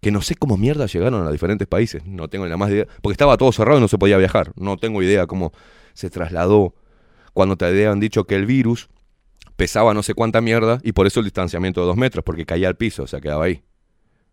[0.00, 2.86] que no sé cómo mierda llegaron a diferentes países, no tengo ni la más idea,
[3.02, 5.52] porque estaba todo cerrado y no se podía viajar, no tengo idea cómo
[5.94, 6.74] se trasladó
[7.32, 8.88] cuando te habían dicho que el virus
[9.56, 12.68] pesaba no sé cuánta mierda y por eso el distanciamiento de dos metros, porque caía
[12.68, 13.62] al piso, o sea, quedaba ahí.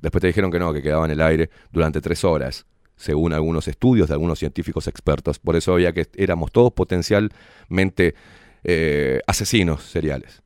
[0.02, 3.68] Después te dijeron que no, que quedaba en el aire durante tres horas, según algunos
[3.68, 5.40] estudios de algunos científicos expertos.
[5.40, 8.16] Por eso había que éramos todos potencialmente
[8.64, 10.42] eh, asesinos seriales.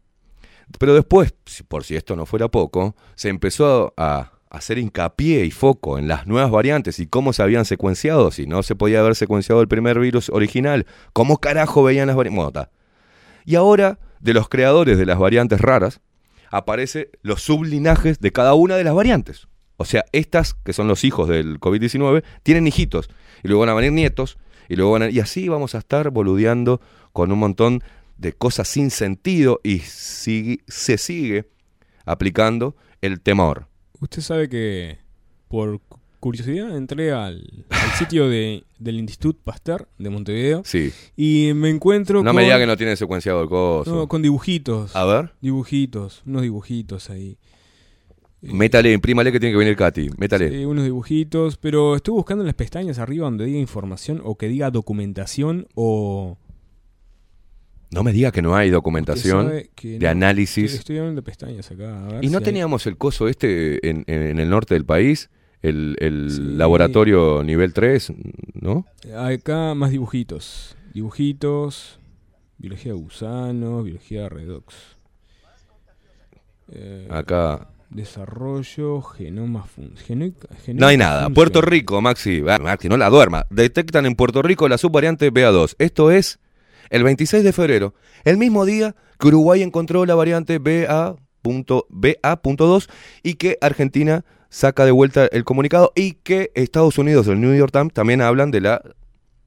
[0.80, 1.34] Pero después,
[1.68, 6.27] por si esto no fuera poco, se empezó a hacer hincapié y foco en las
[6.27, 10.00] nuevas variantes y cómo se habían secuenciado, si no se podía haber secuenciado el primer
[10.00, 12.43] virus original, cómo carajo veían las variantes.
[12.53, 12.69] Bueno.
[13.45, 16.02] Y ahora, de los creadores de las variantes raras,
[16.52, 19.48] aparece los sublinajes de cada una de las variantes.
[19.77, 23.10] O sea, estas, que son los hijos del COVID-19, tienen hijitos.
[23.43, 24.38] Y luego van a venir nietos.
[24.69, 26.80] Y luego van a- Y así vamos a estar boludeando
[27.11, 27.84] con un montón
[28.17, 29.59] de cosas sin sentido.
[29.64, 31.45] Y se sigue
[32.06, 33.67] aplicando el temor.
[34.00, 34.98] Usted sabe que
[35.48, 40.92] por cu- curiosidad entré al, al sitio de, del Institut Pasteur de Montevideo Sí.
[41.17, 43.93] y me encuentro No con, me diga que no tiene secuenciado el coso.
[43.93, 44.95] no, con dibujitos.
[44.95, 45.33] A ver.
[45.42, 47.38] Dibujitos, unos dibujitos ahí.
[48.42, 50.09] Eh, Métale, imprímale que tiene que venir Katy.
[50.17, 50.50] Métale.
[50.50, 54.48] sí, unos dibujitos, pero estoy buscando en las pestañas arriba donde diga información o que
[54.50, 56.38] diga documentación o...
[57.94, 60.10] No me diga que no hay documentación que de no.
[60.10, 60.74] análisis.
[60.74, 62.06] Estoy abriendo pestañas acá.
[62.06, 65.30] a ver ¿Y no hay- teníamos el coso este en, en el norte del país?
[65.62, 66.42] El, el Sí.
[66.42, 68.12] laboratorio nivel 3,
[68.54, 68.86] ¿no?
[69.18, 70.76] Acá más dibujitos.
[70.94, 72.00] Dibujitos.
[72.58, 73.84] Biología de gusanos.
[73.86, 74.76] Biología de redox.
[76.72, 77.70] Eh, Acá.
[77.90, 79.02] Desarrollo.
[79.02, 79.64] Genoma.
[79.66, 79.94] fun-
[80.74, 81.30] No hay nada.
[81.30, 82.42] Puerto Rico, Maxi.
[82.42, 83.46] Maxi, no la duerma.
[83.50, 85.76] Detectan en Puerto Rico la subvariante BA2.
[85.80, 86.40] Esto es
[86.94, 87.94] el 26 de febrero.
[88.24, 92.88] El mismo día que Uruguay encontró la variante BA punto- BA.2
[93.24, 97.72] y que Argentina saca de vuelta el comunicado y que Estados Unidos, el New York
[97.74, 98.82] Times, también hablan de la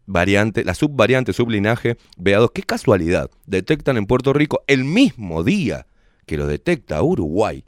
[0.06, 2.50] variante, la subvariante, sublinaje BA2.
[2.52, 3.30] Qué casualidad.
[3.46, 5.86] Detectan en Puerto Rico el mismo día
[6.26, 7.64] que lo detecta Uruguay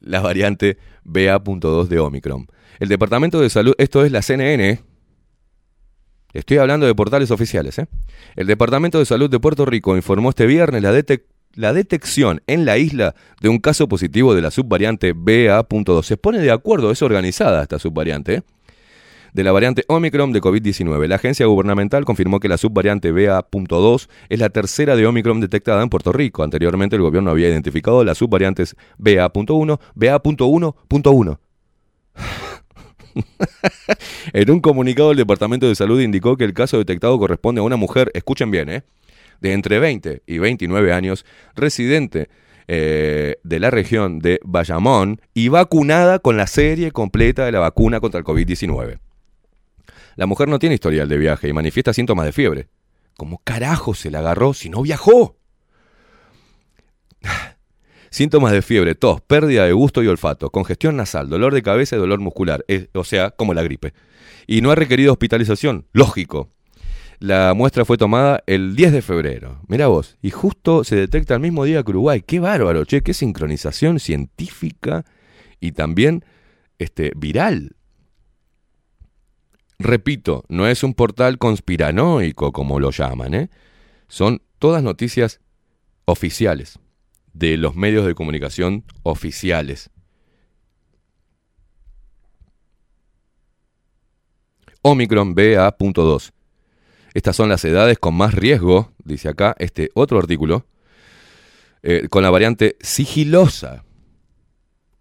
[0.00, 2.46] la variante BA.2 de Omicron.
[2.78, 4.80] El Departamento de Salud, esto es la CNN,
[6.38, 7.86] estoy hablando de portales oficiales, ¿eh?
[8.36, 10.92] El Departamento de Salud de Puerto Rico informó este viernes la,
[11.54, 16.02] la detección en la isla de un caso positivo de la subvariante BA.2.
[16.02, 18.42] Se pone de acuerdo, es organizada esta subvariante, ¿eh?
[19.36, 21.06] de la variante Omicron de COVID-19.
[21.08, 25.90] La agencia gubernamental confirmó que la subvariante BA.2 es la tercera de Omicron detectada en
[25.90, 26.42] Puerto Rico.
[26.42, 31.38] Anteriormente el gobierno había identificado las subvariantes BA.1, BA.1.1.
[34.32, 37.76] en un comunicado el Departamento de Salud indicó que el caso detectado corresponde a una
[37.76, 38.82] mujer, escuchen bien, ¿eh?
[39.40, 42.28] de entre 20 y 29 años, residente
[42.68, 48.00] eh, de la región de Bayamón y vacunada con la serie completa de la vacuna
[48.00, 48.98] contra el COVID-19.
[50.16, 52.68] La mujer no tiene historial de viaje y manifiesta síntomas de fiebre.
[53.16, 55.36] ¿Cómo carajo se la agarró si no viajó?
[58.16, 61.98] Síntomas de fiebre, tos, pérdida de gusto y olfato, congestión nasal, dolor de cabeza y
[61.98, 62.64] dolor muscular,
[62.94, 63.92] o sea, como la gripe.
[64.46, 66.48] Y no ha requerido hospitalización, lógico.
[67.18, 69.60] La muestra fue tomada el 10 de febrero.
[69.68, 72.22] Mira vos, y justo se detecta el mismo día que Uruguay.
[72.26, 75.04] Qué bárbaro, che, qué sincronización científica
[75.60, 76.24] y también
[76.78, 77.76] este, viral.
[79.78, 83.50] Repito, no es un portal conspiranoico como lo llaman, ¿eh?
[84.08, 85.42] Son todas noticias
[86.06, 86.78] oficiales
[87.38, 89.90] de los medios de comunicación oficiales.
[94.80, 96.32] Omicron BA.2.
[97.12, 100.66] Estas son las edades con más riesgo, dice acá este otro artículo,
[101.82, 103.84] eh, con la variante sigilosa.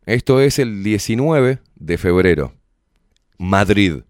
[0.06, 2.54] Esto es el 19 de febrero.
[3.38, 4.02] Madrid.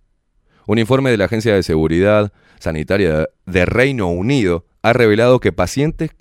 [0.67, 6.11] Un informe de la Agencia de Seguridad Sanitaria de Reino Unido ha revelado que pacientes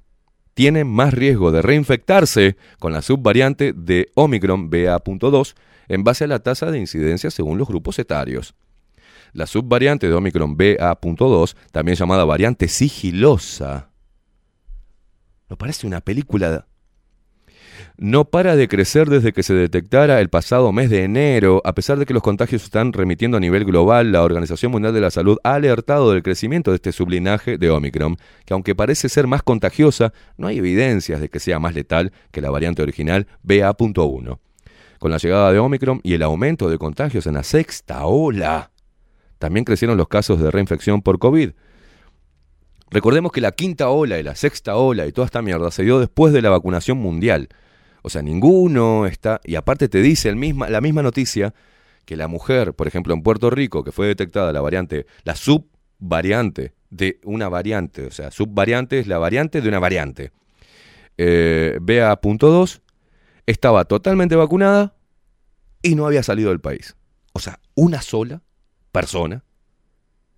[0.54, 5.54] tienen más riesgo de reinfectarse con la subvariante de Omicron BA.2
[5.88, 8.54] en base a la tasa de incidencia según los grupos etarios.
[9.32, 13.90] La subvariante de Omicron BA.2, también llamada variante sigilosa,
[15.48, 16.66] ¿no parece una película?
[17.96, 21.62] No para de crecer desde que se detectara el pasado mes de enero.
[21.64, 25.00] A pesar de que los contagios están remitiendo a nivel global, la Organización Mundial de
[25.00, 29.28] la Salud ha alertado del crecimiento de este sublinaje de Omicron, que aunque parece ser
[29.28, 34.38] más contagiosa, no hay evidencias de que sea más letal que la variante original BA.1.
[34.98, 38.72] Con la llegada de Omicron y el aumento de contagios en la sexta ola,
[39.38, 41.50] también crecieron los casos de reinfección por COVID.
[42.90, 46.00] Recordemos que la quinta ola y la sexta ola y toda esta mierda se dio
[46.00, 47.48] después de la vacunación mundial.
[48.06, 49.40] O sea, ninguno está...
[49.44, 51.54] Y aparte te dice el misma, la misma noticia
[52.04, 56.74] que la mujer, por ejemplo, en Puerto Rico, que fue detectada la variante, la subvariante
[56.90, 60.32] de una variante, o sea, subvariante es la variante de una variante.
[61.16, 62.82] Eh, BA.2
[63.46, 64.94] estaba totalmente vacunada
[65.80, 66.96] y no había salido del país.
[67.32, 68.42] O sea, una sola
[68.92, 69.44] persona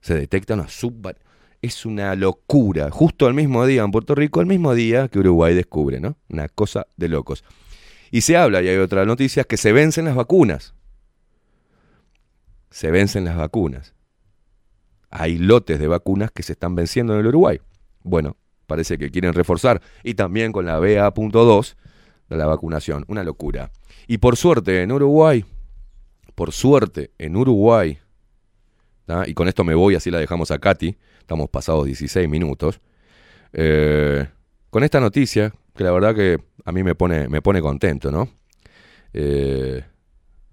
[0.01, 1.26] se detecta una subvariante.
[1.63, 2.91] Es una locura.
[2.91, 6.17] Justo el mismo día en Puerto Rico, el mismo día que Uruguay descubre, ¿no?
[6.29, 7.45] Una cosa de locos.
[8.11, 10.75] Y se habla, y hay otras noticias, que se vencen las vacunas.
[12.71, 13.95] Se vencen las vacunas.
[15.11, 17.61] Hay lotes de vacunas que se están venciendo en el Uruguay.
[18.03, 18.37] Bueno,
[18.67, 19.81] parece que quieren reforzar.
[20.05, 21.75] Y también con la BA.2
[22.29, 23.05] de la vacunación.
[23.09, 23.71] Una locura.
[24.07, 25.45] Y por suerte en Uruguay,
[26.35, 27.99] por suerte en Uruguay,
[29.27, 32.81] y con esto me voy, así la dejamos a Katy, estamos pasados 16 minutos,
[33.53, 34.29] eh,
[34.71, 38.29] con esta noticia, que la verdad que a mí me pone, me pone contento, ¿no?
[39.13, 39.83] Eh,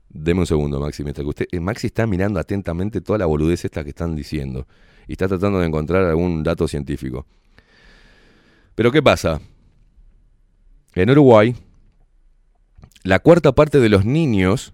[0.09, 3.63] deme un segundo, Maxi, mientras que usted, eh, Maxi está mirando atentamente toda la boludez
[3.63, 4.65] esta que están diciendo
[5.07, 7.27] y está tratando de encontrar algún dato científico.
[8.73, 9.41] Pero ¿qué pasa?
[10.95, 11.55] En Uruguay,
[13.03, 14.73] la cuarta parte de los niños,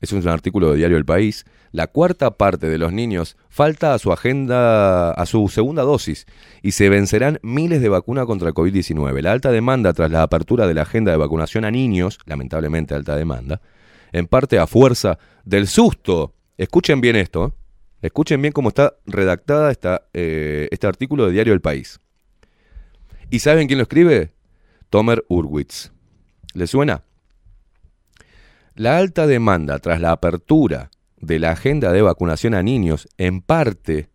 [0.00, 3.98] es un artículo de Diario El País, la cuarta parte de los niños falta a
[3.98, 6.26] su agenda, a su segunda dosis,
[6.62, 9.20] y se vencerán miles de vacunas contra el COVID-19.
[9.22, 13.16] La alta demanda tras la apertura de la agenda de vacunación a niños, lamentablemente alta
[13.16, 13.60] demanda,
[14.12, 16.34] en parte a fuerza del susto.
[16.58, 17.52] Escuchen bien esto, ¿eh?
[18.02, 22.00] escuchen bien cómo está redactada esta, eh, este artículo de Diario El País.
[23.30, 24.32] ¿Y saben quién lo escribe?
[24.88, 25.92] Tomer Urwitz.
[26.52, 27.04] ¿Le suena?
[28.74, 30.90] La alta demanda tras la apertura
[31.20, 34.08] de la agenda de vacunación a niños, en parte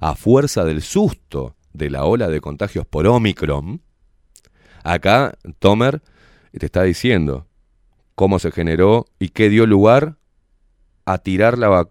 [0.00, 3.82] a fuerza del susto de la ola de contagios por Omicron,
[4.82, 6.02] acá Tomer
[6.58, 7.46] te está diciendo
[8.14, 10.16] cómo se generó y qué dio lugar
[11.04, 11.88] a tirar la,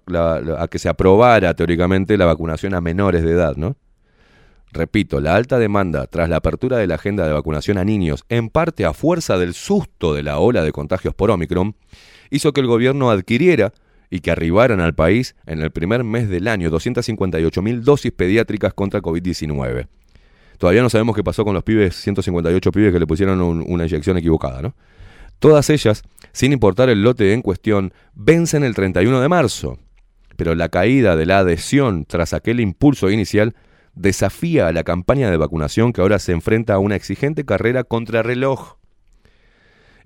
[0.59, 3.77] a que se aprobara teóricamente la vacunación a menores de edad, ¿no?
[4.72, 8.49] Repito, la alta demanda tras la apertura de la agenda de vacunación a niños, en
[8.49, 11.75] parte a fuerza del susto de la ola de contagios por Omicron,
[12.30, 13.73] hizo que el gobierno adquiriera
[14.09, 19.01] y que arribaran al país en el primer mes del año 258.000 dosis pediátricas contra
[19.01, 19.88] COVID-19.
[20.57, 23.85] Todavía no sabemos qué pasó con los pibes, 158 pibes que le pusieron un, una
[23.85, 24.75] inyección equivocada, ¿no?
[25.39, 29.79] Todas ellas, sin importar el lote en cuestión, vencen el 31 de marzo.
[30.35, 33.55] Pero la caída de la adhesión tras aquel impulso inicial
[33.95, 38.21] desafía a la campaña de vacunación que ahora se enfrenta a una exigente carrera contra
[38.21, 38.78] reloj.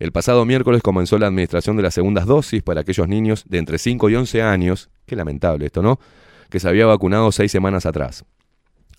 [0.03, 3.77] El pasado miércoles comenzó la administración de las segundas dosis para aquellos niños de entre
[3.77, 5.97] 5 y 11 años, qué lamentable esto, ¿no?
[6.49, 8.25] Que se había vacunado seis semanas atrás.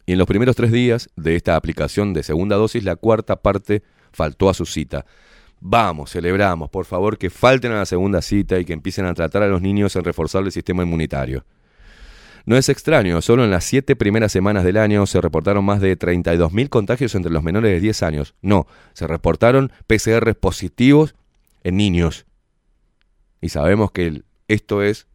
[0.07, 3.83] Y en los primeros tres días de esta aplicación de segunda dosis, la cuarta parte
[4.13, 5.05] faltó a su cita.
[5.61, 9.43] Vamos, celebramos, por favor, que falten a la segunda cita y que empiecen a tratar
[9.43, 11.45] a los niños en reforzar el sistema inmunitario.
[12.47, 15.99] No es extraño, solo en las siete primeras semanas del año se reportaron más de
[15.99, 18.35] 32.000 contagios entre los menores de 10 años.
[18.43, 21.15] No, se reportaron PCR positivos
[21.63, 22.27] en niños.
[23.41, 25.07] Y sabemos que esto es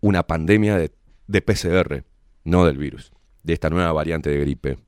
[0.00, 0.92] una pandemia de,
[1.26, 2.04] de PCR,
[2.44, 3.10] no del virus,
[3.42, 4.78] de esta nueva variante de gripe.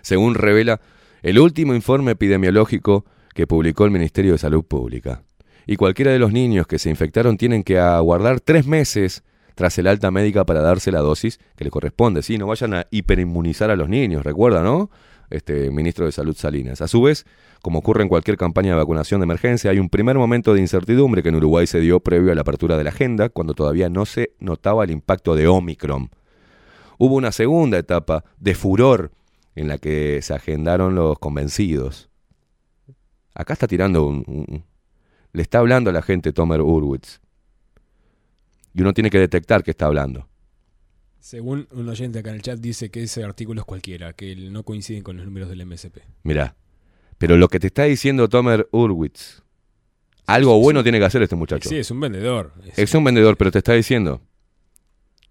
[0.00, 0.80] Según revela
[1.22, 3.04] el último informe epidemiológico
[3.34, 5.22] que publicó el Ministerio de Salud Pública.
[5.66, 9.22] Y cualquiera de los niños que se infectaron tienen que aguardar tres meses
[9.58, 12.22] tras el alta médica para darse la dosis que le corresponde.
[12.22, 14.88] Sí, no vayan a hiperinmunizar a los niños, recuerda, ¿no?
[15.30, 16.80] Este ministro de Salud Salinas.
[16.80, 17.26] A su vez,
[17.60, 21.24] como ocurre en cualquier campaña de vacunación de emergencia, hay un primer momento de incertidumbre
[21.24, 24.06] que en Uruguay se dio previo a la apertura de la agenda, cuando todavía no
[24.06, 26.08] se notaba el impacto de Omicron.
[26.96, 29.10] Hubo una segunda etapa de furor
[29.56, 32.10] en la que se agendaron los convencidos.
[33.34, 34.62] Acá está tirando un,
[35.32, 37.18] le está hablando a la gente Tomer Urwitz.
[38.78, 40.28] Y uno tiene que detectar que está hablando.
[41.18, 44.62] Según un oyente acá en el chat dice que ese artículo es cualquiera, que no
[44.62, 45.98] coinciden con los números del MSP.
[46.22, 46.54] Mirá,
[47.18, 49.42] pero lo que te está diciendo Tomer Urwitz,
[50.26, 50.84] algo Sí, bueno sí.
[50.84, 51.68] tiene que hacer este muchacho.
[51.68, 52.52] Sí, es un vendedor.
[52.64, 54.22] Es- Es un vendedor, pero te está diciendo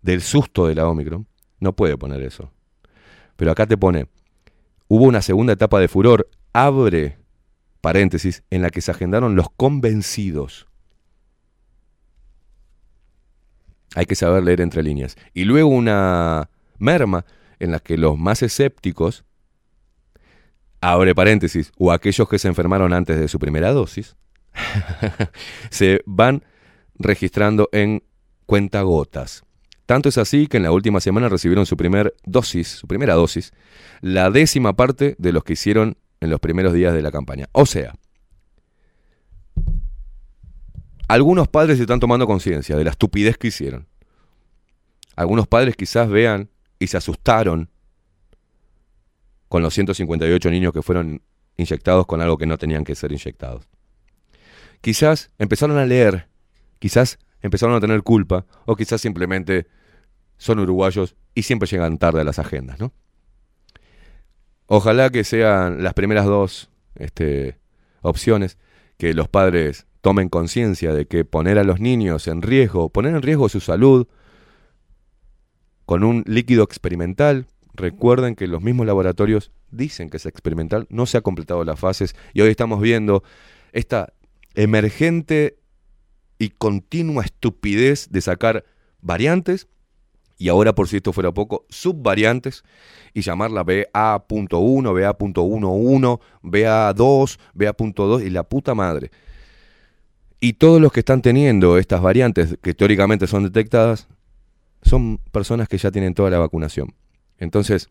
[0.02, 1.26] del susto de la Omicron.
[1.62, 2.52] No puede poner eso.
[3.38, 4.08] Pero acá te pone,
[4.90, 7.18] hubo una segunda etapa de furor, abre
[7.80, 10.68] paréntesis, en la que se agendaron los convencidos.
[13.98, 15.16] Hay que saber leer entre líneas.
[15.34, 17.26] Y luego una merma
[17.58, 19.26] en la que los más escépticos,
[20.82, 24.16] abre paréntesis, o aquellos que se enfermaron antes de su primera dosis,
[25.72, 26.44] se van
[26.94, 28.04] registrando en
[28.46, 29.42] cuentagotas.
[29.88, 33.52] Tanto es así que en la última semana recibieron su primer dosis, su primera dosis,
[34.02, 37.48] la décima parte de los que hicieron en los primeros días de la campaña.
[37.52, 37.96] O sea,
[41.08, 43.88] algunos padres están tomando conciencia de la estupidez que hicieron.
[45.16, 47.70] Algunos padres quizás vean y se asustaron
[49.48, 51.22] con los 158 niños que fueron
[51.56, 53.68] inyectados con algo que no tenían que ser inyectados.
[54.82, 56.28] Quizás empezaron a leer,
[56.80, 59.68] quizás empezaron a tener culpa o quizás simplemente
[60.38, 62.94] son uruguayos y siempre llegan tarde a las agendas, ¿no?
[64.68, 67.58] Ojalá que sean las primeras dos este,
[68.02, 68.58] opciones,
[68.98, 73.22] que los padres tomen conciencia de que poner a los niños en riesgo, poner en
[73.22, 74.08] riesgo su salud
[75.86, 81.18] con un líquido experimental, recuerden que los mismos laboratorios dicen que es experimental, no se
[81.18, 83.22] ha completado las fases y hoy estamos viendo
[83.74, 84.14] esta
[84.56, 85.58] emergente
[86.40, 88.64] y continua estupidez de sacar
[89.02, 89.68] variantes
[90.38, 92.64] y ahora por si esto fuera poco, subvariantes
[93.14, 99.12] y llamarla BA.1, BA.11, BA2, BA.2 y la puta madre.
[100.40, 104.08] Y todos los que están teniendo estas variantes que teóricamente son detectadas
[104.84, 106.94] son personas que ya tienen toda la vacunación.
[107.40, 107.90] Entonces,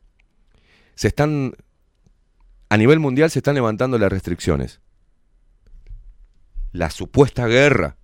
[0.94, 1.54] se están
[2.68, 4.80] a nivel mundial se están levantando las restricciones.
[6.72, 7.96] La supuesta guerra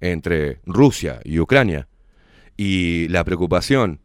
[0.00, 1.88] entre Rusia y Ucrania
[2.56, 4.00] y la preocupación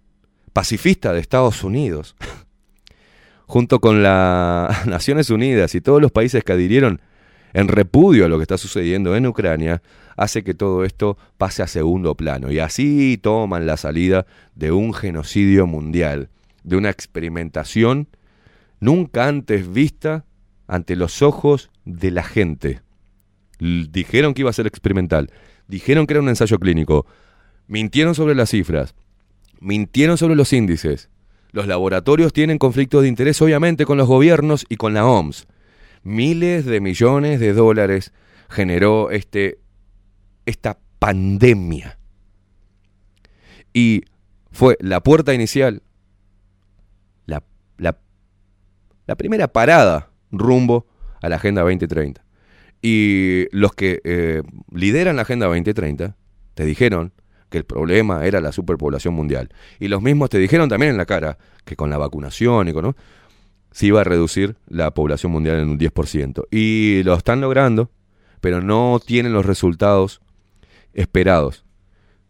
[0.54, 2.16] pacifista de Estados Unidos,
[3.46, 7.02] junto con las Naciones Unidas y todos los países que adhirieron
[7.54, 9.82] en repudio a lo que está sucediendo en Ucrania,
[10.16, 12.52] hace que todo esto pase a segundo plano.
[12.52, 16.30] Y así toman la salida de un genocidio mundial,
[16.64, 18.08] de una experimentación
[18.80, 20.26] nunca antes vista
[20.68, 22.82] ante los ojos de la gente.
[23.60, 25.32] Dijeron que iba a ser experimental,
[25.68, 27.06] dijeron que era un ensayo clínico,
[27.68, 28.94] mintieron sobre las cifras,
[29.60, 31.10] mintieron sobre los índices.
[31.52, 35.48] Los laboratorios tienen conflictos de interés obviamente con los gobiernos y con la OMS.
[36.08, 38.14] Miles de millones de dólares
[38.50, 39.60] generó este,
[40.46, 41.98] esta pandemia.
[43.74, 44.04] Y
[44.52, 45.84] fue la puerta inicial,
[47.26, 47.44] la,
[47.78, 47.98] la
[49.08, 50.86] la primera parada rumbo
[51.22, 52.24] a la Agenda 2030.
[52.82, 56.16] Y los que eh, lideran la Agenda 2030
[56.54, 57.14] te dijeron
[57.50, 59.50] que el problema era la superpoblación mundial.
[59.80, 62.96] Y los mismos te dijeron también en la cara que con la vacunación y con...
[63.78, 66.48] se iba a reducir la población mundial en un 10%.
[66.50, 67.92] Y lo están logrando,
[68.42, 70.20] pero no tienen los resultados
[70.94, 71.64] esperados.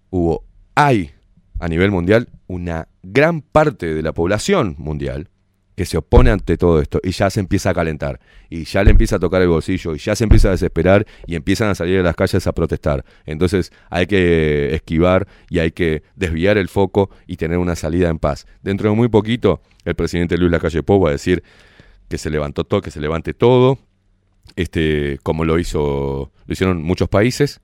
[0.09, 0.43] Hubo,
[0.75, 1.11] hay
[1.57, 5.29] a nivel mundial una gran parte de la población mundial
[5.77, 8.89] que se opone ante todo esto y ya se empieza a calentar y ya le
[8.89, 11.99] empieza a tocar el bolsillo y ya se empieza a desesperar y empiezan a salir
[11.99, 13.05] a las calles a protestar.
[13.27, 18.17] Entonces hay que esquivar y hay que desviar el foco y tener una salida en
[18.17, 18.47] paz.
[18.63, 21.43] Dentro de muy poquito el presidente Luis Lacalle Pou va a decir
[22.09, 23.77] que se levantó todo, que se levante todo,
[24.55, 27.61] este, como lo hizo, lo hicieron muchos países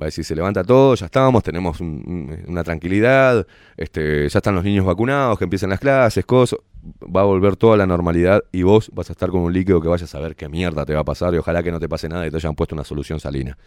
[0.00, 3.46] va a decir, se levanta todo, ya estamos, tenemos una tranquilidad,
[3.76, 6.58] este, ya están los niños vacunados, que empiezan las clases, cosas,
[7.04, 9.88] va a volver toda la normalidad y vos vas a estar con un líquido que
[9.88, 12.08] vayas a ver qué mierda te va a pasar y ojalá que no te pase
[12.08, 13.58] nada y te hayan puesto una solución salina.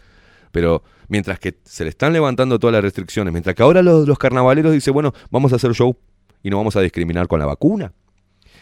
[0.51, 4.17] Pero mientras que se le están levantando todas las restricciones, mientras que ahora los, los
[4.17, 5.95] carnavaleros dicen, bueno, vamos a hacer show
[6.43, 7.93] y no vamos a discriminar con la vacuna.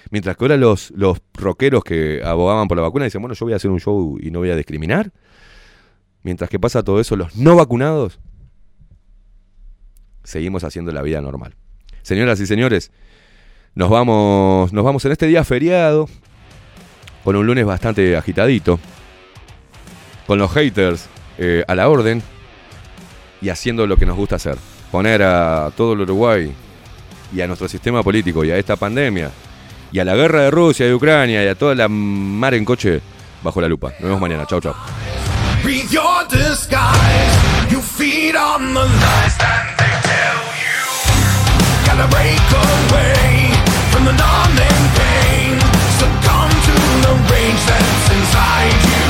[0.09, 3.53] Mientras que ahora los, los rockeros que abogaban por la vacuna dicen, bueno, yo voy
[3.53, 5.11] a hacer un show y no voy a discriminar.
[6.24, 8.19] Mientras que pasa todo eso, los no vacunados
[10.24, 11.56] seguimos haciendo la vida normal.
[12.03, 12.91] Señoras y señores,
[13.75, 16.08] nos vamos, nos vamos en este día feriado,
[17.24, 18.80] con un lunes bastante agitadito,
[20.27, 22.22] con los haters eh, a la orden
[23.41, 24.58] y haciendo lo que nos gusta hacer.
[24.91, 26.53] Poner a todo el Uruguay
[27.33, 29.32] y a nuestro sistema político y a esta pandemia
[29.91, 33.01] y a la guerra de Rusia y Ucrania y a toda la mar en coche
[33.43, 33.90] bajo la lupa.
[34.00, 34.45] Nos vemos mañana.
[34.45, 34.74] Chau, chau.
[35.62, 37.36] Breathe your disguise.
[37.72, 40.82] You feed on the lies that they tell you.
[41.86, 43.54] Gotta break away
[43.94, 45.62] from the numbing pain.
[46.02, 46.76] Succumb to
[47.06, 49.01] the rage that's inside you.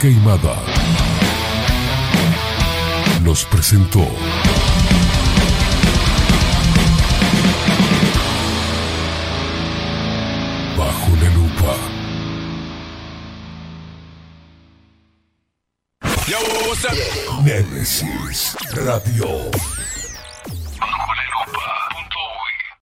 [0.00, 0.56] Queimada
[3.22, 4.00] nos presentó
[10.78, 11.76] Bajo la lupa.
[17.44, 19.79] Némesis Radio.